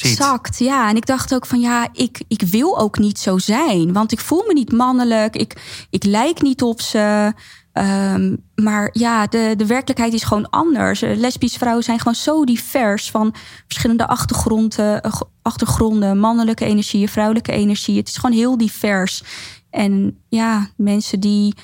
Exact, 0.01 0.59
ja. 0.59 0.89
En 0.89 0.95
ik 0.95 1.05
dacht 1.05 1.33
ook 1.33 1.45
van 1.45 1.59
ja, 1.59 1.87
ik, 1.93 2.21
ik 2.27 2.41
wil 2.41 2.79
ook 2.79 2.97
niet 2.97 3.19
zo 3.19 3.37
zijn. 3.37 3.93
Want 3.93 4.11
ik 4.11 4.19
voel 4.19 4.43
me 4.47 4.53
niet 4.53 4.71
mannelijk. 4.71 5.35
Ik, 5.35 5.85
ik 5.89 6.03
lijk 6.03 6.41
niet 6.41 6.61
op 6.61 6.81
ze. 6.81 7.33
Ehm, 7.73 8.35
maar 8.55 8.89
ja, 8.91 9.27
de, 9.27 9.53
de 9.57 9.65
werkelijkheid 9.65 10.13
is 10.13 10.23
gewoon 10.23 10.49
anders. 10.49 11.01
Eh, 11.01 11.17
Lesbische 11.17 11.59
vrouwen 11.59 11.83
zijn 11.83 11.97
gewoon 11.97 12.15
zo 12.15 12.45
divers 12.45 13.11
van 13.11 13.33
verschillende 13.65 14.07
achtergronden, 14.07 15.01
eh, 15.01 15.21
achtergronden 15.41 16.19
mannelijke 16.19 16.65
energie, 16.65 17.09
vrouwelijke 17.09 17.51
energie. 17.51 17.97
Het 17.97 18.07
is 18.07 18.17
gewoon 18.17 18.35
heel 18.35 18.57
divers. 18.57 19.23
En 19.69 20.23
ja, 20.29 20.67
mensen 20.77 21.19
die, 21.19 21.55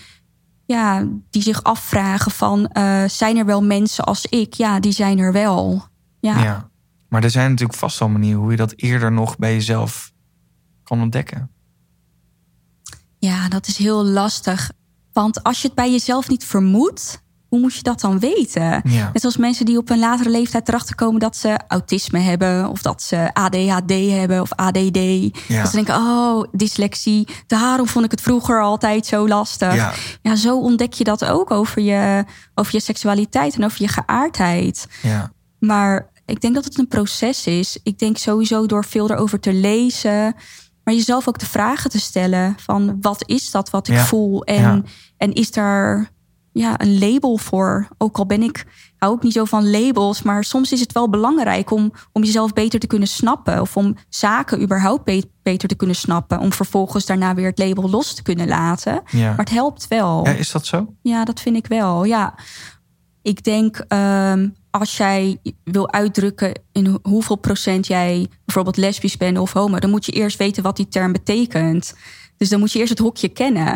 ja, 0.65 1.07
die 1.29 1.41
zich 1.41 1.63
afvragen 1.63 2.31
van 2.31 2.67
eh, 2.67 3.03
zijn 3.07 3.37
er 3.37 3.45
wel 3.45 3.63
mensen 3.63 4.03
als 4.03 4.25
ik? 4.25 4.53
Ja, 4.53 4.79
die 4.79 4.91
zijn 4.91 5.19
er 5.19 5.31
wel. 5.31 5.87
Ja. 6.19 6.43
ja. 6.43 6.68
Maar 7.09 7.23
er 7.23 7.29
zijn 7.29 7.49
natuurlijk 7.49 7.79
vast 7.79 7.99
wel 7.99 8.09
manieren 8.09 8.41
hoe 8.41 8.51
je 8.51 8.57
dat 8.57 8.73
eerder 8.75 9.11
nog 9.11 9.37
bij 9.37 9.53
jezelf 9.53 10.11
kan 10.83 11.01
ontdekken. 11.01 11.51
Ja, 13.19 13.49
dat 13.49 13.67
is 13.67 13.77
heel 13.77 14.05
lastig. 14.05 14.71
Want 15.13 15.43
als 15.43 15.61
je 15.61 15.67
het 15.67 15.75
bij 15.75 15.91
jezelf 15.91 16.29
niet 16.29 16.45
vermoedt, 16.45 17.23
hoe 17.47 17.59
moet 17.59 17.75
je 17.75 17.81
dat 17.81 17.99
dan 17.99 18.19
weten? 18.19 18.81
Ja. 18.83 19.09
Net 19.13 19.23
als 19.23 19.37
mensen 19.37 19.65
die 19.65 19.77
op 19.77 19.89
een 19.89 19.99
latere 19.99 20.29
leeftijd 20.29 20.67
erachter 20.67 20.95
komen 20.95 21.19
dat 21.19 21.35
ze 21.35 21.59
autisme 21.67 22.19
hebben, 22.19 22.69
of 22.69 22.81
dat 22.81 23.01
ze 23.01 23.33
ADHD 23.33 23.91
hebben 23.91 24.41
of 24.41 24.53
ADD. 24.53 24.97
Ja. 24.97 25.61
Dat 25.61 25.69
ze 25.69 25.75
denken, 25.75 25.95
oh, 25.95 26.43
dyslexie. 26.51 27.27
Daarom 27.47 27.87
vond 27.87 28.05
ik 28.05 28.11
het 28.11 28.21
vroeger 28.21 28.61
altijd 28.61 29.05
zo 29.05 29.27
lastig. 29.27 29.75
Ja. 29.75 29.93
ja, 30.21 30.35
zo 30.35 30.59
ontdek 30.59 30.93
je 30.93 31.03
dat 31.03 31.25
ook 31.25 31.51
over 31.51 31.81
je, 31.81 32.25
over 32.55 32.75
je 32.75 32.81
seksualiteit 32.81 33.55
en 33.55 33.65
over 33.65 33.81
je 33.81 33.87
geaardheid. 33.87 34.87
Ja. 35.01 35.31
Maar 35.59 36.09
ik 36.29 36.41
denk 36.41 36.55
dat 36.55 36.63
het 36.63 36.77
een 36.77 36.87
proces 36.87 37.47
is. 37.47 37.79
Ik 37.83 37.99
denk 37.99 38.17
sowieso 38.17 38.65
door 38.65 38.85
veel 38.85 39.09
erover 39.09 39.39
te 39.39 39.53
lezen. 39.53 40.35
Maar 40.83 40.93
jezelf 40.93 41.27
ook 41.27 41.39
de 41.39 41.45
vragen 41.45 41.89
te 41.89 41.99
stellen 41.99 42.55
van 42.57 42.97
wat 43.01 43.23
is 43.25 43.51
dat 43.51 43.69
wat 43.69 43.87
ik 43.87 43.93
Ja, 43.93 44.05
voel? 44.05 44.43
En, 44.43 44.61
ja. 44.61 44.81
en 45.17 45.33
is 45.33 45.51
daar 45.51 46.11
ja, 46.51 46.81
een 46.81 46.99
label 46.99 47.37
voor. 47.37 47.87
Ook 47.97 48.17
al 48.17 48.25
ben 48.25 48.43
ik, 48.43 48.65
hou 48.97 49.13
ook 49.13 49.23
niet 49.23 49.33
zo 49.33 49.45
van 49.45 49.69
labels, 49.69 50.21
maar 50.21 50.43
soms 50.43 50.71
is 50.71 50.79
het 50.79 50.91
wel 50.91 51.09
belangrijk 51.09 51.71
om, 51.71 51.91
om 52.11 52.23
jezelf 52.23 52.53
beter 52.53 52.79
te 52.79 52.87
kunnen 52.87 53.07
snappen. 53.07 53.61
Of 53.61 53.77
om 53.77 53.95
zaken 54.09 54.61
überhaupt 54.61 55.03
beter 55.43 55.69
te 55.69 55.75
kunnen 55.75 55.95
snappen. 55.95 56.39
Om 56.39 56.53
vervolgens 56.53 57.05
daarna 57.05 57.33
weer 57.33 57.47
het 57.49 57.59
label 57.59 57.89
los 57.89 58.13
te 58.13 58.21
kunnen 58.21 58.47
laten. 58.47 59.01
Ja. 59.11 59.27
Maar 59.27 59.37
het 59.37 59.49
helpt 59.49 59.87
wel. 59.87 60.25
Ja, 60.25 60.31
is 60.31 60.51
dat 60.51 60.65
zo? 60.65 60.93
Ja, 61.01 61.25
dat 61.25 61.39
vind 61.39 61.55
ik 61.55 61.67
wel. 61.67 62.03
Ja. 62.03 62.35
Ik 63.29 63.43
denk 63.43 63.77
ehm, 63.87 64.49
als 64.69 64.97
jij 64.97 65.37
wil 65.63 65.91
uitdrukken 65.91 66.61
in 66.71 66.99
hoeveel 67.01 67.35
procent 67.35 67.87
jij 67.87 68.27
bijvoorbeeld 68.45 68.77
lesbisch 68.77 69.17
bent 69.17 69.37
of 69.37 69.53
homo, 69.53 69.79
dan 69.79 69.89
moet 69.89 70.05
je 70.05 70.11
eerst 70.11 70.37
weten 70.37 70.63
wat 70.63 70.75
die 70.75 70.87
term 70.87 71.11
betekent. 71.11 71.95
Dus 72.37 72.49
dan 72.49 72.59
moet 72.59 72.71
je 72.71 72.79
eerst 72.79 72.89
het 72.89 72.99
hokje 72.99 73.29
kennen. 73.29 73.73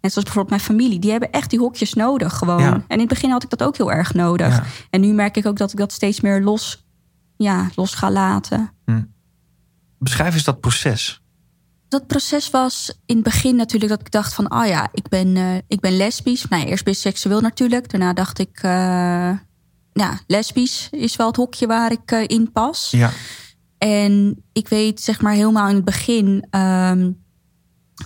En 0.00 0.10
zoals 0.10 0.24
bijvoorbeeld 0.24 0.48
mijn 0.48 0.60
familie, 0.60 0.98
die 0.98 1.10
hebben 1.10 1.30
echt 1.30 1.50
die 1.50 1.58
hokjes 1.58 1.94
nodig 1.94 2.34
gewoon. 2.34 2.60
Ja. 2.60 2.72
En 2.72 2.84
in 2.88 2.98
het 2.98 3.08
begin 3.08 3.30
had 3.30 3.42
ik 3.42 3.50
dat 3.50 3.62
ook 3.62 3.76
heel 3.76 3.92
erg 3.92 4.14
nodig. 4.14 4.56
Ja. 4.56 4.64
En 4.90 5.00
nu 5.00 5.12
merk 5.12 5.36
ik 5.36 5.46
ook 5.46 5.56
dat 5.56 5.72
ik 5.72 5.78
dat 5.78 5.92
steeds 5.92 6.20
meer 6.20 6.42
los, 6.42 6.86
ja, 7.36 7.70
los 7.74 7.94
ga 7.94 8.10
laten. 8.10 8.72
Beschrijf 9.98 10.34
eens 10.34 10.44
dat 10.44 10.60
proces. 10.60 11.23
Dat 11.94 12.06
proces 12.06 12.50
was 12.50 12.98
in 13.06 13.14
het 13.14 13.24
begin 13.24 13.56
natuurlijk 13.56 13.90
dat 13.90 14.00
ik 14.00 14.10
dacht 14.10 14.34
van... 14.34 14.48
ah 14.48 14.66
ja, 14.66 14.88
ik 14.92 15.08
ben, 15.08 15.36
eh, 15.36 15.56
ik 15.68 15.80
ben 15.80 15.96
lesbisch. 15.96 16.48
Nou, 16.48 16.64
eerst 16.64 16.84
biseksueel 16.84 17.40
natuurlijk. 17.40 17.90
Daarna 17.90 18.12
dacht 18.12 18.38
ik, 18.38 18.58
eh, 18.62 19.30
ja, 19.92 20.18
lesbisch 20.26 20.88
is 20.90 21.16
wel 21.16 21.26
het 21.26 21.36
hokje 21.36 21.66
waar 21.66 21.92
ik 21.92 22.10
eh, 22.10 22.24
in 22.26 22.52
pas. 22.52 22.90
Ja. 22.90 23.10
En 23.78 24.44
ik 24.52 24.68
weet 24.68 25.00
zeg 25.00 25.20
maar 25.20 25.32
helemaal 25.32 25.68
in 25.68 25.74
het 25.74 25.84
begin... 25.84 26.46
ehm, 26.50 27.10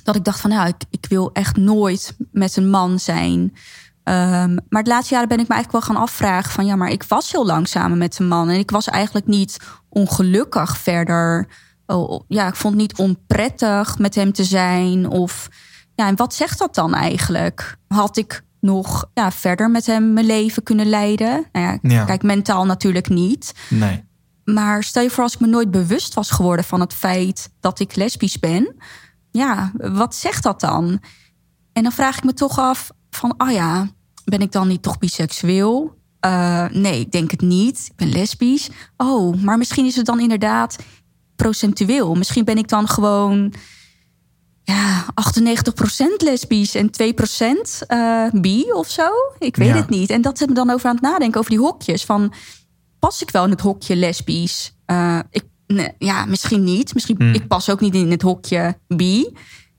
dat 0.03 0.17
ik 0.17 0.25
dacht 0.25 0.41
van, 0.41 0.51
nou, 0.51 0.69
ik, 0.69 0.83
ik 0.91 1.07
wil 1.09 1.33
echt 1.33 1.57
nooit 1.57 2.17
met 2.33 2.57
een 2.57 2.71
man 2.71 2.99
zijn... 2.99 3.57
Ehm, 4.05 4.57
maar 4.69 4.83
de 4.83 4.91
laatste 4.91 5.15
jaren 5.15 5.29
ben 5.29 5.41
ik 5.41 5.49
me 5.49 5.55
eigenlijk 5.55 5.85
wel 5.85 5.95
gaan 5.95 6.03
afvragen 6.03 6.53
van... 6.53 6.67
ja, 6.67 6.77
maar 6.77 6.91
ik 6.91 7.03
was 7.03 7.33
heel 7.33 7.47
lang 7.47 7.69
samen 7.69 7.99
met 7.99 8.19
een 8.19 8.29
man... 8.29 8.49
en 8.49 8.59
ik 8.59 8.71
was 8.71 8.87
eigenlijk 8.87 9.27
niet 9.27 9.59
ongelukkig 9.89 10.79
verder... 10.79 11.49
Oh, 11.91 12.21
ja, 12.29 12.47
ik 12.47 12.55
vond 12.57 12.73
het 12.73 12.83
niet 12.83 12.99
onprettig 12.99 13.99
met 13.99 14.15
hem 14.15 14.33
te 14.33 14.45
zijn. 14.45 15.09
Of 15.09 15.49
ja, 15.95 16.07
en 16.07 16.17
wat 16.17 16.35
zegt 16.35 16.59
dat 16.59 16.75
dan 16.75 16.95
eigenlijk? 16.95 17.77
Had 17.89 18.17
ik 18.17 18.43
nog 18.61 19.11
ja, 19.15 19.31
verder 19.33 19.71
met 19.71 19.87
hem 19.87 20.13
mijn 20.13 20.27
leven 20.27 20.63
kunnen 20.63 20.87
leiden? 20.87 21.47
Nou 21.53 21.67
ja, 21.67 21.79
Ja. 21.83 22.05
kijk, 22.05 22.23
mentaal 22.23 22.65
natuurlijk 22.67 23.09
niet. 23.09 23.55
Nee. 23.71 24.05
Maar 24.45 24.83
stel 24.83 25.03
je 25.03 25.11
voor 25.11 25.23
als 25.23 25.35
ik 25.35 25.41
me 25.41 25.47
nooit 25.47 25.71
bewust 25.71 26.15
was 26.15 26.31
geworden 26.31 26.65
van 26.65 26.81
het 26.81 26.95
feit 26.95 27.51
dat 27.61 27.81
ik 27.81 27.97
lesbisch 27.97 28.39
ben. 28.39 28.75
Ja, 29.31 29.73
wat 29.77 30.15
zegt 30.15 30.43
dat 30.43 30.61
dan? 30.61 31.01
En 31.73 31.83
dan 31.83 31.93
vraag 31.93 32.17
ik 32.17 32.25
me 32.25 32.33
toch 32.35 32.59
af 32.59 32.91
van, 33.11 33.35
oh 33.39 33.51
ja, 33.51 33.89
ben 34.25 34.41
ik 34.41 34.53
dan 34.53 34.69
niet 34.69 34.83
toch 34.83 34.99
biseksueel? 34.99 35.97
Eh, 36.21 36.65
nee, 36.71 37.01
ik 37.01 37.13
denk 37.13 37.31
het 37.31 37.41
niet. 37.41 37.87
Ik 37.91 37.97
ben 37.97 38.09
lesbisch. 38.09 38.71
Oh, 38.97 39.43
maar 39.43 39.59
misschien 39.59 39.87
is 39.87 39.97
het 39.97 40.07
dan 40.07 40.21
inderdaad 40.21 40.77
procentueel. 41.43 42.15
Misschien 42.15 42.45
ben 42.45 42.59
ik 42.59 42.69
dan 42.69 42.89
gewoon 42.89 43.53
ja, 44.63 45.05
98% 45.05 46.17
lesbisch 46.17 46.75
en 46.75 46.91
2% 46.91 47.87
eh 47.87 48.25
bi 48.33 48.73
of 48.73 48.91
zo. 48.91 49.09
Ik 49.39 49.57
weet 49.57 49.69
Ja. 49.69 49.75
het 49.77 49.89
niet. 49.89 50.11
En 50.11 50.23
dat 50.23 50.39
zet 50.39 50.49
me 50.49 50.55
dan 50.55 50.71
over 50.71 50.87
aan 50.89 50.95
het 50.95 51.05
nadenken 51.05 51.39
over 51.39 51.51
die 51.51 51.61
hokjes. 51.61 52.05
Van, 52.05 52.33
pas 52.99 53.23
ik 53.23 53.31
wel 53.31 53.45
in 53.45 53.51
het 53.51 53.61
hokje 53.61 53.97
lesbisch? 53.97 54.75
Eh, 54.87 55.19
ik, 55.31 55.45
nee, 55.67 55.93
ja, 55.99 56.25
misschien 56.25 56.65
niet. 56.65 56.95
Misschien 56.95 57.17
Hmm. 57.19 57.35
ik 57.35 57.49
pas 57.49 57.71
ook 57.71 57.81
niet 57.81 57.95
in 57.95 58.11
het 58.11 58.23
hokje 58.23 58.79
bi. 58.89 59.33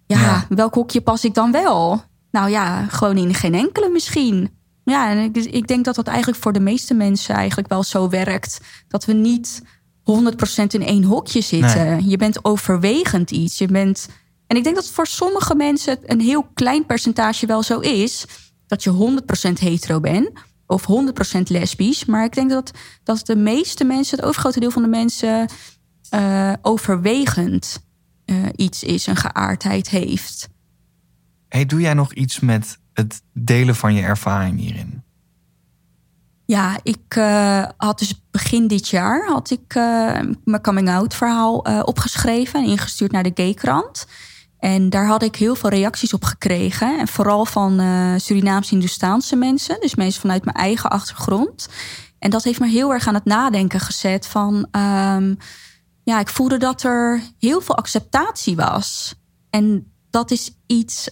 Ja, 0.06 0.20
Ja. 0.20 0.46
welk 0.50 0.74
hokje 0.74 1.02
pas 1.02 1.24
ik 1.24 1.34
dan 1.34 1.52
wel? 1.52 2.04
Nou 2.32 2.50
ja, 2.50 2.86
gewoon 2.86 3.18
in 3.18 3.34
geen 3.34 3.54
enkele 3.56 3.90
misschien. 3.90 4.58
Ja, 4.84 5.10
en 5.10 5.18
ik, 5.18 5.36
ik 5.36 5.68
denk 5.68 5.86
dat 5.86 5.96
dat 5.96 6.08
eigenlijk 6.08 6.38
voor 6.42 6.54
de 6.54 6.60
meeste 6.60 6.94
mensen 6.94 7.36
eigenlijk 7.36 7.70
wel 7.70 7.84
zo 7.84 8.10
werkt. 8.10 8.60
Dat 8.88 9.06
we 9.06 9.14
niet 9.14 9.62
100% 10.10 10.66
in 10.68 10.86
één 10.86 11.04
hokje 11.04 11.42
zitten. 11.42 12.10
Je 12.10 12.18
bent 12.18 12.46
overwegend 12.46 13.32
iets. 13.32 13.58
Je 13.58 13.68
bent... 13.68 14.10
En 14.48 14.58
ik 14.58 14.64
denk 14.64 14.76
dat 14.76 14.90
voor 14.90 15.08
sommige 15.08 15.56
mensen 15.56 16.00
een 16.06 16.22
heel 16.22 16.48
klein 16.54 16.86
percentage 16.86 17.46
wel 17.46 17.64
zo 17.64 17.80
is. 17.80 18.26
Dat 18.68 18.84
je 18.84 19.20
100% 19.50 19.54
hetero 19.54 20.00
bent 20.00 20.30
of 20.66 20.86
100% 21.38 21.42
lesbisch. 21.44 22.06
Maar 22.06 22.24
ik 22.24 22.34
denk 22.34 22.50
dat, 22.50 22.72
dat 23.04 23.26
de 23.26 23.36
meeste 23.36 23.84
mensen, 23.84 24.18
het 24.18 24.26
overgrote 24.26 24.60
deel 24.60 24.72
van 24.72 24.82
de 24.82 24.88
mensen, 24.88 25.50
eh, 26.10 26.54
overwegend 26.62 27.88
eh, 28.26 28.36
iets 28.56 28.84
is, 28.84 29.08
een 29.08 29.16
geaardheid 29.16 29.90
heeft. 29.90 30.50
Hey, 31.48 31.66
doe 31.66 31.82
jij 31.82 31.94
nog 31.94 32.14
iets 32.14 32.40
met 32.40 32.80
het 32.94 33.22
delen 33.34 33.76
van 33.76 33.94
je 33.94 34.02
ervaring 34.02 34.60
hierin? 34.60 35.04
Ja, 36.50 36.80
ik 36.84 37.16
eh, 37.16 37.64
had 37.78 38.00
dus 38.00 38.22
begin 38.32 38.68
dit 38.68 38.88
jaar 38.88 39.28
had 39.28 39.50
ik 39.50 39.76
eh, 39.76 40.20
mijn 40.44 40.62
coming 40.62 40.90
out 40.90 41.16
verhaal 41.16 41.66
eh, 41.66 41.82
opgeschreven 41.84 42.64
en 42.64 42.70
ingestuurd 42.70 43.12
naar 43.12 43.24
de 43.24 43.32
Gaykrant. 43.34 44.06
En 44.60 44.90
daar 44.90 45.06
had 45.06 45.24
ik 45.24 45.36
heel 45.36 45.56
veel 45.56 45.70
reacties 45.70 46.14
op 46.14 46.24
gekregen. 46.24 47.00
En 47.00 47.08
vooral 47.08 47.46
van 47.46 47.80
eh 47.80 48.14
Surinaamse 48.18 48.70
Hindoestaanse 48.70 49.36
mensen. 49.36 49.80
Dus 49.80 49.96
mensen 49.96 50.22
vanuit 50.22 50.46
mijn 50.46 50.58
eigen 50.58 50.90
achtergrond. 50.90 51.68
En 52.20 52.30
dat 52.30 52.44
heeft 52.44 52.60
me 52.60 52.68
heel 52.68 52.94
erg 52.94 53.08
aan 53.08 53.14
het 53.14 53.26
nadenken 53.26 53.80
gezet 53.80 54.28
van... 54.28 54.68
ehm, 54.72 55.36
ja, 56.04 56.20
ik 56.20 56.30
voelde 56.30 56.58
dat 56.58 56.84
er 56.84 57.22
heel 57.40 57.62
veel 57.62 57.78
acceptatie 57.78 58.56
was. 58.56 59.16
En 59.50 59.94
dat 60.10 60.32
is 60.32 60.52
iets 60.68 61.10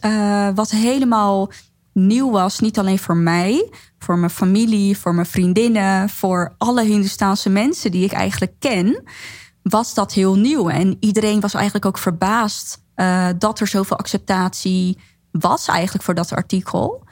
wat 0.55 0.69
helemaal 0.69 1.51
nieuw 1.93 2.31
was. 2.31 2.59
Niet 2.59 2.79
alleen 2.79 2.99
voor 2.99 3.17
mij, 3.17 3.69
voor 4.07 4.17
mijn 4.17 4.31
familie, 4.31 4.97
voor 4.97 5.15
mijn 5.15 5.25
vriendinnen... 5.25 6.09
voor 6.09 6.55
alle 6.57 6.83
Hindoestaanse 6.83 7.49
mensen 7.49 7.91
die 7.91 8.03
ik 8.03 8.11
eigenlijk 8.11 8.53
ken... 8.59 9.03
was 9.61 9.93
dat 9.93 10.13
heel 10.13 10.35
nieuw. 10.35 10.69
En 10.69 10.97
iedereen 10.99 11.39
was 11.39 11.53
eigenlijk 11.53 11.85
ook 11.85 11.97
verbaasd... 11.97 12.83
eh, 12.95 13.27
dat 13.37 13.59
er 13.59 13.67
zoveel 13.67 13.97
acceptatie 13.97 14.97
was 15.31 15.67
eigenlijk 15.67 16.03
voor 16.03 16.13
dat 16.13 16.33
artikel. 16.33 17.03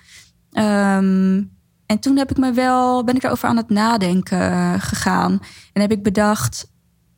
Ehm, 0.51 1.43
en 1.85 1.99
toen 1.99 2.17
heb 2.17 2.31
ik 2.31 2.37
me 2.37 2.51
wel, 2.51 3.03
ben 3.03 3.15
ik 3.15 3.23
erover 3.23 3.49
aan 3.49 3.57
het 3.57 3.69
nadenken 3.69 4.51
eh, 4.51 4.73
gegaan. 4.77 5.39
En 5.73 5.81
heb 5.81 5.91
ik 5.91 6.03
bedacht, 6.03 6.71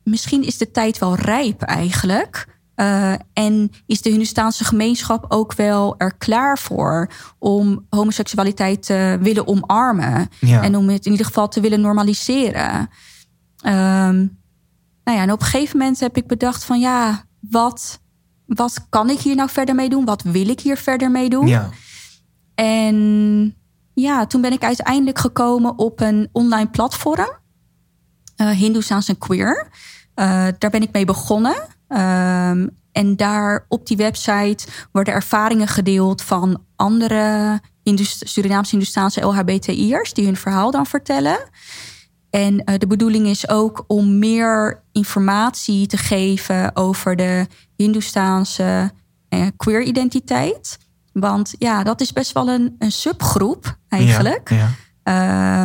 misschien 0.04 0.42
is 0.42 0.58
de 0.58 0.70
tijd 0.70 0.98
wel 0.98 1.14
rijp 1.14 1.62
eigenlijk. 1.62 2.46
Eh, 2.78 3.12
en 3.32 3.70
is 3.86 4.02
de 4.02 4.10
Hindustaanse 4.10 4.64
gemeenschap 4.64 5.24
ook 5.28 5.54
wel 5.54 5.94
er 5.96 6.14
klaar 6.16 6.58
voor 6.58 7.10
om 7.38 7.86
homoseksualiteit 7.90 8.82
te 8.82 9.18
willen 9.20 9.46
omarmen? 9.46 10.28
Ja. 10.40 10.62
En 10.62 10.76
om 10.76 10.88
het 10.88 11.06
in 11.06 11.10
ieder 11.10 11.26
geval 11.26 11.48
te 11.48 11.60
willen 11.60 11.80
normaliseren. 11.80 12.90
Ehm, 13.60 14.16
nou 15.04 15.18
ja, 15.18 15.22
en 15.22 15.32
op 15.32 15.40
een 15.40 15.46
gegeven 15.46 15.78
moment 15.78 16.00
heb 16.00 16.16
ik 16.16 16.26
bedacht 16.26 16.64
van 16.64 16.80
ja, 16.80 17.24
wat, 17.40 18.00
wat 18.46 18.86
kan 18.88 19.10
ik 19.10 19.18
hier 19.18 19.34
nou 19.36 19.48
verder 19.48 19.74
mee 19.74 19.88
doen? 19.88 20.04
Wat 20.04 20.22
wil 20.22 20.48
ik 20.48 20.60
hier 20.60 20.76
verder 20.76 21.10
mee 21.10 21.28
doen? 21.28 21.46
Ja. 21.46 21.70
En 22.54 23.56
ja, 23.94 24.26
toen 24.26 24.40
ben 24.40 24.52
ik 24.52 24.64
uiteindelijk 24.64 25.18
gekomen 25.18 25.78
op 25.78 26.00
een 26.00 26.28
online 26.32 26.68
platform. 26.68 27.28
eh 28.36 28.50
Hindoestaans 28.50 29.08
en 29.08 29.18
Queer. 29.18 29.68
Eh, 30.14 30.46
daar 30.58 30.70
ben 30.70 30.82
ik 30.82 30.92
mee 30.92 31.04
begonnen. 31.04 31.76
Ehm, 31.88 32.66
en 32.92 33.16
daar 33.16 33.64
op 33.68 33.86
die 33.86 33.96
website 33.96 34.66
worden 34.92 35.14
ervaringen 35.14 35.68
gedeeld 35.68 36.22
van 36.22 36.62
andere 36.76 37.60
Hindus- 37.82 38.32
Surinaamse 38.32 38.70
Hindoestaanse 38.70 39.20
LHBTI'ers 39.20 40.12
die 40.12 40.24
hun 40.24 40.36
verhaal 40.36 40.70
dan 40.70 40.86
vertellen. 40.86 41.38
En 42.30 42.64
eh, 42.64 42.78
de 42.78 42.86
bedoeling 42.86 43.26
is 43.26 43.48
ook 43.48 43.84
om 43.86 44.18
meer 44.18 44.82
informatie 44.92 45.86
te 45.86 45.96
geven 45.96 46.76
over 46.76 47.16
de 47.16 47.46
Hindoestaanse 47.76 48.92
eh, 49.28 49.46
queer 49.56 49.82
identiteit. 49.82 50.78
Want 51.12 51.54
ja, 51.58 51.82
dat 51.82 52.00
is 52.00 52.12
best 52.12 52.32
wel 52.32 52.48
een, 52.48 52.74
een 52.78 52.92
subgroep 52.92 53.78
eigenlijk. 53.88 54.50
Ja. 54.50 54.70
Ehm, 55.02 55.57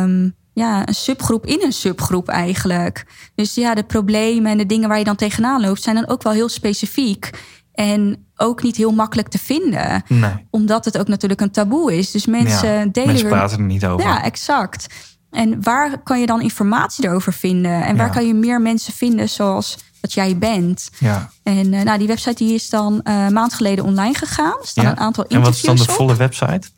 ja, 0.54 0.88
een 0.88 0.94
subgroep 0.94 1.46
in 1.46 1.62
een 1.62 1.72
subgroep 1.72 2.28
eigenlijk. 2.28 3.06
Dus 3.34 3.54
ja, 3.54 3.74
de 3.74 3.82
problemen 3.82 4.50
en 4.52 4.58
de 4.58 4.66
dingen 4.66 4.88
waar 4.88 4.98
je 4.98 5.04
dan 5.04 5.16
tegenaan 5.16 5.60
loopt, 5.60 5.82
zijn 5.82 5.94
dan 5.96 6.08
ook 6.08 6.22
wel 6.22 6.32
heel 6.32 6.48
specifiek. 6.48 7.30
En 7.72 8.26
ook 8.36 8.62
niet 8.62 8.76
heel 8.76 8.92
makkelijk 8.92 9.28
te 9.28 9.38
vinden. 9.38 10.02
Nee. 10.08 10.46
Omdat 10.50 10.84
het 10.84 10.98
ook 10.98 11.08
natuurlijk 11.08 11.40
een 11.40 11.50
taboe 11.50 11.96
is. 11.96 12.10
Dus 12.10 12.26
mensen 12.26 12.68
Ja, 12.74 12.84
delen 12.86 13.08
Mensen 13.10 13.28
praten 13.28 13.58
er 13.58 13.64
niet 13.64 13.86
over. 13.86 14.06
ja, 14.06 14.22
exact. 14.24 14.86
En 15.30 15.62
waar 15.62 16.02
kan 16.02 16.20
je 16.20 16.26
dan 16.26 16.40
informatie 16.40 17.04
erover 17.04 17.32
vinden? 17.32 17.84
En 17.84 17.96
waar 17.96 18.06
Ja. 18.06 18.12
kan 18.12 18.26
je 18.26 18.34
meer 18.34 18.60
mensen 18.60 18.92
vinden 18.92 19.28
zoals 19.28 19.78
dat 20.00 20.12
jij 20.12 20.38
bent? 20.38 20.90
Ja. 20.98 21.30
En 21.42 21.72
eh, 21.74 21.82
nou, 21.82 21.98
die 21.98 22.06
website 22.06 22.44
die 22.44 22.54
is 22.54 22.70
dan 22.70 23.00
eh, 23.02 23.24
een 23.24 23.32
maand 23.32 23.54
geleden 23.54 23.84
online 23.84 24.14
gegaan. 24.14 24.56
Er 24.60 24.66
staan 24.66 24.84
Ja. 24.84 24.90
een 24.90 24.98
aantal 24.98 25.24
En 25.24 25.40
wat 25.40 25.54
is 25.54 25.60
dan 25.60 25.70
interviews 25.70 25.86
de 25.86 25.92
op. 25.92 25.98
volle 25.98 26.16
website? 26.16 26.68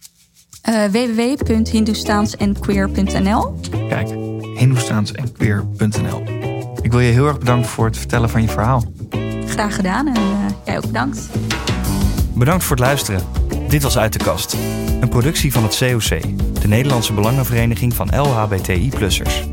Www.hindoestaansenqueer.nl 0.67 3.55
Kijk, 3.89 4.09
hindoestaans 4.55 5.13
en 5.13 5.33
queer.nl. 5.33 6.23
Ik 6.83 6.91
wil 6.91 7.01
je 7.01 7.13
heel 7.13 7.27
erg 7.27 7.39
bedanken 7.39 7.69
voor 7.69 7.87
het 7.87 7.99
vertellen 7.99 8.31
van 8.31 8.43
je 8.43 8.49
verhaal. 8.49 8.83
Graag 9.47 9.75
gedaan 9.75 10.07
en 10.07 10.15
eh, 10.15 10.23
jij 10.65 10.77
ook 10.77 10.87
bedankt. 10.87 11.29
Bedankt 12.35 12.65
voor 12.65 12.77
het 12.77 12.85
luisteren. 12.85 13.21
Dit 13.69 13.83
was 13.83 13.99
Uit 13.99 14.13
de 14.13 14.19
Kast, 14.19 14.57
een 15.01 15.09
productie 15.09 15.53
van 15.53 15.63
het 15.63 15.79
COC. 15.79 16.21
de 16.61 16.69
Nederlandse 16.69 17.13
Belangenvereniging 17.13 17.95
van 17.95 18.09
LHBTI-plussers. 18.17 19.45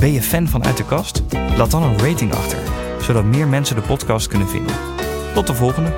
Ben 0.00 0.12
je 0.12 0.22
fan 0.22 0.48
van 0.48 0.64
Uit 0.64 0.76
de 0.76 0.84
Kast? 0.84 1.22
Laat 1.56 1.70
dan 1.70 1.82
een 1.82 1.98
rating 1.98 2.34
achter, 2.34 2.58
zodat 3.00 3.24
meer 3.24 3.48
mensen 3.48 3.76
de 3.76 3.82
podcast 3.82 4.26
kunnen 4.26 4.48
vinden. 4.48 4.74
Tot 5.34 5.46
de 5.46 5.54
volgende! 5.54 5.92